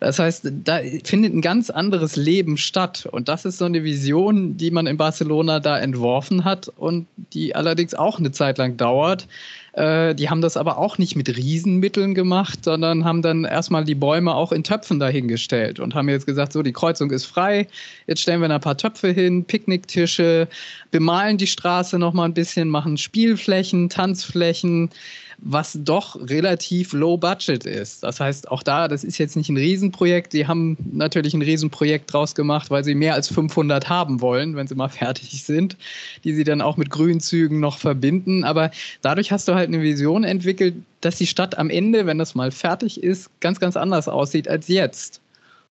Das 0.00 0.18
heißt, 0.18 0.50
da 0.64 0.80
findet 1.04 1.34
ein 1.34 1.40
ganz 1.40 1.70
anderes 1.70 2.16
Leben 2.16 2.56
statt. 2.56 3.08
Und 3.10 3.28
das 3.28 3.44
ist 3.44 3.58
so 3.58 3.64
eine 3.64 3.84
Vision, 3.84 4.56
die 4.56 4.72
man 4.72 4.88
in 4.88 4.96
Barcelona 4.96 5.60
da 5.60 5.78
entworfen 5.78 6.44
hat 6.44 6.68
und 6.68 7.06
die 7.32 7.54
allerdings 7.54 7.94
auch 7.94 8.18
eine 8.18 8.32
Zeit 8.32 8.58
lang 8.58 8.76
dauert. 8.76 9.28
Äh, 9.74 10.16
die 10.16 10.28
haben 10.28 10.40
das 10.40 10.56
aber 10.56 10.78
auch 10.78 10.98
nicht 10.98 11.14
mit 11.14 11.28
Riesenmitteln 11.36 12.16
gemacht, 12.16 12.64
sondern 12.64 13.04
haben 13.04 13.22
dann 13.22 13.44
erstmal 13.44 13.84
die 13.84 13.94
Bäume 13.94 14.34
auch 14.34 14.50
in 14.50 14.64
Töpfen 14.64 14.98
dahingestellt 14.98 15.78
und 15.78 15.94
haben 15.94 16.08
jetzt 16.08 16.26
gesagt, 16.26 16.52
so, 16.52 16.62
die 16.62 16.72
Kreuzung 16.72 17.12
ist 17.12 17.26
frei, 17.26 17.68
jetzt 18.08 18.22
stellen 18.22 18.40
wir 18.40 18.50
ein 18.50 18.60
paar 18.60 18.76
Töpfe 18.76 19.10
hin, 19.12 19.44
Picknicktische, 19.44 20.48
bemalen 20.90 21.38
die 21.38 21.46
Straße 21.46 22.00
nochmal 22.00 22.28
ein 22.28 22.34
bisschen, 22.34 22.68
machen 22.68 22.96
Spielflächen, 22.96 23.88
Tanzflächen 23.88 24.90
was 25.38 25.78
doch 25.82 26.16
relativ 26.28 26.92
low 26.92 27.16
budget 27.16 27.64
ist. 27.64 28.02
Das 28.02 28.18
heißt, 28.18 28.50
auch 28.50 28.62
da, 28.62 28.88
das 28.88 29.04
ist 29.04 29.18
jetzt 29.18 29.36
nicht 29.36 29.48
ein 29.48 29.56
Riesenprojekt. 29.56 30.32
Sie 30.32 30.46
haben 30.46 30.76
natürlich 30.92 31.32
ein 31.32 31.42
Riesenprojekt 31.42 32.12
draus 32.12 32.34
gemacht, 32.34 32.70
weil 32.70 32.82
sie 32.82 32.94
mehr 32.94 33.14
als 33.14 33.28
500 33.28 33.88
haben 33.88 34.20
wollen, 34.20 34.56
wenn 34.56 34.66
sie 34.66 34.74
mal 34.74 34.88
fertig 34.88 35.44
sind, 35.44 35.76
die 36.24 36.34
sie 36.34 36.44
dann 36.44 36.60
auch 36.60 36.76
mit 36.76 36.90
Grünzügen 36.90 37.60
noch 37.60 37.78
verbinden. 37.78 38.42
Aber 38.42 38.70
dadurch 39.00 39.30
hast 39.30 39.46
du 39.46 39.54
halt 39.54 39.68
eine 39.68 39.80
Vision 39.80 40.24
entwickelt, 40.24 40.74
dass 41.00 41.16
die 41.16 41.26
Stadt 41.26 41.56
am 41.56 41.70
Ende, 41.70 42.06
wenn 42.06 42.18
das 42.18 42.34
mal 42.34 42.50
fertig 42.50 43.02
ist, 43.02 43.30
ganz, 43.40 43.60
ganz 43.60 43.76
anders 43.76 44.08
aussieht 44.08 44.48
als 44.48 44.66
jetzt. 44.66 45.20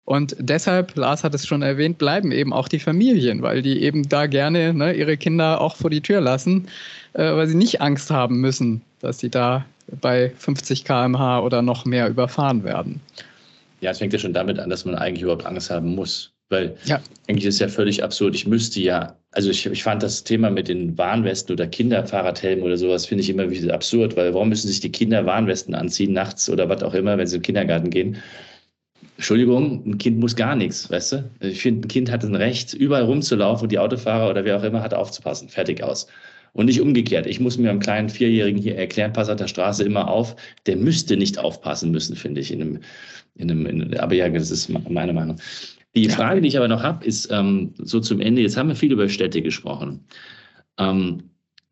Und 0.05 0.35
deshalb, 0.39 0.97
Lars 0.97 1.23
hat 1.23 1.35
es 1.35 1.47
schon 1.47 1.63
erwähnt, 1.63 1.99
bleiben 1.99 2.33
eben 2.33 2.53
auch 2.53 2.69
die 2.69 2.81
Familien, 2.81 3.43
weil 3.43 3.63
die 3.63 3.83
eben 3.83 4.09
da 4.09 4.27
gerne 4.27 4.75
ne, 4.75 4.93
ihre 4.93 5.17
Kinder 5.17 5.61
auch 5.61 5.77
vor 5.77 5.91
die 5.91 6.01
Tür 6.01 6.21
lassen, 6.21 6.69
äh, 7.13 7.23
weil 7.23 7.47
sie 7.47 7.57
nicht 7.57 7.81
Angst 7.81 8.11
haben 8.11 8.41
müssen, 8.41 8.83
dass 9.01 9.19
sie 9.19 9.31
da 9.31 9.65
bei 10.01 10.33
50 10.39 10.85
km/h 10.85 11.41
oder 11.41 11.63
noch 11.63 11.85
mehr 11.85 12.09
überfahren 12.09 12.65
werden. 12.65 13.01
Ja, 13.81 13.91
es 13.91 13.99
fängt 13.99 14.13
ja 14.13 14.19
schon 14.19 14.35
damit 14.35 14.59
an, 14.59 14.71
dass 14.71 14.85
man 14.85 14.95
eigentlich 14.95 15.23
überhaupt 15.23 15.47
Angst 15.47 15.71
haben 15.71 15.95
muss. 15.95 16.33
Weil 16.51 16.77
ja. 16.85 17.01
eigentlich 17.29 17.47
ist 17.47 17.55
es 17.55 17.61
ja 17.61 17.69
völlig 17.69 18.03
absurd. 18.03 18.35
Ich 18.35 18.47
müsste 18.47 18.81
ja, 18.81 19.17
also 19.31 19.51
ich, 19.51 19.65
ich 19.67 19.83
fand 19.85 20.03
das 20.03 20.25
Thema 20.25 20.51
mit 20.51 20.67
den 20.67 20.99
Warnwesten 20.99 21.53
oder 21.53 21.69
Kinderfahrradhelmen 21.69 22.65
oder 22.65 22.77
sowas, 22.77 23.07
finde 23.07 23.23
ich 23.23 23.31
immer 23.31 23.49
wieder 23.49 23.73
absurd, 23.73 24.17
weil 24.17 24.35
warum 24.35 24.49
müssen 24.49 24.67
sich 24.67 24.81
die 24.81 24.91
Kinder 24.91 25.25
Warnwesten 25.25 25.77
anziehen, 25.77 26.13
nachts 26.13 26.51
oder 26.51 26.69
was 26.69 26.83
auch 26.83 26.95
immer, 26.95 27.17
wenn 27.17 27.29
sie 27.29 27.37
in 27.37 27.43
den 27.43 27.47
Kindergarten 27.47 27.91
gehen? 27.91 28.17
Entschuldigung, 29.21 29.83
ein 29.85 29.99
Kind 29.99 30.19
muss 30.19 30.35
gar 30.35 30.57
nichts, 30.57 30.91
weißt 30.91 31.13
du? 31.13 31.31
Ich 31.41 31.61
finde, 31.61 31.87
ein 31.87 31.89
Kind 31.89 32.11
hat 32.11 32.25
ein 32.25 32.35
Recht, 32.35 32.73
überall 32.73 33.05
rumzulaufen 33.05 33.65
und 33.65 33.71
die 33.71 33.79
Autofahrer 33.79 34.31
oder 34.31 34.47
wer 34.47 34.57
auch 34.57 34.63
immer 34.63 34.83
hat 34.83 34.95
aufzupassen. 34.95 35.51
Fertig 35.51 35.83
aus. 35.83 36.07
Und 36.55 36.65
nicht 36.65 36.81
umgekehrt. 36.81 37.27
Ich 37.27 37.39
muss 37.39 37.59
mir 37.59 37.69
einem 37.69 37.81
kleinen 37.81 38.09
Vierjährigen 38.09 38.63
hier 38.63 38.77
erklären, 38.77 39.13
pass 39.13 39.29
auf 39.29 39.37
der 39.37 39.47
Straße 39.47 39.85
immer 39.85 40.09
auf. 40.09 40.37
Der 40.65 40.77
müsste 40.77 41.19
nicht 41.19 41.39
aufpassen 41.39 41.91
müssen, 41.91 42.17
finde 42.17 42.41
ich. 42.41 42.51
In 42.51 42.63
einem, 42.63 42.81
in 43.35 43.51
einem, 43.51 43.67
in, 43.67 43.99
aber 43.99 44.15
ja, 44.15 44.27
das 44.27 44.51
ist 44.51 44.71
meine 44.89 45.13
Meinung. 45.13 45.37
Die. 45.95 46.09
Frage, 46.09 46.41
die 46.41 46.49
ich 46.49 46.57
aber 46.57 46.69
noch 46.69 46.83
habe, 46.83 47.05
ist 47.05 47.31
ähm, 47.31 47.75
so 47.77 48.01
zum 48.01 48.21
Ende. 48.21 48.41
Jetzt 48.41 48.57
haben 48.57 48.71
wir 48.71 48.75
viel 48.75 48.93
über 48.93 49.07
Städte 49.11 49.43
gesprochen. 49.43 50.07
Ähm, 50.79 51.25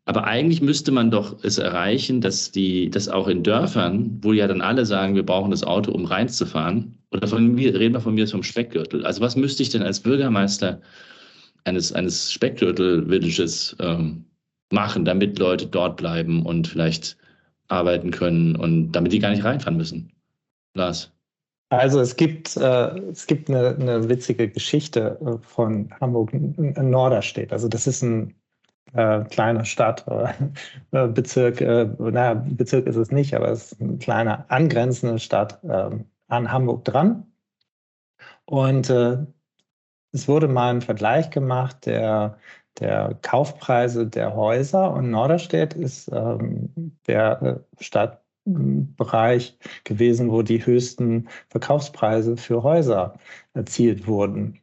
aber 0.05 0.25
eigentlich 0.25 0.61
müsste 0.61 0.91
man 0.91 1.09
doch 1.09 1.43
es 1.43 1.57
erreichen, 1.57 2.21
dass 2.21 2.51
die, 2.51 2.91
dass 2.91 3.09
auch 3.09 3.27
in 3.27 3.41
Dörfern, 3.41 4.19
wo 4.21 4.33
ja 4.33 4.45
dann 4.45 4.61
alle 4.61 4.85
sagen, 4.85 5.15
wir 5.15 5.25
brauchen 5.25 5.49
das 5.49 5.63
Auto, 5.63 5.91
um 5.91 6.05
reinzufahren, 6.05 6.98
oder 7.11 7.27
von 7.27 7.53
mir, 7.55 7.73
reden 7.77 7.93
wir 7.93 8.01
von 8.01 8.15
mir 8.15 8.27
vom 8.27 8.43
Speckgürtel. 8.43 9.05
Also 9.05 9.21
was 9.21 9.35
müsste 9.35 9.63
ich 9.63 9.69
denn 9.69 9.83
als 9.83 9.99
Bürgermeister 9.99 10.81
eines, 11.63 11.91
eines 11.93 12.31
Speckgürtel-Villages 12.31 13.75
ähm, 13.79 14.25
machen, 14.71 15.05
damit 15.05 15.39
Leute 15.39 15.67
dort 15.67 15.97
bleiben 15.97 16.45
und 16.45 16.67
vielleicht 16.67 17.17
arbeiten 17.67 18.11
können 18.11 18.55
und 18.55 18.91
damit 18.91 19.11
die 19.11 19.19
gar 19.19 19.31
nicht 19.31 19.43
reinfahren 19.43 19.77
müssen. 19.77 20.11
Lars. 20.73 21.11
Also 21.69 21.99
es 21.99 22.15
gibt, 22.15 22.57
äh, 22.57 22.99
es 23.11 23.27
gibt 23.27 23.49
eine, 23.49 23.75
eine 23.75 24.09
witzige 24.09 24.49
Geschichte 24.49 25.19
äh, 25.21 25.45
von 25.45 25.89
Hamburg 26.01 26.31
Norderstedt. 26.33 27.53
Also 27.53 27.67
das 27.67 27.85
ist 27.85 28.01
ein 28.01 28.33
äh, 28.93 29.23
kleiner 29.25 29.65
Stadt, 29.65 30.03
äh, 30.07 31.07
Bezirk, 31.07 31.61
äh, 31.61 31.87
naja, 31.99 32.33
Bezirk 32.33 32.87
ist 32.87 32.95
es 32.95 33.11
nicht, 33.11 33.35
aber 33.35 33.49
es 33.49 33.71
ist 33.71 33.81
eine 33.81 33.97
kleine 33.97 34.49
angrenzende 34.49 35.19
Stadt 35.19 35.63
äh, 35.63 35.91
an 36.29 36.51
Hamburg 36.51 36.85
dran. 36.85 37.25
Und 38.45 38.89
äh, 38.89 39.17
es 40.11 40.27
wurde 40.27 40.47
mal 40.47 40.71
ein 40.73 40.81
Vergleich 40.81 41.29
gemacht, 41.29 41.85
der 41.85 42.37
der 42.79 43.17
Kaufpreise 43.21 44.07
der 44.07 44.35
Häuser 44.35 44.93
und 44.93 45.09
Norderstedt 45.11 45.73
ist 45.73 46.09
ähm, 46.13 46.93
der 47.07 47.41
äh, 47.41 47.83
Stadtbereich 47.83 49.57
gewesen, 49.83 50.31
wo 50.31 50.41
die 50.41 50.65
höchsten 50.65 51.27
Verkaufspreise 51.49 52.37
für 52.37 52.63
Häuser 52.63 53.17
erzielt 53.53 54.07
wurden. 54.07 54.59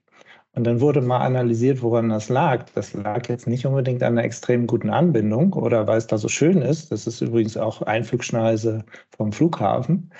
Und 0.52 0.64
dann 0.64 0.80
wurde 0.80 1.02
mal 1.02 1.18
analysiert, 1.18 1.82
woran 1.82 2.08
das 2.08 2.30
lag. 2.30 2.64
Das 2.74 2.94
lag 2.94 3.28
jetzt 3.28 3.46
nicht 3.46 3.66
unbedingt 3.66 4.02
an 4.02 4.14
einer 4.14 4.24
extrem 4.24 4.66
guten 4.66 4.88
Anbindung 4.88 5.52
oder 5.52 5.86
weil 5.86 5.98
es 5.98 6.06
da 6.06 6.16
so 6.16 6.28
schön 6.28 6.62
ist. 6.62 6.90
Das 6.90 7.06
ist 7.06 7.20
übrigens 7.20 7.58
auch 7.58 7.82
Einflugschneise 7.82 8.84
vom 9.14 9.32
Flughafen. 9.32 10.10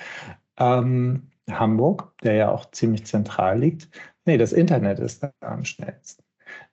Ähm, 0.59 1.23
Hamburg, 1.49 2.13
der 2.23 2.33
ja 2.33 2.51
auch 2.51 2.69
ziemlich 2.71 3.05
zentral 3.05 3.59
liegt. 3.59 3.89
Nee, 4.25 4.37
das 4.37 4.53
Internet 4.53 4.99
ist 4.99 5.23
da 5.23 5.31
am 5.41 5.63
schnellsten. 5.63 6.23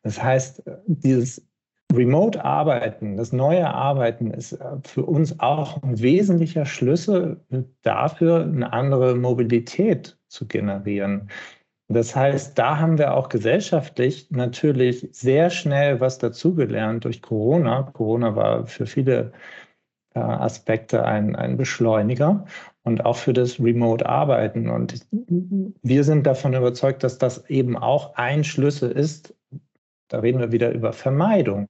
Das 0.03 0.23
heißt, 0.23 0.63
dieses 0.87 1.47
Remote-Arbeiten, 1.93 3.17
das 3.17 3.33
neue 3.33 3.73
Arbeiten 3.73 4.31
ist 4.31 4.59
für 4.85 5.05
uns 5.05 5.39
auch 5.41 5.83
ein 5.83 6.01
wesentlicher 6.01 6.65
Schlüssel 6.65 7.41
dafür, 7.83 8.43
eine 8.43 8.73
andere 8.73 9.15
Mobilität 9.15 10.19
zu 10.29 10.47
generieren. 10.47 11.31
Das 11.89 12.17
heißt, 12.17 12.59
da 12.59 12.79
haben 12.79 12.99
wir 12.99 13.15
auch 13.15 13.29
gesellschaftlich 13.29 14.31
natürlich 14.31 15.09
sehr 15.13 15.51
schnell 15.51 16.01
was 16.01 16.19
dazugelernt 16.19 17.05
durch 17.05 17.21
Corona. 17.21 17.83
Corona 17.93 18.35
war 18.35 18.67
für 18.67 18.87
viele 18.87 19.33
äh, 20.15 20.21
Aspekte 20.21 21.05
ein, 21.05 21.37
ein 21.37 21.57
Beschleuniger 21.57 22.47
und 22.85 23.05
auch 23.05 23.17
für 23.17 23.33
das 23.33 23.59
Remote-Arbeiten. 23.59 24.69
Und 24.69 25.07
wir 25.83 26.05
sind 26.05 26.27
davon 26.27 26.55
überzeugt, 26.55 27.03
dass 27.03 27.19
das 27.19 27.49
eben 27.49 27.77
auch 27.77 28.15
ein 28.15 28.45
Schlüssel 28.45 28.91
ist. 28.91 29.35
Da 30.09 30.21
reden 30.21 30.39
wir 30.39 30.53
wieder 30.53 30.71
über 30.71 30.93
Vermeidung. 30.93 31.67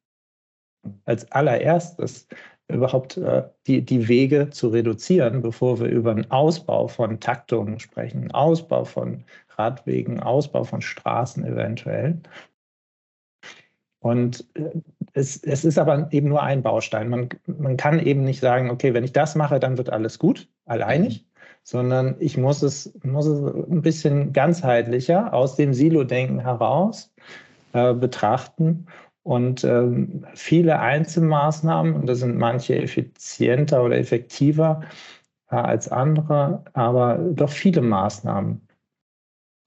Als 1.07 1.31
allererstes 1.33 2.27
überhaupt 2.69 3.17
äh, 3.17 3.45
die, 3.67 3.83
die 3.83 4.09
Wege 4.09 4.51
zu 4.51 4.69
reduzieren, 4.69 5.41
bevor 5.41 5.81
wir 5.81 5.87
über 5.87 6.11
einen 6.11 6.31
Ausbau 6.31 6.89
von 6.89 7.21
Taktungen 7.21 7.79
sprechen, 7.79 8.31
Ausbau 8.33 8.85
von 8.85 9.25
Radwegen, 9.57 10.21
Ausbau 10.21 10.65
von 10.65 10.83
Straßen 10.83 11.45
eventuell. 11.45 12.21
Und 14.01 14.47
äh, 14.55 14.71
es, 15.13 15.43
es 15.43 15.65
ist 15.65 15.79
aber 15.79 16.09
eben 16.11 16.29
nur 16.29 16.43
ein 16.43 16.63
Baustein. 16.63 17.09
Man, 17.09 17.29
man 17.47 17.77
kann 17.77 17.99
eben 17.99 18.25
nicht 18.25 18.41
sagen, 18.41 18.71
okay, 18.71 18.95
wenn 18.95 19.05
ich 19.05 19.13
das 19.13 19.35
mache, 19.37 19.61
dann 19.61 19.79
wird 19.79 19.91
alles 19.91 20.19
gut, 20.19 20.49
alleinig, 20.67 21.27
sondern 21.63 22.17
ich 22.21 22.37
muss 22.37 22.63
es, 22.63 22.93
muss 23.03 23.27
es 23.27 23.41
ein 23.71 23.83
bisschen 23.83 24.33
ganzheitlicher 24.33 25.33
aus 25.33 25.57
dem 25.57 25.73
Silo-Denken 25.75 26.41
heraus 26.41 27.13
äh, 27.73 27.95
betrachten 27.95 28.87
und 29.23 29.65
ähm, 29.65 30.27
viele 30.35 30.79
Einzelmaßnahmen, 30.79 31.95
und 31.95 32.07
da 32.07 32.15
sind 32.15 32.37
manche 32.37 32.77
effizienter 32.77 33.83
oder 33.83 33.97
effektiver 33.97 34.83
äh, 35.51 35.57
als 35.57 35.89
andere, 35.89 36.63
aber 36.75 37.19
doch 37.33 37.51
viele 37.51 37.81
Maßnahmen. 37.81 38.61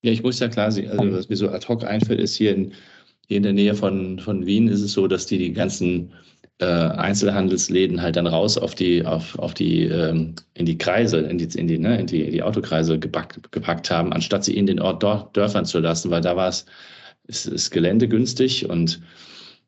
Ja, 0.03 0.11
ich 0.11 0.21
muss 0.21 0.39
ja 0.39 0.47
klar 0.47 0.71
sehen, 0.71 0.91
also 0.91 1.11
was 1.11 1.27
mir 1.27 1.35
so 1.35 1.49
ad 1.49 1.67
hoc 1.67 1.83
einfällt, 1.83 2.19
ist 2.19 2.35
hier 2.35 2.55
in, 2.55 2.73
hier 3.27 3.37
in 3.37 3.43
der 3.43 3.53
Nähe 3.53 3.73
von, 3.73 4.19
von 4.19 4.45
Wien 4.45 4.67
ist 4.67 4.81
es 4.81 4.93
so, 4.93 5.07
dass 5.07 5.25
die 5.25 5.39
die 5.39 5.53
ganzen 5.53 6.13
äh, 6.59 6.65
Einzelhandelsläden 6.65 8.01
halt 8.01 8.15
dann 8.15 8.27
raus 8.27 8.57
auf 8.57 8.75
die, 8.75 9.05
auf, 9.05 9.37
auf 9.37 9.53
die, 9.53 9.83
ähm, 9.83 10.35
in 10.55 10.65
die 10.65 10.77
Kreise, 10.77 11.19
in 11.19 11.37
die, 11.37 11.57
in 11.57 11.67
die, 11.67 11.77
ne, 11.77 11.99
in 11.99 12.07
die, 12.07 12.23
in 12.23 12.31
die 12.31 12.43
Autokreise 12.43 12.97
gepackt, 12.99 13.51
gepackt 13.51 13.91
haben, 13.91 14.13
anstatt 14.13 14.43
sie 14.43 14.57
in 14.57 14.65
den 14.65 14.79
Ort 14.79 15.03
Dörfern 15.03 15.65
zu 15.65 15.79
lassen, 15.79 16.09
weil 16.11 16.21
da 16.21 16.35
war 16.35 16.49
es, 16.49 16.65
ist, 17.27 17.45
ist 17.47 17.71
Gelände 17.71 18.07
günstig 18.07 18.69
und 18.69 19.01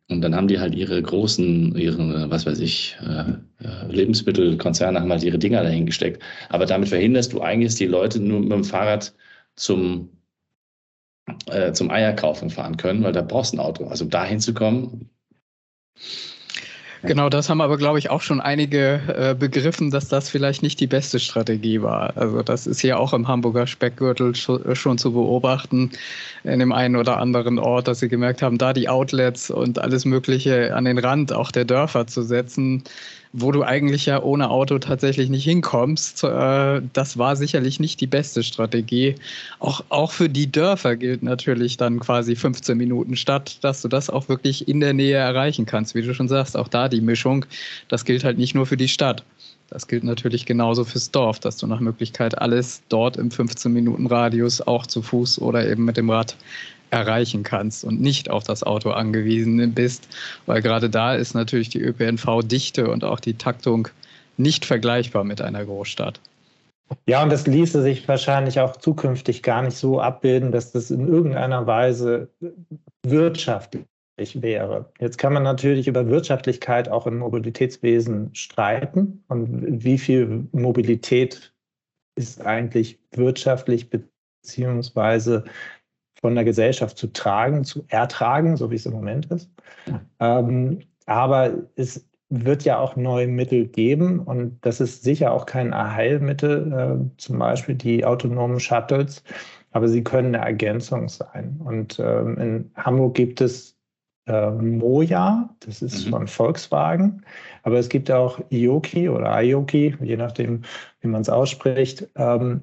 und 0.09 0.21
dann 0.21 0.35
haben 0.35 0.47
die 0.47 0.59
halt 0.59 0.73
ihre 0.73 0.99
großen, 1.01 1.75
ihre, 1.77 2.31
was 2.31 2.47
weiß 2.47 2.59
ich, 2.61 2.97
äh, 3.01 3.33
äh, 3.63 3.91
Lebensmittelkonzerne 3.91 4.99
haben 4.99 5.11
halt 5.11 5.23
ihre 5.23 5.37
Dinger 5.37 5.61
dahin 5.61 5.85
gesteckt. 5.85 6.23
Aber 6.49 6.65
damit 6.65 6.89
verhinderst 6.89 7.31
du 7.31 7.41
eigentlich, 7.41 7.69
dass 7.69 7.75
die 7.75 7.85
Leute 7.85 8.19
nur 8.19 8.39
mit 8.39 8.51
dem 8.51 8.63
Fahrrad 8.63 9.13
zum, 9.55 10.09
äh, 11.45 11.73
zum 11.73 11.91
Eierkaufen 11.91 12.49
fahren 12.49 12.77
können, 12.77 13.03
weil 13.03 13.13
da 13.13 13.21
brauchst 13.21 13.53
du 13.53 13.57
ein 13.57 13.59
Auto. 13.59 13.85
Also 13.85 14.05
um 14.05 14.09
da 14.09 14.25
hinzukommen, 14.25 15.11
Genau, 17.01 17.29
das 17.29 17.49
haben 17.49 17.61
aber, 17.61 17.77
glaube 17.77 17.97
ich, 17.97 18.09
auch 18.09 18.21
schon 18.21 18.41
einige 18.41 19.01
äh, 19.07 19.33
begriffen, 19.33 19.89
dass 19.89 20.09
das 20.09 20.29
vielleicht 20.29 20.63
nicht 20.63 20.81
die 20.81 20.87
beste 20.87 21.19
Strategie 21.19 21.81
war. 21.81 22.17
Also 22.17 22.41
das 22.41 22.67
ist 22.67 22.81
hier 22.81 22.99
auch 22.99 23.13
im 23.13 23.27
Hamburger 23.27 23.67
Speckgürtel 23.67 24.35
schon, 24.35 24.65
äh, 24.65 24.75
schon 24.75 24.97
zu 24.97 25.13
beobachten, 25.13 25.91
in 26.43 26.59
dem 26.59 26.73
einen 26.73 26.97
oder 26.97 27.17
anderen 27.17 27.57
Ort, 27.57 27.87
dass 27.87 27.99
sie 27.99 28.09
gemerkt 28.09 28.41
haben, 28.41 28.57
da 28.57 28.73
die 28.73 28.89
Outlets 28.89 29.49
und 29.49 29.79
alles 29.79 30.03
Mögliche 30.03 30.75
an 30.75 30.83
den 30.83 30.97
Rand 30.97 31.31
auch 31.31 31.51
der 31.51 31.63
Dörfer 31.63 32.05
zu 32.05 32.21
setzen, 32.21 32.83
wo 33.31 33.51
du 33.51 33.63
eigentlich 33.63 34.07
ja 34.07 34.21
ohne 34.23 34.49
Auto 34.49 34.79
tatsächlich 34.79 35.29
nicht 35.29 35.43
hinkommst. 35.43 36.23
Äh, 36.23 36.81
das 36.93 37.17
war 37.17 37.35
sicherlich 37.35 37.79
nicht 37.79 38.01
die 38.01 38.07
beste 38.07 38.41
Strategie. 38.43 39.15
Auch, 39.59 39.83
auch 39.89 40.11
für 40.11 40.29
die 40.29 40.51
Dörfer 40.51 40.95
gilt 40.95 41.21
natürlich 41.21 41.77
dann 41.77 41.99
quasi 41.99 42.35
15 42.35 42.77
Minuten 42.77 43.15
Stadt, 43.15 43.63
dass 43.63 43.81
du 43.81 43.87
das 43.87 44.09
auch 44.09 44.29
wirklich 44.29 44.67
in 44.67 44.79
der 44.79 44.93
Nähe 44.93 45.17
erreichen 45.17 45.65
kannst. 45.65 45.93
Wie 45.93 46.01
du 46.01 46.13
schon 46.13 46.27
sagst, 46.27 46.57
auch 46.57 46.67
da 46.67 46.89
die 46.89 47.01
Mischung, 47.01 47.45
das 47.87 48.05
gilt 48.05 48.23
halt 48.23 48.37
nicht 48.37 48.55
nur 48.55 48.65
für 48.65 48.77
die 48.77 48.87
Stadt. 48.87 49.23
Das 49.69 49.87
gilt 49.87 50.03
natürlich 50.03 50.47
genauso 50.47 50.83
fürs 50.83 51.11
Dorf, 51.11 51.39
dass 51.39 51.57
du 51.57 51.67
nach 51.67 51.79
Möglichkeit 51.79 52.39
alles 52.41 52.81
dort 52.89 53.17
im 53.17 53.29
15 53.29 53.71
Minuten 53.71 54.07
Radius 54.07 54.61
auch 54.61 54.87
zu 54.87 55.03
Fuß 55.03 55.39
oder 55.39 55.69
eben 55.69 55.85
mit 55.85 55.95
dem 55.97 56.09
Rad 56.09 56.35
erreichen 56.91 57.43
kannst 57.43 57.83
und 57.83 58.01
nicht 58.01 58.29
auf 58.29 58.43
das 58.43 58.63
Auto 58.63 58.91
angewiesen 58.91 59.73
bist, 59.73 60.07
weil 60.45 60.61
gerade 60.61 60.89
da 60.89 61.15
ist 61.15 61.33
natürlich 61.33 61.69
die 61.69 61.81
ÖPNV-Dichte 61.81 62.89
und 62.89 63.03
auch 63.03 63.19
die 63.19 63.35
Taktung 63.35 63.87
nicht 64.37 64.65
vergleichbar 64.65 65.23
mit 65.23 65.41
einer 65.41 65.65
Großstadt. 65.65 66.19
Ja, 67.05 67.21
und 67.21 67.31
das 67.31 67.45
ließe 67.45 67.81
sich 67.83 68.07
wahrscheinlich 68.07 68.59
auch 68.59 68.75
zukünftig 68.77 69.43
gar 69.43 69.61
nicht 69.61 69.77
so 69.77 69.99
abbilden, 69.99 70.51
dass 70.51 70.71
das 70.71 70.89
in 70.89 71.07
irgendeiner 71.07 71.67
Weise 71.67 72.29
wirtschaftlich 73.05 73.85
wäre. 74.33 74.91
Jetzt 74.99 75.17
kann 75.17 75.33
man 75.33 75.43
natürlich 75.43 75.87
über 75.87 76.07
Wirtschaftlichkeit 76.07 76.89
auch 76.89 77.05
im 77.07 77.19
Mobilitätswesen 77.19 78.33
streiten 78.33 79.23
und 79.27 79.83
wie 79.83 79.97
viel 79.97 80.47
Mobilität 80.51 81.53
ist 82.15 82.45
eigentlich 82.45 82.99
wirtschaftlich 83.11 83.89
beziehungsweise 83.89 85.45
von 86.21 86.35
der 86.35 86.43
Gesellschaft 86.43 86.97
zu 86.97 87.07
tragen, 87.07 87.63
zu 87.63 87.83
ertragen, 87.87 88.57
so 88.57 88.71
wie 88.71 88.75
es 88.75 88.85
im 88.85 88.93
Moment 88.93 89.25
ist. 89.27 89.49
Ähm, 90.19 90.79
aber 91.05 91.53
es 91.75 92.05
wird 92.29 92.63
ja 92.63 92.77
auch 92.77 92.95
neue 92.95 93.27
Mittel 93.27 93.67
geben 93.67 94.19
und 94.19 94.59
das 94.61 94.79
ist 94.79 95.03
sicher 95.03 95.31
auch 95.31 95.45
kein 95.45 95.73
Heilmittel, 95.73 96.71
äh, 96.71 97.17
zum 97.17 97.39
Beispiel 97.39 97.75
die 97.75 98.05
autonomen 98.05 98.59
Shuttles, 98.59 99.23
aber 99.71 99.87
sie 99.87 100.03
können 100.03 100.35
eine 100.35 100.45
Ergänzung 100.45 101.09
sein. 101.09 101.59
Und 101.63 101.99
ähm, 101.99 102.37
in 102.37 102.71
Hamburg 102.75 103.15
gibt 103.15 103.41
es 103.41 103.75
äh, 104.27 104.51
Moja, 104.51 105.49
das 105.61 105.81
ist 105.81 106.05
mhm. 106.05 106.11
von 106.11 106.27
Volkswagen, 106.27 107.25
aber 107.63 107.79
es 107.79 107.89
gibt 107.89 108.11
auch 108.11 108.39
Ioki 108.51 109.09
oder 109.09 109.41
Ioki, 109.41 109.95
je 110.01 110.17
nachdem, 110.17 110.61
wie 111.01 111.07
man 111.07 111.21
es 111.21 111.29
ausspricht. 111.29 112.07
Ähm, 112.15 112.61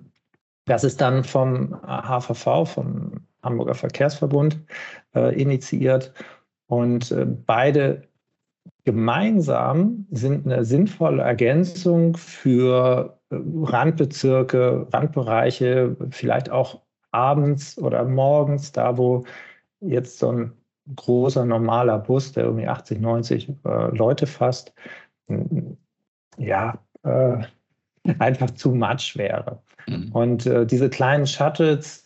das 0.67 0.85
ist 0.85 1.01
dann 1.01 1.25
vom 1.25 1.77
HVV, 1.83 2.69
vom 2.69 3.26
Hamburger 3.47 3.75
Verkehrsverbund, 3.75 4.61
äh, 5.15 5.41
initiiert. 5.41 6.13
Und 6.67 7.11
äh, 7.13 7.25
beide 7.25 8.03
gemeinsam 8.85 10.07
sind 10.11 10.47
eine 10.47 10.65
sinnvolle 10.65 11.23
Ergänzung 11.23 12.17
für 12.17 13.19
äh, 13.31 13.37
Randbezirke, 13.63 14.87
Randbereiche, 14.93 15.97
vielleicht 16.11 16.51
auch 16.51 16.83
abends 17.13 17.79
oder 17.79 18.05
morgens, 18.05 18.73
da 18.73 18.99
wo 18.99 19.25
jetzt 19.81 20.19
so 20.19 20.33
ein 20.33 20.53
großer 20.95 21.45
normaler 21.45 21.99
Bus, 21.99 22.33
der 22.33 22.45
irgendwie 22.45 22.69
80, 22.69 23.01
90 23.01 23.49
äh, 23.65 23.97
Leute 23.97 24.27
fasst, 24.27 24.73
ja, 26.39 26.79
äh, 27.03 27.39
einfach 28.19 28.53
zu 28.53 28.71
much 28.71 29.17
wäre. 29.17 29.61
Mhm. 29.89 30.13
Und 30.13 30.47
äh, 30.47 30.67
diese 30.67 30.89
kleinen 30.89 31.27
Shuttles, 31.27 32.05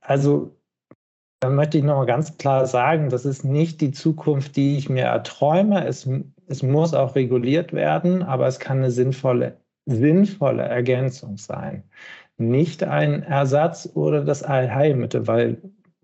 also 0.00 0.58
da 1.40 1.50
möchte 1.50 1.78
ich 1.78 1.84
noch 1.84 1.96
mal 1.96 2.06
ganz 2.06 2.36
klar 2.36 2.66
sagen, 2.66 3.10
das 3.10 3.24
ist 3.24 3.44
nicht 3.44 3.80
die 3.80 3.92
Zukunft, 3.92 4.56
die 4.56 4.76
ich 4.76 4.88
mir 4.88 5.04
erträume. 5.04 5.86
Es, 5.86 6.08
es 6.46 6.62
muss 6.62 6.94
auch 6.94 7.14
reguliert 7.14 7.72
werden, 7.72 8.22
aber 8.22 8.46
es 8.46 8.58
kann 8.58 8.78
eine 8.78 8.90
sinnvolle, 8.90 9.56
sinnvolle 9.86 10.64
Ergänzung 10.64 11.38
sein. 11.38 11.84
Nicht 12.38 12.82
ein 12.84 13.22
Ersatz 13.22 13.88
oder 13.94 14.24
das 14.24 14.42
Allheilmittel, 14.42 15.26
weil, 15.26 15.58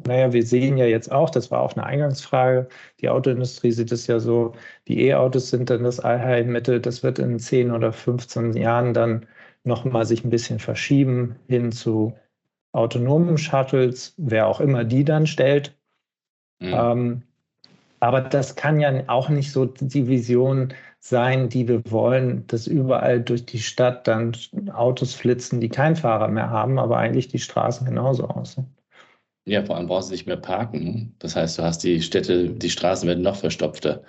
naja, 0.07 0.33
wir 0.33 0.45
sehen 0.45 0.77
ja 0.77 0.87
jetzt 0.87 1.11
auch, 1.11 1.31
das 1.31 1.51
war 1.51 1.61
auch 1.61 1.75
eine 1.75 1.87
Eingangsfrage, 1.87 2.69
die 3.01 3.09
Autoindustrie 3.09 3.73
sieht 3.73 3.93
es 3.93 4.07
ja 4.07 4.21
so, 4.21 4.53
die 4.89 5.07
E-Autos 5.07 5.51
sind 5.51 5.71
dann 5.71 5.85
das 5.85 6.01
Allheilmittel, 6.01 6.81
das 6.81 7.03
wird 7.03 7.19
in 7.19 7.39
10 7.39 7.73
oder 7.73 7.93
15 7.93 8.55
Jahren 8.55 8.95
dann 8.95 9.27
nochmal 9.65 10.05
sich 10.07 10.25
ein 10.25 10.31
bisschen 10.31 10.59
verschieben 10.59 11.37
hin 11.49 11.73
zu 11.73 12.15
autonomen 12.75 13.39
Shuttles, 13.39 14.15
wer 14.17 14.47
auch 14.47 14.61
immer 14.61 14.85
die 14.85 15.05
dann 15.05 15.27
stellt. 15.27 15.75
Mhm. 16.61 16.75
Ähm, 16.75 17.23
aber 18.01 18.21
das 18.21 18.57
kann 18.57 18.81
ja 18.81 19.05
auch 19.07 19.29
nicht 19.29 19.51
so 19.51 19.65
die 19.65 20.09
Vision 20.09 20.75
sein, 21.01 21.49
die 21.49 21.69
wir 21.69 21.83
wollen, 21.91 22.47
dass 22.47 22.67
überall 22.67 23.21
durch 23.21 23.47
die 23.47 23.61
Stadt 23.61 24.07
dann 24.07 24.37
Autos 24.73 25.15
flitzen, 25.15 25.61
die 25.61 25.69
keinen 25.69 25.97
Fahrer 25.97 26.29
mehr 26.29 26.51
haben, 26.51 26.79
aber 26.79 26.99
eigentlich 26.99 27.29
die 27.29 27.39
Straßen 27.39 27.87
genauso 27.87 28.27
aussehen. 28.29 28.67
Ja, 29.47 29.63
vor 29.65 29.77
allem 29.77 29.87
brauchst 29.87 30.09
du 30.09 30.13
nicht 30.13 30.27
mehr 30.27 30.39
parken. 30.39 31.15
Das 31.19 31.37
heißt, 31.37 31.59
du 31.59 31.63
hast 31.63 31.85
die 31.85 32.01
Städte, 32.01 32.51
die 32.51 32.71
Straßen 32.71 33.07
werden 33.07 33.23
noch 33.23 33.37
verstopfter. 33.37 34.03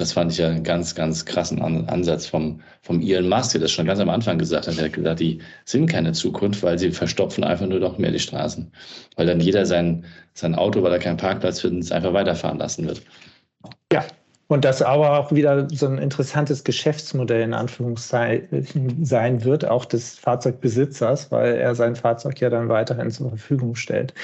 Das 0.00 0.12
fand 0.14 0.32
ich 0.32 0.38
ja 0.38 0.48
einen 0.48 0.64
ganz, 0.64 0.94
ganz 0.94 1.26
krassen 1.26 1.60
Ansatz 1.60 2.26
vom, 2.26 2.60
vom 2.80 3.02
Elon 3.02 3.28
Musk, 3.28 3.52
der 3.52 3.60
das 3.60 3.70
schon 3.70 3.86
ganz 3.86 4.00
am 4.00 4.08
Anfang 4.08 4.38
gesagt 4.38 4.66
hat. 4.66 4.78
Er 4.78 4.84
hat 4.86 4.94
gesagt, 4.94 5.20
die 5.20 5.40
sind 5.66 5.88
keine 5.88 6.12
Zukunft, 6.12 6.62
weil 6.62 6.78
sie 6.78 6.90
verstopfen 6.90 7.44
einfach 7.44 7.66
nur 7.66 7.80
noch 7.80 7.98
mehr 7.98 8.10
die 8.10 8.18
Straßen. 8.18 8.72
Weil 9.16 9.26
dann 9.26 9.40
jeder 9.40 9.66
sein, 9.66 10.06
sein 10.32 10.54
Auto, 10.54 10.82
weil 10.82 10.92
er 10.92 10.98
keinen 10.98 11.18
Parkplatz 11.18 11.60
findet, 11.60 11.92
einfach 11.92 12.14
weiterfahren 12.14 12.58
lassen 12.58 12.86
wird. 12.86 13.02
Ja, 13.92 14.04
Und 14.48 14.64
das 14.64 14.80
aber 14.80 15.18
auch 15.18 15.30
wieder 15.32 15.68
so 15.70 15.86
ein 15.86 15.98
interessantes 15.98 16.64
Geschäftsmodell 16.64 17.42
in 17.42 17.54
Anführungszeichen 17.54 19.04
sein 19.04 19.44
wird, 19.44 19.64
auch 19.66 19.84
des 19.84 20.18
Fahrzeugbesitzers, 20.18 21.30
weil 21.30 21.56
er 21.56 21.74
sein 21.74 21.94
Fahrzeug 21.94 22.40
ja 22.40 22.48
dann 22.48 22.68
weiterhin 22.68 23.10
zur 23.10 23.28
Verfügung 23.28 23.76
stellt. 23.76 24.14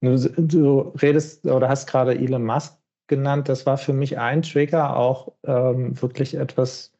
Du, 0.00 0.16
du 0.16 0.92
redest 1.02 1.44
oder 1.44 1.68
hast 1.68 1.86
gerade 1.86 2.16
Elon 2.16 2.44
Musk 2.44 2.77
genannt. 3.08 3.48
Das 3.48 3.66
war 3.66 3.78
für 3.78 3.92
mich 3.92 4.18
ein 4.18 4.42
Trigger, 4.42 4.96
auch 4.96 5.32
ähm, 5.44 6.00
wirklich 6.00 6.34
etwas 6.34 6.92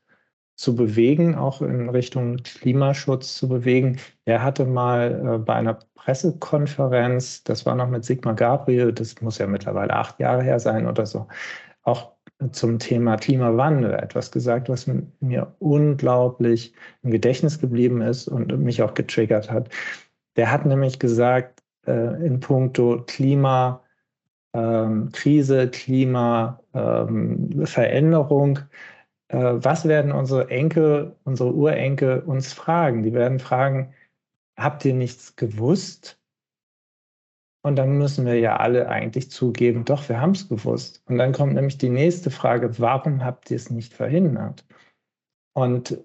zu 0.57 0.75
bewegen, 0.75 1.37
auch 1.37 1.63
in 1.63 1.89
Richtung 1.89 2.39
Klimaschutz 2.39 3.37
zu 3.37 3.49
bewegen. 3.49 3.99
Er 4.25 4.43
hatte 4.43 4.67
mal 4.67 5.37
äh, 5.37 5.39
bei 5.39 5.55
einer 5.55 5.79
Pressekonferenz, 5.95 7.45
das 7.45 7.65
war 7.65 7.77
noch 7.77 7.89
mit 7.89 8.05
Sigmar 8.05 8.35
Gabriel, 8.35 8.93
das 8.93 9.21
muss 9.21 9.39
ja 9.39 9.47
mittlerweile 9.47 9.95
acht 9.95 10.19
Jahre 10.19 10.43
her 10.43 10.59
sein 10.59 10.89
oder 10.89 11.07
so, 11.07 11.29
auch 11.83 12.13
zum 12.53 12.79
Thema 12.79 13.17
Klimawandel 13.17 13.95
etwas 13.95 14.31
gesagt, 14.31 14.69
was 14.69 14.89
mir 15.21 15.55
unglaublich 15.59 16.73
im 17.03 17.11
Gedächtnis 17.11 17.61
geblieben 17.61 18.01
ist 18.01 18.29
und 18.29 18.57
mich 18.59 18.83
auch 18.83 18.95
getriggert 18.95 19.51
hat. 19.51 19.69
Der 20.37 20.51
hat 20.51 20.67
nämlich 20.67 20.99
gesagt, 20.99 21.63
äh, 21.87 22.25
in 22.25 22.41
puncto 22.41 23.03
Klima, 23.07 23.83
ähm, 24.59 25.11
Krise, 25.13 25.71
Klimaveränderung, 25.71 28.59
ähm, 28.59 28.65
äh, 29.29 29.65
was 29.65 29.87
werden 29.87 30.13
unsere 30.13 30.51
Enkel, 30.51 31.17
unsere 31.25 31.55
Urenkel 31.55 32.21
uns 32.21 32.53
fragen? 32.53 33.03
Die 33.03 33.13
werden 33.13 33.39
fragen, 33.39 33.95
habt 34.57 34.85
ihr 34.85 34.95
nichts 34.95 35.37
gewusst? 35.37 36.19
Und 37.63 37.77
dann 37.77 37.99
müssen 37.99 38.25
wir 38.25 38.39
ja 38.39 38.57
alle 38.57 38.89
eigentlich 38.89 39.31
zugeben, 39.31 39.85
doch, 39.85 40.09
wir 40.09 40.21
haben 40.21 40.31
es 40.31 40.49
gewusst. 40.49 41.03
Und 41.07 41.19
dann 41.19 41.33
kommt 41.33 41.55
nämlich 41.55 41.79
die 41.79 41.91
nächste 41.91 42.31
Frage, 42.31 42.79
warum 42.79 43.25
habt 43.25 43.51
ihr 43.51 43.57
es 43.57 43.71
nicht 43.71 43.93
verhindert? 43.93 44.65
Und 45.55 45.99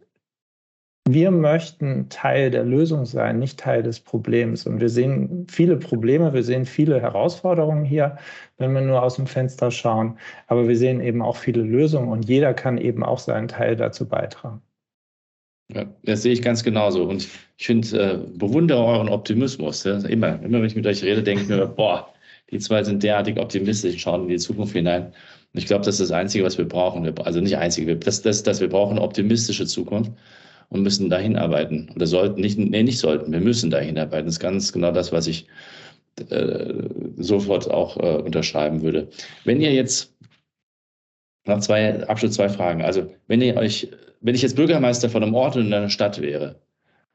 wir 1.08 1.32
möchten 1.32 2.08
Teil 2.10 2.50
der 2.50 2.64
Lösung 2.64 3.06
sein, 3.06 3.40
nicht 3.40 3.60
Teil 3.60 3.84
des 3.84 4.00
Problems. 4.00 4.66
Und 4.66 4.80
wir 4.80 4.88
sehen 4.88 5.48
viele 5.50 5.76
Probleme, 5.76 6.34
wir 6.34 6.44
sehen 6.44 6.66
viele 6.66 7.02
Herausforderungen 7.02 7.84
hier, 7.84 8.18
wenn 8.58 8.74
wir 8.74 8.82
nur 8.82 9.04
aus 9.04 9.18
dem 9.18 9.28
Fenster 9.28 9.70
schauen. 9.70 10.18
Aber 10.48 10.68
wir 10.68 10.78
sehen 10.78 11.02
eben 11.02 11.22
auch 11.22 11.36
viele 11.36 11.62
Lösungen 11.62 12.08
und 12.08 12.30
jeder 12.30 12.54
kann 12.54 12.78
eben 12.78 13.04
auch 13.04 13.20
seinen 13.20 13.50
Teil 13.50 13.76
dazu 13.76 14.08
beitragen. 14.08 14.62
Ja, 15.74 15.86
das 16.04 16.22
sehe 16.22 16.32
ich 16.32 16.42
ganz 16.42 16.64
genauso. 16.64 17.04
Und 17.04 17.28
ich 17.58 17.66
finde, 17.66 18.00
äh, 18.00 18.38
bewundere 18.38 18.84
euren 18.84 19.10
Optimismus. 19.10 19.84
Ja? 19.84 19.98
Immer, 20.06 20.42
immer 20.42 20.60
wenn 20.60 20.68
ich 20.68 20.76
mit 20.76 20.88
euch 20.88 21.04
rede, 21.04 21.22
denke 21.22 21.44
ich 21.44 21.50
mir, 21.50 21.66
boah, 21.76 22.14
die 22.50 22.60
zwei 22.60 22.82
sind 22.84 23.04
derartig 23.04 23.38
optimistisch, 23.40 24.02
schauen 24.02 24.24
in 24.24 24.30
die 24.30 24.38
Zukunft 24.38 24.74
hinein. 24.74 25.08
Und 25.08 25.60
ich 25.60 25.66
glaube, 25.66 25.84
das 25.84 26.00
ist 26.00 26.10
das 26.10 26.18
Einzige, 26.18 26.46
was 26.46 26.58
wir 26.58 26.68
brauchen. 26.68 27.14
Also 27.20 27.42
nicht 27.42 27.58
Einzige, 27.58 27.98
das, 27.98 28.22
das, 28.22 28.44
das 28.44 28.62
wir 28.62 28.70
brauchen 28.70 28.92
eine 28.92 29.02
optimistische 29.02 29.66
Zukunft 29.66 30.12
und 30.70 30.82
müssen 30.82 31.10
dahin 31.10 31.36
arbeiten. 31.36 31.90
Oder 31.96 32.08
sollten, 32.08 32.42
nicht, 32.42 32.58
nee, 32.58 32.84
nicht 32.84 33.00
sollten, 33.00 33.32
wir 33.32 33.40
müssen 33.40 33.70
dahin 33.70 33.98
arbeiten. 33.98 34.26
Das 34.26 34.36
ist 34.36 34.40
ganz 34.40 34.74
genau 34.74 34.92
das, 34.92 35.12
was 35.12 35.28
ich 35.28 35.48
äh, 36.30 36.74
sofort 37.18 37.70
auch 37.70 37.98
äh, 37.98 38.22
unterschreiben 38.22 38.82
würde. 38.82 39.10
Wenn 39.46 39.62
ihr 39.62 39.74
jetzt, 39.74 40.16
nach 41.46 41.60
zwei, 41.60 42.08
Abschluss 42.08 42.34
zwei 42.34 42.50
Fragen, 42.50 42.82
also 42.84 43.12
wenn 43.28 43.42
ihr 43.42 43.58
euch, 43.58 43.90
wenn 44.22 44.36
ich 44.36 44.42
jetzt 44.42 44.56
Bürgermeister 44.56 45.10
von 45.10 45.24
einem 45.24 45.36
Ort 45.36 45.56
in 45.56 45.74
einer 45.74 45.90
Stadt 45.90 46.22
wäre, 46.22 46.62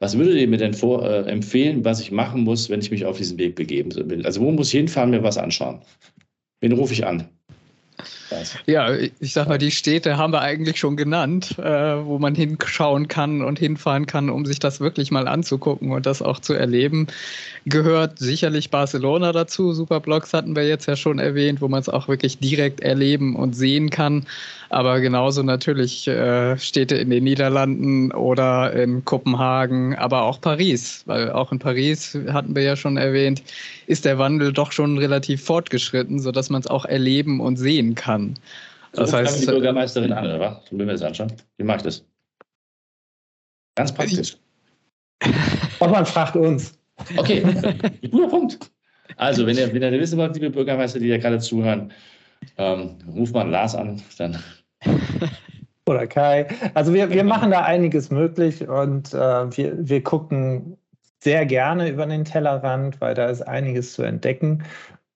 was 0.01 0.17
würdet 0.17 0.37
ihr 0.37 0.49
mir 0.49 0.59
denn 0.59 0.75
vor, 0.75 1.05
äh, 1.09 1.31
empfehlen, 1.31 1.85
was 1.85 2.01
ich 2.01 2.13
machen 2.13 2.43
muss, 2.43 2.71
wenn 2.71 2.81
ich 2.81 2.91
mich 2.91 3.05
auf 3.05 3.19
diesen 3.19 3.39
Weg 3.39 3.57
begeben 3.57 3.95
will? 3.95 4.25
Also 4.27 4.41
wo 4.41 4.51
muss 4.51 4.69
ich 4.69 4.79
hinfahren, 4.79 5.11
mir 5.11 5.23
was 5.23 5.39
anschauen? 5.39 5.83
Wen 6.61 6.73
rufe 6.73 6.93
ich 6.93 7.07
an? 7.07 7.29
Ja, 8.67 8.93
ich 8.95 9.33
sag 9.33 9.49
mal, 9.49 9.59
die 9.59 9.71
Städte 9.71 10.17
haben 10.17 10.33
wir 10.33 10.41
eigentlich 10.41 10.79
schon 10.79 10.97
genannt, 10.97 11.59
äh, 11.59 11.63
wo 11.63 12.19
man 12.19 12.35
hinschauen 12.35 13.09
kann 13.09 13.43
und 13.43 13.59
hinfahren 13.59 14.07
kann, 14.07 14.31
um 14.31 14.47
sich 14.47 14.59
das 14.59 14.81
wirklich 14.81 15.11
mal 15.11 15.27
anzugucken 15.27 15.91
und 15.91 16.07
das 16.07 16.23
auch 16.23 16.39
zu 16.39 16.55
erleben. 16.55 17.07
Gehört 17.67 18.19
sicherlich 18.19 18.71
Barcelona 18.71 19.33
dazu. 19.33 19.73
Superblocks 19.73 20.33
hatten 20.33 20.55
wir 20.55 20.67
jetzt 20.67 20.87
ja 20.87 20.97
schon 20.97 21.19
erwähnt, 21.19 21.61
wo 21.61 21.69
man 21.69 21.81
es 21.81 21.89
auch 21.89 22.09
wirklich 22.09 22.39
direkt 22.39 22.81
erleben 22.81 23.35
und 23.35 23.55
sehen 23.55 23.91
kann. 23.91 24.27
Aber 24.71 25.01
genauso 25.01 25.43
natürlich 25.43 26.07
äh, 26.09 26.59
Städte 26.59 26.97
in 26.97 27.09
den 27.09 27.25
Niederlanden 27.25 28.13
oder 28.13 28.73
in 28.75 29.05
Kopenhagen, 29.05 29.97
aber 29.97 30.23
auch 30.23 30.41
Paris, 30.41 31.03
weil 31.07 31.33
auch 31.33 31.53
in 31.53 31.59
Paris 31.59 32.19
hatten 32.31 32.55
wir 32.55 32.63
ja 32.63 32.77
schon 32.77 32.99
erwähnt, 32.99 33.43
ist 33.87 34.05
der 34.05 34.19
Wandel 34.19 34.53
doch 34.53 34.73
schon 34.73 34.99
relativ 34.99 35.43
fortgeschritten, 35.43 36.21
sodass 36.21 36.51
man 36.51 36.61
es 36.61 36.67
auch 36.67 36.85
erleben 36.85 37.41
und 37.41 37.57
sehen 37.57 37.95
kann. 37.95 38.35
Das 38.93 39.11
so 39.11 39.17
heißt, 39.17 39.43
die 39.43 39.47
Bürgermeisterin 39.47 40.13
an, 40.13 40.25
oder 40.25 40.41
was? 40.41 40.69
Sollen 40.69 40.81
wir 40.81 40.87
das 40.87 41.03
anschauen? 41.03 41.33
Wie 41.57 41.65
mache 41.65 41.79
ich 41.79 41.83
das? 41.85 42.05
Ganz 43.77 43.93
praktisch. 43.93 44.37
Und 45.79 45.91
man 45.91 46.05
fragt 46.05 46.37
uns. 46.37 46.77
Okay, 47.17 47.41
guter 48.11 48.29
Punkt. 48.29 48.59
Also, 49.17 49.47
wenn 49.47 49.57
ihr, 49.57 49.73
wenn 49.73 49.83
ihr 49.83 50.01
wissen 50.01 50.19
wollt, 50.19 50.35
liebe 50.35 50.51
Bürgermeister, 50.51 50.99
die 50.99 51.09
da 51.09 51.19
gerade 51.19 51.39
zuhören, 51.39 51.93
ähm, 52.57 52.97
ruft 53.09 53.35
mal 53.35 53.49
Lars 53.49 53.75
an, 53.75 54.03
dann. 54.19 54.39
Oder 55.87 56.07
Kai. 56.07 56.47
Also 56.75 56.93
wir, 56.93 57.11
wir 57.11 57.25
machen 57.25 57.51
da 57.51 57.63
einiges 57.63 58.11
möglich 58.11 58.69
und 58.69 59.15
äh, 59.15 59.57
wir, 59.57 59.89
wir 59.89 60.03
gucken 60.03 60.77
sehr 61.21 61.47
gerne 61.47 61.89
über 61.89 62.07
den 62.07 62.25
Tellerrand, 62.25 63.01
weil 63.01 63.15
da 63.15 63.27
ist 63.27 63.43
einiges 63.43 63.95
zu 63.95 64.03
entdecken 64.03 64.65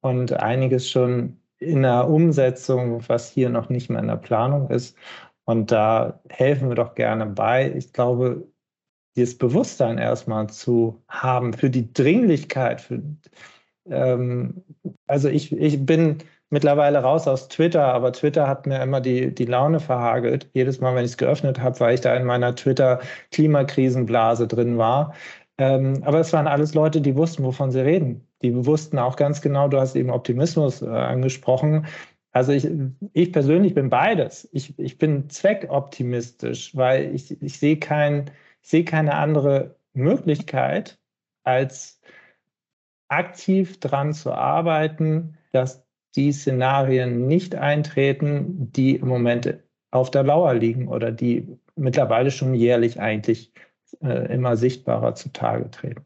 und 0.00 0.32
einiges 0.32 0.90
schon 0.90 1.36
in 1.58 1.82
der 1.82 2.08
Umsetzung, 2.08 3.02
was 3.08 3.30
hier 3.30 3.50
noch 3.50 3.68
nicht 3.68 3.88
mehr 3.88 4.00
in 4.00 4.08
der 4.08 4.16
Planung 4.16 4.68
ist. 4.70 4.96
Und 5.44 5.70
da 5.70 6.20
helfen 6.28 6.68
wir 6.68 6.74
doch 6.74 6.94
gerne 6.94 7.26
bei. 7.26 7.72
Ich 7.76 7.92
glaube, 7.92 8.46
dieses 9.16 9.36
Bewusstsein 9.36 9.98
erstmal 9.98 10.48
zu 10.48 11.02
haben 11.08 11.52
für 11.52 11.70
die 11.70 11.92
Dringlichkeit. 11.92 12.80
Für, 12.80 13.02
ähm, 13.88 14.62
also 15.06 15.28
ich, 15.28 15.52
ich 15.52 15.84
bin 15.84 16.18
mittlerweile 16.52 16.98
raus 17.02 17.26
aus 17.26 17.48
Twitter, 17.48 17.92
aber 17.94 18.12
Twitter 18.12 18.46
hat 18.46 18.66
mir 18.66 18.80
immer 18.82 19.00
die, 19.00 19.34
die 19.34 19.46
Laune 19.46 19.80
verhagelt. 19.80 20.50
Jedes 20.52 20.80
Mal, 20.80 20.94
wenn 20.94 21.04
ich 21.04 21.12
es 21.12 21.16
geöffnet 21.16 21.60
habe, 21.60 21.80
weil 21.80 21.94
ich 21.94 22.02
da 22.02 22.14
in 22.14 22.24
meiner 22.24 22.54
Twitter-Klimakrisenblase 22.54 24.46
drin 24.46 24.76
war. 24.78 25.14
Ähm, 25.58 26.02
aber 26.04 26.20
es 26.20 26.32
waren 26.32 26.46
alles 26.46 26.74
Leute, 26.74 27.00
die 27.00 27.16
wussten, 27.16 27.42
wovon 27.42 27.70
sie 27.70 27.80
reden. 27.80 28.28
Die 28.42 28.66
wussten 28.66 28.98
auch 28.98 29.16
ganz 29.16 29.40
genau, 29.40 29.68
du 29.68 29.80
hast 29.80 29.96
eben 29.96 30.10
Optimismus 30.10 30.82
äh, 30.82 30.86
angesprochen. 30.86 31.86
Also 32.32 32.52
ich, 32.52 32.68
ich 33.14 33.32
persönlich 33.32 33.74
bin 33.74 33.88
beides. 33.88 34.48
Ich, 34.52 34.78
ich 34.78 34.98
bin 34.98 35.30
zweckoptimistisch, 35.30 36.76
weil 36.76 37.14
ich, 37.14 37.40
ich 37.42 37.58
sehe 37.58 37.78
kein, 37.78 38.30
sehe 38.60 38.84
keine 38.84 39.14
andere 39.14 39.76
Möglichkeit, 39.94 40.98
als 41.44 42.00
aktiv 43.08 43.80
daran 43.80 44.12
zu 44.12 44.32
arbeiten, 44.32 45.38
dass 45.52 45.84
die 46.16 46.32
Szenarien 46.32 47.26
nicht 47.26 47.54
eintreten, 47.54 48.70
die 48.72 48.96
im 48.96 49.08
Moment 49.08 49.58
auf 49.90 50.10
der 50.10 50.22
Lauer 50.22 50.54
liegen 50.54 50.88
oder 50.88 51.12
die 51.12 51.58
mittlerweile 51.76 52.30
schon 52.30 52.54
jährlich 52.54 53.00
eigentlich 53.00 53.52
äh, 54.02 54.32
immer 54.32 54.56
sichtbarer 54.56 55.14
zutage 55.14 55.70
treten. 55.70 56.04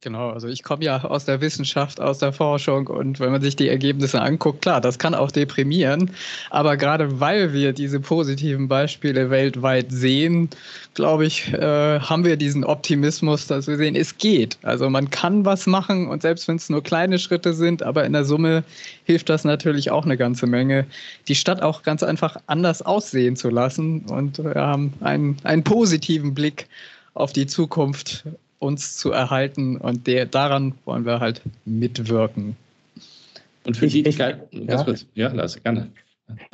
Genau, 0.00 0.30
also 0.30 0.46
ich 0.46 0.62
komme 0.62 0.84
ja 0.84 1.02
aus 1.02 1.24
der 1.24 1.40
Wissenschaft, 1.40 2.00
aus 2.00 2.18
der 2.18 2.32
Forschung 2.32 2.86
und 2.86 3.18
wenn 3.18 3.32
man 3.32 3.42
sich 3.42 3.56
die 3.56 3.68
Ergebnisse 3.68 4.22
anguckt, 4.22 4.62
klar, 4.62 4.80
das 4.80 4.98
kann 4.98 5.12
auch 5.12 5.32
deprimieren, 5.32 6.12
aber 6.50 6.76
gerade 6.76 7.18
weil 7.18 7.52
wir 7.52 7.72
diese 7.72 7.98
positiven 7.98 8.68
Beispiele 8.68 9.30
weltweit 9.30 9.90
sehen, 9.90 10.50
glaube 10.94 11.26
ich, 11.26 11.52
äh, 11.52 11.98
haben 11.98 12.24
wir 12.24 12.36
diesen 12.36 12.62
Optimismus, 12.62 13.48
dass 13.48 13.66
wir 13.66 13.76
sehen, 13.76 13.96
es 13.96 14.16
geht. 14.18 14.56
Also 14.62 14.88
man 14.88 15.10
kann 15.10 15.44
was 15.44 15.66
machen 15.66 16.06
und 16.08 16.22
selbst 16.22 16.46
wenn 16.46 16.56
es 16.56 16.70
nur 16.70 16.82
kleine 16.82 17.18
Schritte 17.18 17.52
sind, 17.52 17.82
aber 17.82 18.04
in 18.04 18.12
der 18.12 18.24
Summe 18.24 18.62
hilft 19.04 19.28
das 19.28 19.42
natürlich 19.42 19.90
auch 19.90 20.04
eine 20.04 20.16
ganze 20.16 20.46
Menge, 20.46 20.86
die 21.26 21.34
Stadt 21.34 21.60
auch 21.60 21.82
ganz 21.82 22.04
einfach 22.04 22.36
anders 22.46 22.82
aussehen 22.82 23.34
zu 23.34 23.50
lassen. 23.50 24.06
Und 24.06 24.38
wir 24.38 24.54
haben 24.54 24.92
einen, 25.00 25.38
einen 25.42 25.64
positiven 25.64 26.34
Blick 26.34 26.68
auf 27.14 27.32
die 27.32 27.46
Zukunft 27.46 28.24
uns 28.58 28.96
zu 28.96 29.12
erhalten 29.12 29.76
und 29.76 30.06
der, 30.06 30.26
daran 30.26 30.74
wollen 30.84 31.04
wir 31.04 31.20
halt 31.20 31.42
mitwirken. 31.64 32.56
Und 33.64 33.76
für 33.76 33.86
die, 33.86 34.06
ich, 34.06 34.18
ganz 34.18 34.40
ja. 34.50 34.84
kurz, 34.84 35.06
ja, 35.14 35.30
lass, 35.32 35.62
gerne. 35.62 35.90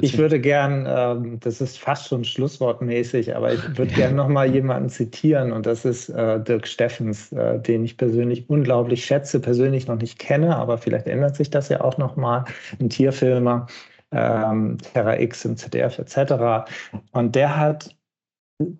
Ich 0.00 0.16
würde 0.18 0.40
gern, 0.40 0.86
ähm, 0.88 1.40
das 1.40 1.60
ist 1.60 1.78
fast 1.78 2.08
schon 2.08 2.24
schlusswortmäßig, 2.24 3.34
aber 3.34 3.54
ich 3.54 3.78
würde 3.78 3.92
gern 3.94 4.14
nochmal 4.14 4.52
jemanden 4.52 4.88
zitieren 4.88 5.52
und 5.52 5.66
das 5.66 5.84
ist 5.84 6.08
äh, 6.10 6.40
Dirk 6.40 6.66
Steffens, 6.66 7.32
äh, 7.32 7.58
den 7.58 7.84
ich 7.84 7.96
persönlich 7.96 8.48
unglaublich 8.48 9.04
schätze, 9.04 9.40
persönlich 9.40 9.86
noch 9.86 9.96
nicht 9.96 10.18
kenne, 10.18 10.56
aber 10.56 10.78
vielleicht 10.78 11.06
ändert 11.06 11.36
sich 11.36 11.50
das 11.50 11.68
ja 11.68 11.80
auch 11.80 11.98
nochmal. 11.98 12.44
Ein 12.78 12.88
Tierfilmer, 12.88 13.66
ähm, 14.12 14.78
Terra 14.92 15.18
X 15.18 15.44
im 15.44 15.56
ZDF 15.56 15.98
etc. 15.98 16.70
Und 17.12 17.34
der 17.34 17.56
hat 17.56 17.94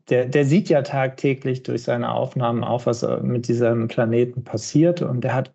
der, 0.09 0.27
der 0.27 0.45
sieht 0.45 0.69
ja 0.69 0.83
tagtäglich 0.83 1.63
durch 1.63 1.85
seine 1.85 2.13
Aufnahmen 2.13 2.65
auf, 2.65 2.87
was 2.87 3.07
mit 3.23 3.49
diesem 3.49 3.89
Planeten 3.89 4.45
passiert. 4.45 5.03
Und 5.03 5.23
der 5.23 5.35
hat 5.35 5.55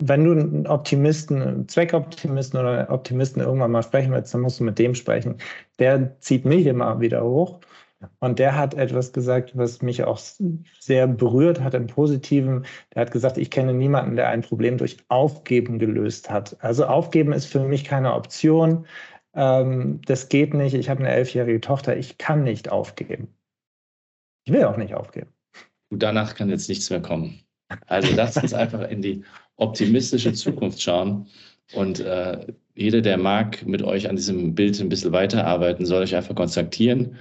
wenn 0.00 0.24
du 0.24 0.32
einen 0.32 0.66
Optimisten, 0.66 1.42
einen 1.42 1.68
Zweckoptimisten 1.68 2.60
oder 2.60 2.80
einen 2.80 2.88
Optimisten 2.88 3.40
irgendwann 3.40 3.70
mal 3.70 3.82
sprechen 3.82 4.12
willst, 4.12 4.34
dann 4.34 4.42
musst 4.42 4.60
du 4.60 4.64
mit 4.64 4.78
dem 4.78 4.94
sprechen. 4.94 5.36
Der 5.78 6.20
zieht 6.20 6.44
mich 6.44 6.66
immer 6.66 7.00
wieder 7.00 7.24
hoch. 7.24 7.60
Und 8.20 8.38
der 8.38 8.56
hat 8.56 8.74
etwas 8.74 9.12
gesagt, 9.12 9.56
was 9.56 9.80
mich 9.80 10.04
auch 10.04 10.20
sehr 10.80 11.06
berührt 11.06 11.62
hat 11.62 11.72
im 11.72 11.86
Positiven. 11.86 12.66
Der 12.94 13.02
hat 13.02 13.10
gesagt, 13.10 13.38
ich 13.38 13.50
kenne 13.50 13.72
niemanden, 13.72 14.16
der 14.16 14.28
ein 14.28 14.42
Problem 14.42 14.76
durch 14.76 14.98
Aufgeben 15.08 15.78
gelöst 15.78 16.28
hat. 16.28 16.56
Also 16.60 16.84
Aufgeben 16.84 17.32
ist 17.32 17.46
für 17.46 17.60
mich 17.60 17.84
keine 17.84 18.12
Option. 18.12 18.86
Ähm, 19.36 20.00
das 20.06 20.28
geht 20.28 20.54
nicht. 20.54 20.74
Ich 20.74 20.88
habe 20.88 21.00
eine 21.00 21.10
elfjährige 21.10 21.60
Tochter. 21.60 21.96
Ich 21.96 22.18
kann 22.18 22.42
nicht 22.42 22.70
aufgeben. 22.70 23.28
Ich 24.44 24.52
will 24.52 24.64
auch 24.64 24.78
nicht 24.78 24.94
aufgeben. 24.94 25.30
Danach 25.90 26.34
kann 26.34 26.48
jetzt 26.48 26.68
nichts 26.68 26.90
mehr 26.90 27.02
kommen. 27.02 27.40
Also 27.86 28.08
lass 28.16 28.36
uns 28.36 28.54
einfach 28.54 28.88
in 28.88 29.02
die 29.02 29.22
optimistische 29.56 30.32
Zukunft 30.32 30.80
schauen. 30.80 31.26
Und 31.74 32.00
äh, 32.00 32.46
jeder, 32.74 33.00
der 33.00 33.18
mag, 33.18 33.64
mit 33.66 33.82
euch 33.82 34.08
an 34.08 34.16
diesem 34.16 34.54
Bild 34.54 34.80
ein 34.80 34.88
bisschen 34.88 35.12
weiterarbeiten, 35.12 35.84
soll 35.84 36.02
euch 36.02 36.14
einfach 36.14 36.34
kontaktieren. 36.34 37.16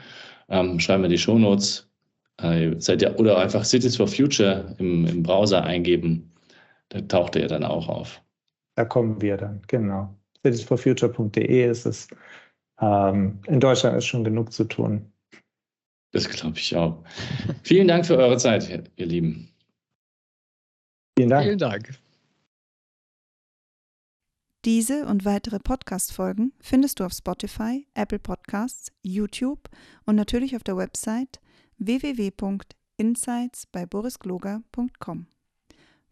Ähm, 0.49 0.79
schreiben 0.79 1.03
wir 1.03 1.09
die 1.09 1.17
Shownotes. 1.17 1.89
Äh, 2.37 2.75
seid 2.79 3.01
ihr, 3.01 3.19
oder 3.19 3.37
einfach 3.37 3.65
Cities 3.65 3.97
for 3.97 4.07
Future 4.07 4.75
im, 4.77 5.05
im 5.05 5.23
Browser 5.23 5.63
eingeben. 5.63 6.31
Da 6.89 7.01
taucht 7.01 7.35
ihr 7.35 7.47
dann 7.47 7.63
auch 7.63 7.87
auf. 7.89 8.21
Da 8.75 8.85
kommen 8.85 9.21
wir 9.21 9.37
dann, 9.37 9.61
genau. 9.67 10.15
citiesforfuture.de 10.45 11.69
ist 11.69 11.85
es. 11.85 12.07
Ähm, 12.79 13.39
in 13.47 13.59
Deutschland 13.59 13.97
ist 13.97 14.05
schon 14.05 14.23
genug 14.23 14.51
zu 14.51 14.65
tun. 14.65 15.11
Das 16.11 16.29
glaube 16.29 16.57
ich 16.57 16.75
auch. 16.75 17.03
Vielen 17.63 17.87
Dank 17.87 18.05
für 18.05 18.17
eure 18.17 18.37
Zeit, 18.37 18.89
ihr 18.95 19.05
Lieben. 19.05 19.49
Vielen 21.17 21.29
Dank. 21.29 21.45
Vielen 21.45 21.57
Dank. 21.59 21.89
Diese 24.65 25.05
und 25.05 25.25
weitere 25.25 25.59
Podcast-Folgen 25.59 26.53
findest 26.59 26.99
du 26.99 27.05
auf 27.05 27.13
Spotify, 27.13 27.85
Apple 27.93 28.19
Podcasts, 28.19 28.91
YouTube 29.03 29.69
und 30.05 30.15
natürlich 30.15 30.55
auf 30.55 30.63
der 30.63 30.75
Website 30.75 31.39
www.insights 31.77 33.67
bei 33.67 33.85
borisgloger.com. 33.85 35.27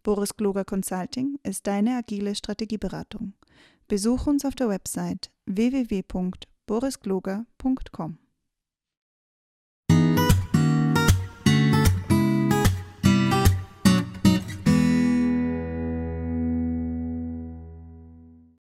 Boris 0.03 0.35
Gloger 0.35 0.65
Consulting 0.65 1.39
ist 1.43 1.65
deine 1.65 1.97
agile 1.97 2.35
Strategieberatung. 2.35 3.33
Besuch 3.93 4.25
uns 4.25 4.43
auf 4.43 4.55
der 4.55 4.69
Website 4.69 5.29
www.borisgloger.com. 5.45 8.17